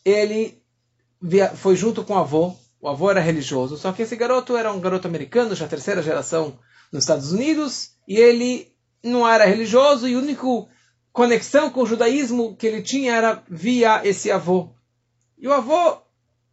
ele 0.05 0.63
foi 1.57 1.77
junto 1.77 2.05
com 2.05 2.15
o 2.15 2.19
avô. 2.19 2.57
O 2.81 2.89
avô 2.89 3.11
era 3.11 3.21
religioso, 3.21 3.79
só 3.79 3.93
que 3.93 4.03
esse 4.03 4.15
garoto 4.15 4.57
era 4.57 4.73
um 4.73 4.81
garoto 4.81 5.09
americano, 5.09 5.55
já 5.55 5.67
terceira 5.67 6.03
geração 6.03 6.59
nos 6.93 7.05
Estados 7.05 7.33
Unidos, 7.33 7.93
e 8.07 8.17
ele 8.19 8.75
não 9.03 9.27
era 9.27 9.47
religioso, 9.47 10.07
e 10.07 10.15
a 10.15 10.19
única 10.19 10.43
conexão 11.13 11.71
com 11.71 11.83
o 11.83 11.87
judaísmo 11.87 12.57
que 12.57 12.67
ele 12.67 12.83
tinha 12.83 13.15
era 13.15 13.43
via 13.49 14.07
esse 14.07 14.31
avô. 14.31 14.75
E 15.39 15.49
o 15.49 15.53
avô 15.53 15.99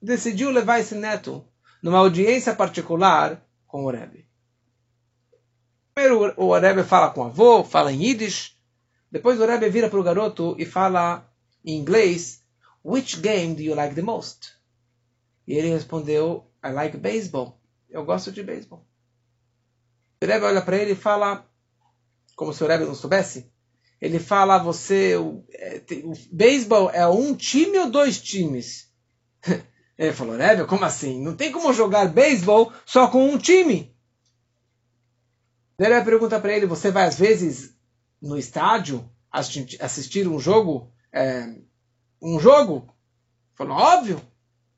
decidiu 0.02 0.52
levar 0.52 0.80
esse 0.80 0.96
neto 0.96 1.46
numa 1.84 1.98
audiência 1.98 2.56
particular 2.56 3.44
com 3.68 3.84
o 3.84 3.92
Rebbe. 3.92 4.31
Primeiro 5.94 6.34
o 6.38 6.58
Rebbe 6.58 6.84
fala 6.84 7.10
com 7.12 7.22
o 7.22 7.26
avô, 7.26 7.64
fala 7.64 7.92
em 7.92 8.04
Yiddish, 8.04 8.56
depois 9.12 9.40
o 9.40 9.46
Rebbe 9.46 9.70
vira 9.70 9.90
para 9.90 10.00
o 10.00 10.04
garoto 10.04 10.56
e 10.58 10.66
fala 10.66 11.30
em 11.66 11.78
inglês, 11.78 12.42
Which 12.84 13.18
game 13.18 13.54
do 13.54 13.62
you 13.62 13.76
like 13.76 13.94
the 13.94 14.02
most? 14.02 14.54
E 15.48 15.54
ele 15.54 15.70
respondeu, 15.70 16.50
I 16.64 16.72
like 16.72 16.98
baseball. 16.98 17.60
Eu 17.90 18.06
gosto 18.06 18.32
de 18.32 18.42
beisebol. 18.42 18.86
O 20.22 20.26
Rebbe 20.26 20.46
olha 20.46 20.62
para 20.62 20.78
ele 20.78 20.94
e 20.94 20.96
fala, 20.96 21.46
como 22.36 22.54
se 22.54 22.64
o 22.64 22.68
Rebbe 22.68 22.86
não 22.86 22.96
soubesse, 22.96 23.52
ele 24.00 24.18
fala, 24.18 24.58
você, 24.58 25.16
o, 25.16 25.44
é, 25.52 25.82
o 26.04 26.14
beisebol 26.32 26.90
é 26.90 27.08
um 27.08 27.36
time 27.36 27.78
ou 27.78 27.90
dois 27.90 28.20
times? 28.20 28.90
Ele 29.96 30.14
falou, 30.14 30.36
Rebbe, 30.36 30.66
como 30.66 30.84
assim? 30.84 31.22
Não 31.22 31.36
tem 31.36 31.52
como 31.52 31.72
jogar 31.72 32.08
beisebol 32.08 32.74
só 32.84 33.08
com 33.08 33.30
um 33.30 33.38
time. 33.38 33.91
O 35.82 35.84
Rebbe 35.84 36.06
pergunta 36.06 36.40
para 36.40 36.56
ele, 36.56 36.68
você 36.68 36.92
vai 36.92 37.08
às 37.08 37.18
vezes 37.18 37.76
no 38.22 38.38
estádio 38.38 39.04
assistir 39.32 40.28
um 40.28 40.40
jogo, 40.40 40.94
é, 41.12 41.56
um 42.22 42.40
jogo? 42.40 42.88
Falou, 43.56 43.76
óbvio. 43.76 44.22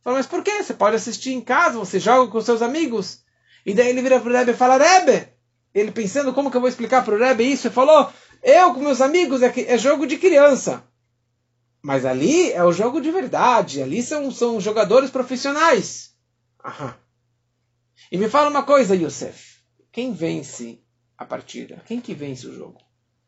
Falou, 0.01 0.17
mas 0.17 0.27
por 0.27 0.41
que? 0.41 0.63
Você 0.63 0.73
pode 0.73 0.95
assistir 0.95 1.33
em 1.33 1.41
casa, 1.41 1.77
você 1.77 1.99
joga 1.99 2.31
com 2.31 2.39
seus 2.39 2.61
amigos. 2.61 3.21
E 3.65 3.73
daí 3.73 3.89
ele 3.89 4.01
vira 4.01 4.17
para 4.17 4.29
o 4.29 4.33
Rebbe 4.33 4.51
e 4.51 4.55
fala, 4.55 4.77
Rebbe, 4.77 5.27
ele 5.73 5.91
pensando 5.91 6.31
como 6.31 6.49
que 6.49 6.55
eu 6.55 6.61
vou 6.61 6.69
explicar 6.69 7.03
para 7.03 7.15
o 7.15 7.19
Rebbe 7.19 7.51
isso, 7.51 7.67
ele 7.67 7.75
falou, 7.75 8.09
eu 8.41 8.73
com 8.73 8.79
meus 8.79 9.01
amigos 9.01 9.41
é, 9.43 9.53
é 9.59 9.77
jogo 9.77 10.07
de 10.07 10.17
criança. 10.17 10.85
Mas 11.81 12.05
ali 12.05 12.49
é 12.53 12.63
o 12.63 12.71
jogo 12.71 13.01
de 13.01 13.11
verdade, 13.11 13.81
ali 13.81 14.01
são, 14.01 14.31
são 14.31 14.57
jogadores 14.57 15.11
profissionais. 15.11 16.13
Aham. 16.63 16.95
E 18.09 18.17
me 18.17 18.29
fala 18.29 18.49
uma 18.49 18.63
coisa, 18.63 18.95
Youssef. 18.95 19.53
Quem 19.91 20.13
vence 20.13 20.82
a 21.23 21.25
partida? 21.25 21.81
Quem 21.85 21.99
que 21.99 22.13
vence 22.13 22.45
o 22.47 22.53
jogo? 22.53 22.79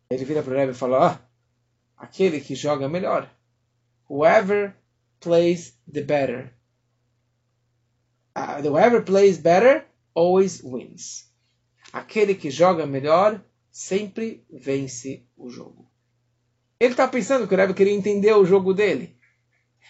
Ele 0.09 0.23
vira 0.23 0.43
para 0.43 0.53
o 0.53 0.57
Rebbe 0.57 0.71
e 0.73 0.75
fala: 0.75 1.11
ah, 1.11 1.19
aquele 1.97 2.39
que 2.39 2.55
joga 2.55 2.87
melhor. 2.87 3.29
Whoever 4.09 4.75
plays 5.19 5.77
the 5.91 6.01
better. 6.01 6.53
Uh, 8.35 8.61
whoever 8.61 9.03
plays 9.03 9.37
better 9.37 9.85
always 10.13 10.61
wins. 10.63 11.31
Aquele 11.91 12.35
que 12.35 12.51
joga 12.51 12.85
melhor 12.85 13.43
sempre 13.71 14.45
vence 14.51 15.27
o 15.35 15.49
jogo. 15.49 15.89
Ele 16.79 16.91
está 16.91 17.07
pensando 17.07 17.47
que 17.47 17.53
o 17.53 17.57
Rebbe 17.57 17.73
queria 17.73 17.93
entender 17.93 18.33
o 18.33 18.45
jogo 18.45 18.73
dele. 18.73 19.17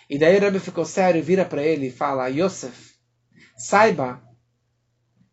E 0.09 0.17
daí 0.17 0.37
o 0.37 0.39
Rebbe 0.39 0.59
ficou 0.59 0.85
sério, 0.85 1.23
vira 1.23 1.43
para 1.43 1.63
ele 1.63 1.87
e 1.87 1.91
fala: 1.91 2.27
Yosef, 2.27 2.95
saiba 3.57 4.23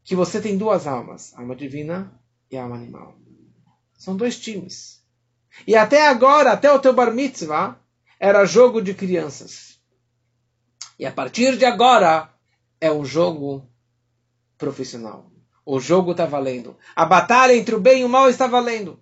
que 0.02 0.16
você 0.16 0.40
tem 0.40 0.56
duas 0.58 0.86
almas, 0.86 1.32
alma 1.34 1.54
divina 1.54 2.21
e 2.52 2.58
alma 2.58 2.76
animal. 2.76 3.16
São 3.98 4.16
dois 4.16 4.38
times. 4.38 5.02
E 5.66 5.74
até 5.74 6.06
agora, 6.06 6.52
até 6.52 6.70
o 6.70 6.78
teu 6.78 6.92
bar 6.92 7.12
mitzvah, 7.12 7.80
era 8.20 8.44
jogo 8.44 8.80
de 8.80 8.94
crianças. 8.94 9.80
E 10.98 11.06
a 11.06 11.10
partir 11.10 11.56
de 11.56 11.64
agora, 11.64 12.30
é 12.80 12.92
um 12.92 13.04
jogo 13.04 13.68
profissional. 14.58 15.30
O 15.64 15.80
jogo 15.80 16.12
está 16.12 16.26
valendo. 16.26 16.76
A 16.94 17.04
batalha 17.04 17.54
entre 17.54 17.74
o 17.74 17.80
bem 17.80 18.02
e 18.02 18.04
o 18.04 18.08
mal 18.08 18.28
está 18.28 18.46
valendo. 18.46 19.00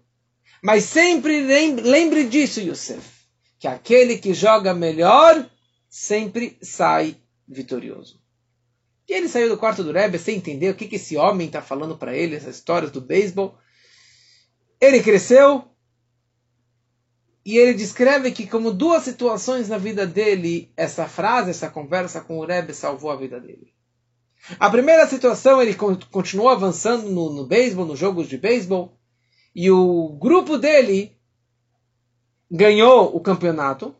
Mas 0.63 0.85
sempre 0.85 1.41
lembre 1.43 2.29
disso, 2.29 2.61
Yosef, 2.61 3.27
que 3.59 3.67
aquele 3.67 4.19
que 4.19 4.35
joga 4.35 4.75
melhor 4.75 5.49
sempre 5.89 6.59
sai 6.63 7.17
vitorioso. 7.49 8.20
E 9.11 9.13
ele 9.13 9.29
saiu 9.29 9.49
do 9.49 9.59
quarto 9.59 9.83
do 9.83 9.91
Rebbe 9.91 10.21
sem 10.21 10.37
entender 10.37 10.71
o 10.71 10.75
que, 10.77 10.87
que 10.87 10.95
esse 10.95 11.17
homem 11.17 11.49
está 11.49 11.61
falando 11.61 11.99
para 11.99 12.17
ele, 12.17 12.37
essas 12.37 12.55
histórias 12.55 12.93
do 12.93 13.01
beisebol. 13.01 13.59
Ele 14.81 15.03
cresceu 15.03 15.65
e 17.45 17.59
ele 17.59 17.75
descreve 17.75 18.31
que, 18.31 18.47
como 18.47 18.73
duas 18.73 19.03
situações 19.03 19.69
na 19.69 19.79
vida 19.79 20.07
dele, 20.07 20.73
essa 20.77 21.09
frase, 21.09 21.51
essa 21.51 21.69
conversa 21.69 22.21
com 22.21 22.39
o 22.39 22.47
Rebbe 22.47 22.73
salvou 22.73 23.11
a 23.11 23.17
vida 23.17 23.41
dele. 23.41 23.75
A 24.61 24.71
primeira 24.71 25.05
situação, 25.09 25.61
ele 25.61 25.75
continuou 25.75 26.49
avançando 26.49 27.11
no, 27.11 27.31
no 27.31 27.45
beisebol, 27.45 27.87
nos 27.87 27.99
jogos 27.99 28.29
de 28.29 28.39
beisebol, 28.39 28.97
e 29.53 29.73
o 29.73 30.11
grupo 30.21 30.57
dele 30.57 31.19
ganhou 32.49 33.17
o 33.17 33.19
campeonato 33.19 33.93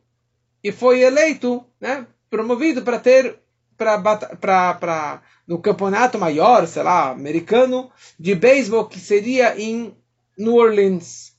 e 0.63 0.71
foi 0.71 1.01
eleito, 1.01 1.67
né, 1.81 2.07
promovido 2.31 2.83
para 2.83 3.01
ter 3.01 3.40
para 3.85 5.23
no 5.47 5.61
campeonato 5.61 6.19
maior, 6.19 6.67
sei 6.67 6.83
lá, 6.83 7.11
americano 7.11 7.91
de 8.19 8.35
beisebol 8.35 8.87
que 8.87 8.99
seria 8.99 9.59
em 9.61 9.97
New 10.39 10.55
Orleans. 10.55 11.35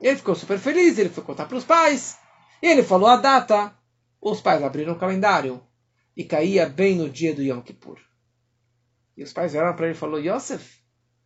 Ele 0.00 0.16
ficou 0.16 0.34
super 0.34 0.58
feliz, 0.58 0.98
ele 0.98 1.08
foi 1.10 1.22
contar 1.22 1.46
para 1.46 1.56
os 1.56 1.64
pais. 1.64 2.16
E 2.62 2.66
ele 2.66 2.82
falou 2.82 3.08
a 3.08 3.16
data. 3.16 3.74
Os 4.20 4.40
pais 4.40 4.62
abriram 4.62 4.92
o 4.92 4.98
calendário 4.98 5.62
e 6.16 6.24
caía 6.24 6.66
bem 6.66 6.94
no 6.94 7.08
dia 7.08 7.34
do 7.34 7.42
Yom 7.42 7.60
Kippur. 7.60 7.98
E 9.16 9.22
os 9.22 9.32
pais 9.32 9.52
vieram 9.52 9.74
para 9.74 9.86
ele 9.86 9.94
e 9.94 9.98
falaram: 9.98 10.24
Yosef, 10.24 10.78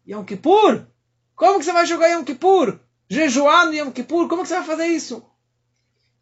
Yom 0.07 0.25
Kippur? 0.25 0.87
Como 1.35 1.59
que 1.59 1.65
você 1.65 1.73
vai 1.73 1.87
jogar 1.87 2.09
Yom 2.09 2.25
Kippur? 2.25 2.81
Jejuar 3.09 3.67
no 3.67 3.75
Yom 3.75 3.91
Kippur? 3.91 4.29
Como 4.29 4.43
que 4.43 4.49
você 4.49 4.55
vai 4.55 4.65
fazer 4.65 4.87
isso? 4.87 5.25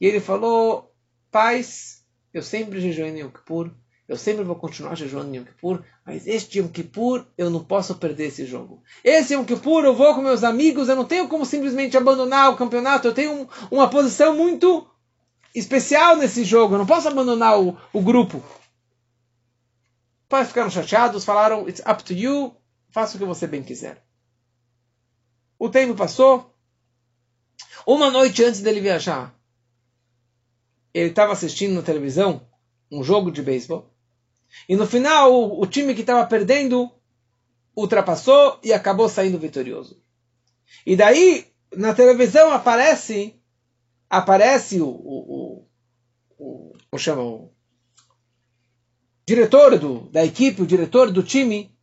E 0.00 0.06
ele 0.06 0.20
falou: 0.20 0.94
Pais, 1.30 2.04
eu 2.32 2.42
sempre 2.42 2.80
jejuei 2.80 3.12
no 3.12 3.18
Yom 3.18 3.30
Kippur. 3.30 3.70
Eu 4.08 4.16
sempre 4.16 4.44
vou 4.44 4.56
continuar 4.56 4.94
jejuando 4.94 5.28
no 5.28 5.36
Yom 5.36 5.44
Kippur, 5.44 5.82
mas 6.04 6.26
este 6.26 6.58
Yom 6.58 6.68
Kippur 6.68 7.24
eu 7.38 7.48
não 7.48 7.64
posso 7.64 7.94
perder 7.94 8.26
esse 8.26 8.44
jogo. 8.44 8.82
Esse 9.02 9.34
Yom 9.34 9.44
Kippur 9.44 9.84
eu 9.84 9.94
vou 9.94 10.14
com 10.14 10.20
meus 10.20 10.44
amigos, 10.44 10.88
eu 10.88 10.96
não 10.96 11.04
tenho 11.04 11.28
como 11.28 11.46
simplesmente 11.46 11.96
abandonar 11.96 12.50
o 12.50 12.56
campeonato, 12.56 13.08
eu 13.08 13.14
tenho 13.14 13.32
um, 13.32 13.48
uma 13.70 13.88
posição 13.88 14.36
muito 14.36 14.86
especial 15.54 16.16
nesse 16.16 16.44
jogo, 16.44 16.74
eu 16.74 16.78
não 16.78 16.86
posso 16.86 17.08
abandonar 17.08 17.60
o, 17.60 17.76
o 17.92 18.00
grupo 18.00 18.42
pais 20.32 20.48
ficaram 20.48 20.70
chateados, 20.70 21.26
falaram: 21.26 21.68
It's 21.68 21.82
up 21.86 22.02
to 22.04 22.14
you, 22.14 22.56
faça 22.88 23.16
o 23.16 23.20
que 23.20 23.26
você 23.26 23.46
bem 23.46 23.62
quiser. 23.62 24.02
O 25.58 25.68
tempo 25.68 25.94
passou. 25.94 26.50
Uma 27.86 28.10
noite 28.10 28.42
antes 28.44 28.60
dele 28.60 28.80
viajar, 28.80 29.34
ele 30.94 31.10
estava 31.10 31.32
assistindo 31.32 31.74
na 31.74 31.82
televisão 31.82 32.48
um 32.90 33.02
jogo 33.02 33.30
de 33.30 33.42
beisebol. 33.42 33.91
E 34.68 34.76
no 34.76 34.86
final, 34.86 35.32
o, 35.32 35.62
o 35.62 35.66
time 35.66 35.94
que 35.94 36.02
estava 36.02 36.26
perdendo 36.26 36.90
ultrapassou 37.76 38.58
e 38.62 38.72
acabou 38.72 39.08
saindo 39.08 39.38
vitorioso. 39.38 40.02
E 40.86 40.96
daí, 40.96 41.46
na 41.74 41.94
televisão 41.94 42.50
aparece 42.52 43.38
aparece 44.12 44.78
o, 44.78 44.88
o, 44.88 45.68
o, 46.38 46.76
o, 46.92 46.98
chama, 46.98 47.22
o 47.22 47.50
diretor 49.26 49.78
do, 49.78 50.00
da 50.10 50.22
equipe, 50.22 50.60
o 50.60 50.66
diretor 50.66 51.10
do 51.10 51.22
time, 51.22 51.74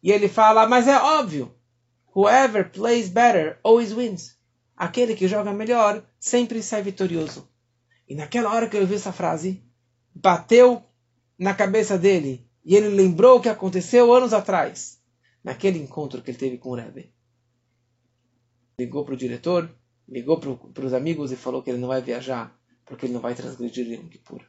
e 0.00 0.12
ele 0.12 0.28
fala, 0.28 0.68
mas 0.68 0.86
é 0.86 0.96
óbvio, 0.96 1.52
whoever 2.14 2.70
plays 2.70 3.08
better 3.08 3.58
always 3.64 3.92
wins. 3.92 4.38
Aquele 4.76 5.16
que 5.16 5.26
joga 5.26 5.52
melhor 5.52 6.04
sempre 6.20 6.62
sai 6.62 6.80
vitorioso. 6.80 7.50
E 8.08 8.14
naquela 8.14 8.54
hora 8.54 8.68
que 8.68 8.76
eu 8.76 8.86
vi 8.86 8.94
essa 8.94 9.12
frase, 9.12 9.60
bateu 10.14 10.87
na 11.38 11.54
cabeça 11.54 11.96
dele, 11.96 12.46
e 12.64 12.74
ele 12.74 12.88
lembrou 12.88 13.38
o 13.38 13.40
que 13.40 13.48
aconteceu 13.48 14.12
anos 14.12 14.32
atrás, 14.32 14.98
naquele 15.42 15.78
encontro 15.78 16.20
que 16.20 16.30
ele 16.30 16.38
teve 16.38 16.58
com 16.58 16.70
o 16.70 16.74
Rebbe. 16.74 17.12
Ligou 18.78 19.04
para 19.04 19.14
o 19.14 19.16
diretor, 19.16 19.70
ligou 20.08 20.38
para 20.38 20.84
os 20.84 20.92
amigos 20.92 21.30
e 21.30 21.36
falou 21.36 21.62
que 21.62 21.70
ele 21.70 21.78
não 21.78 21.88
vai 21.88 22.02
viajar, 22.02 22.54
porque 22.84 23.06
ele 23.06 23.12
não 23.12 23.20
vai 23.20 23.34
transgredir 23.34 23.86
Yom 23.86 24.08
Kippur. 24.08 24.40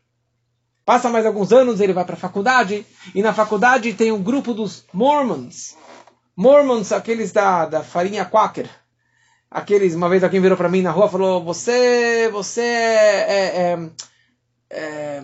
Passa 0.86 1.10
mais 1.10 1.26
alguns 1.26 1.52
anos, 1.52 1.80
ele 1.80 1.94
vai 1.94 2.04
para 2.04 2.16
a 2.16 2.20
faculdade, 2.20 2.86
e 3.14 3.22
na 3.22 3.34
faculdade 3.34 3.94
tem 3.94 4.12
um 4.12 4.24
grupo 4.24 4.54
dos 4.54 4.86
Mormons. 4.92 5.78
Mormons, 6.36 6.92
aqueles 6.92 7.32
da, 7.32 7.66
da 7.66 7.84
farinha 7.84 8.26
Quaker. 8.26 8.68
Aqueles, 9.52 9.94
uma 9.94 10.10
vez 10.10 10.24
alguém 10.24 10.42
virou 10.42 10.58
para 10.58 10.70
mim 10.70 10.82
na 10.82 10.92
rua 10.92 11.08
e 11.08 11.12
falou: 11.12 11.44
Você, 11.44 12.30
você 12.30 12.62
é, 12.62 13.72
é, 13.74 13.90
é, 14.70 15.22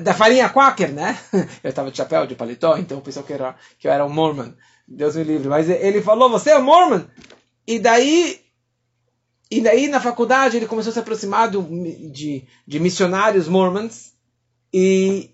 da 0.00 0.12
farinha 0.12 0.48
Quaker, 0.48 0.92
né? 0.92 1.18
Eu 1.62 1.70
estava 1.70 1.90
de 1.90 1.96
chapéu, 1.96 2.26
de 2.26 2.34
paletó, 2.34 2.76
então 2.76 3.00
pensou 3.00 3.22
que, 3.22 3.32
era, 3.32 3.54
que 3.78 3.86
eu 3.86 3.92
era 3.92 4.04
um 4.04 4.12
Mormon. 4.12 4.52
Deus 4.86 5.16
me 5.16 5.24
livre. 5.24 5.48
Mas 5.48 5.68
ele 5.68 6.02
falou: 6.02 6.30
Você 6.30 6.50
é 6.50 6.58
um 6.58 6.64
Mormon? 6.64 7.04
E 7.66 7.78
daí 7.78 8.40
e 9.50 9.62
daí, 9.62 9.88
na 9.88 10.00
faculdade, 10.00 10.56
ele 10.56 10.66
começou 10.66 10.90
a 10.90 10.92
se 10.92 10.98
aproximar 10.98 11.50
de, 11.50 12.10
de, 12.10 12.46
de 12.66 12.80
missionários 12.80 13.48
mormons. 13.48 14.12
E, 14.72 15.30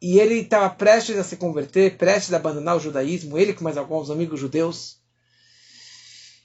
e 0.00 0.20
ele 0.20 0.36
estava 0.36 0.70
prestes 0.70 1.18
a 1.18 1.24
se 1.24 1.36
converter, 1.36 1.96
prestes 1.96 2.32
a 2.32 2.36
abandonar 2.36 2.76
o 2.76 2.80
judaísmo, 2.80 3.36
ele 3.36 3.52
com 3.52 3.64
mais 3.64 3.76
alguns 3.76 4.10
amigos 4.10 4.38
judeus. 4.38 4.98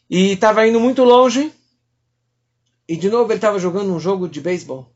E 0.10 0.32
estava 0.32 0.68
indo 0.68 0.80
muito 0.80 1.04
longe. 1.04 1.54
E 2.88 2.96
de 2.96 3.10
novo 3.10 3.32
ele 3.32 3.38
estava 3.38 3.60
jogando 3.60 3.94
um 3.94 4.00
jogo 4.00 4.28
de 4.28 4.42
beisebol. 4.42 4.92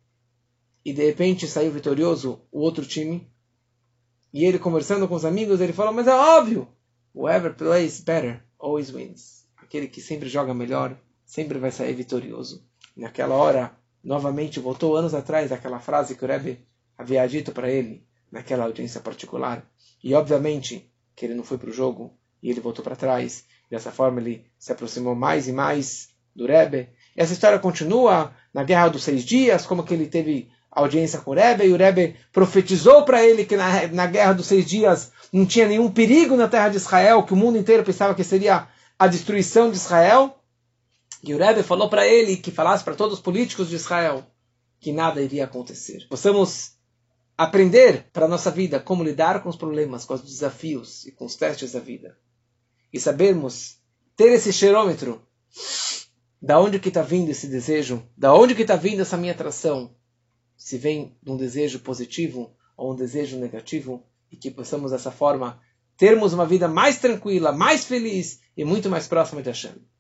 E 0.84 0.94
de 0.94 1.06
repente 1.06 1.48
saiu 1.48 1.72
vitorioso 1.72 2.42
o 2.52 2.60
outro 2.60 2.86
time. 2.86 3.30
E 4.34 4.46
ele 4.46 4.58
conversando 4.58 5.08
com 5.08 5.16
os 5.16 5.26
amigos, 5.26 5.62
ele 5.62 5.74
falou: 5.74 5.94
Mas 5.94 6.08
é 6.08 6.14
óbvio! 6.14 6.68
Whoever 7.14 7.54
plays 7.54 8.00
better 8.00 8.42
always 8.58 8.90
wins. 8.90 9.46
Aquele 9.58 9.88
que 9.88 10.02
sempre 10.02 10.30
joga 10.30 10.54
melhor 10.54 10.98
sempre 11.26 11.60
vai 11.60 11.72
sair 11.72 11.94
vitorioso. 11.94 12.66
E 12.96 13.02
naquela 13.02 13.36
hora, 13.36 13.76
novamente 14.04 14.60
voltou 14.60 14.96
anos 14.96 15.14
atrás 15.14 15.52
aquela 15.52 15.80
frase 15.80 16.16
que 16.16 16.26
o 16.26 16.28
Rebbe 16.28 16.66
havia 16.98 17.28
dito 17.28 17.52
para 17.52 17.70
ele 17.70 18.06
naquela 18.32 18.66
audiência 18.66 19.02
particular. 19.02 19.66
E 20.04 20.14
obviamente 20.14 20.92
que 21.16 21.26
ele 21.26 21.36
não 21.36 21.44
foi 21.44 21.58
para 21.58 21.70
o 21.70 21.74
jogo 21.74 22.18
e 22.42 22.50
ele 22.50 22.60
voltou 22.60 22.84
para 22.84 22.96
trás. 22.96 23.46
Dessa 23.70 23.92
forma 23.92 24.20
ele 24.20 24.46
se 24.58 24.72
aproximou 24.72 25.16
mais 25.16 25.48
e 25.48 25.52
mais 25.52 26.10
do 26.36 26.46
Rebbe. 26.46 26.90
E 27.16 27.22
essa 27.22 27.34
história 27.34 27.60
continua 27.60 28.34
na 28.54 28.64
Guerra 28.64 28.90
dos 28.90 29.04
Seis 29.04 29.24
Dias, 29.24 29.66
como 29.66 29.84
que 29.84 29.94
ele 29.94 30.08
teve 30.08 30.50
audiência 30.72 31.20
com 31.20 31.32
o 31.32 31.34
Rebbe, 31.34 31.66
e 31.66 31.74
o 31.74 31.78
Rebbe 31.78 32.16
profetizou 32.32 33.04
para 33.04 33.24
ele 33.24 33.46
que 33.46 33.58
na, 33.58 33.88
na 33.88 34.06
Guerra 34.08 34.34
dos 34.34 34.48
Seis 34.48 34.66
Dias 34.66 35.12
não 35.32 35.46
tinha 35.46 35.68
nenhum 35.68 35.92
perigo 35.92 36.36
na 36.36 36.48
terra 36.48 36.70
de 36.70 36.78
Israel, 36.78 37.24
que 37.24 37.34
o 37.34 37.38
mundo 37.38 37.58
inteiro 37.58 37.84
pensava 37.84 38.16
que 38.16 38.24
seria 38.24 38.68
a 38.98 39.08
destruição 39.08 39.70
de 39.70 39.78
Israel. 39.78 40.38
E 41.24 41.34
o 41.34 41.38
Rebbe 41.38 41.64
falou 41.64 41.90
para 41.90 42.08
ele 42.08 42.38
que 42.38 42.52
falasse 42.52 42.84
para 42.84 42.96
todos 42.96 43.16
os 43.16 43.24
políticos 43.24 43.70
de 43.70 43.76
Israel 43.76 44.26
que 44.80 44.92
nada 44.92 45.22
iria 45.22 45.46
acontecer. 45.46 46.08
Possamos 46.10 46.72
aprender 47.38 48.06
para 48.12 48.26
a 48.26 48.28
nossa 48.28 48.50
vida 48.50 48.80
como 48.80 49.04
lidar 49.04 49.42
com 49.44 49.50
os 49.50 49.56
problemas, 49.56 50.06
com 50.06 50.16
os 50.16 50.22
desafios 50.22 51.06
e 51.06 51.12
com 51.12 51.26
os 51.26 51.36
testes 51.36 51.74
da 51.74 51.80
vida. 51.80 52.18
E 52.92 53.00
sabermos 53.00 53.78
ter 54.16 54.32
esse 54.34 54.52
cheirômetro. 54.52 55.22
Da 56.42 56.60
onde 56.60 56.80
que 56.80 56.90
está 56.90 57.04
vindo 57.04 57.30
esse 57.30 57.48
desejo? 57.48 58.04
Da 58.18 58.34
onde 58.34 58.56
que 58.56 58.64
está 58.64 58.76
vindo 58.76 59.02
essa 59.02 59.18
minha 59.18 59.34
atração? 59.34 59.96
Se 60.62 60.78
vem 60.78 61.18
de 61.24 61.32
um 61.32 61.36
desejo 61.36 61.80
positivo 61.80 62.55
ou 62.78 62.93
um 62.93 62.95
desejo 62.95 63.36
negativo 63.36 64.05
e 64.32 64.38
que 64.38 64.51
possamos 64.51 64.91
dessa 64.91 65.09
forma 65.09 65.59
termos 65.97 66.34
uma 66.34 66.45
vida 66.45 66.68
mais 66.68 66.99
tranquila, 66.99 67.51
mais 67.51 67.86
feliz 67.86 68.39
e 68.55 68.64
muito 68.64 68.88
mais 68.88 69.07
próxima 69.07 69.41
de 69.41 69.49
Hashem. 69.49 69.82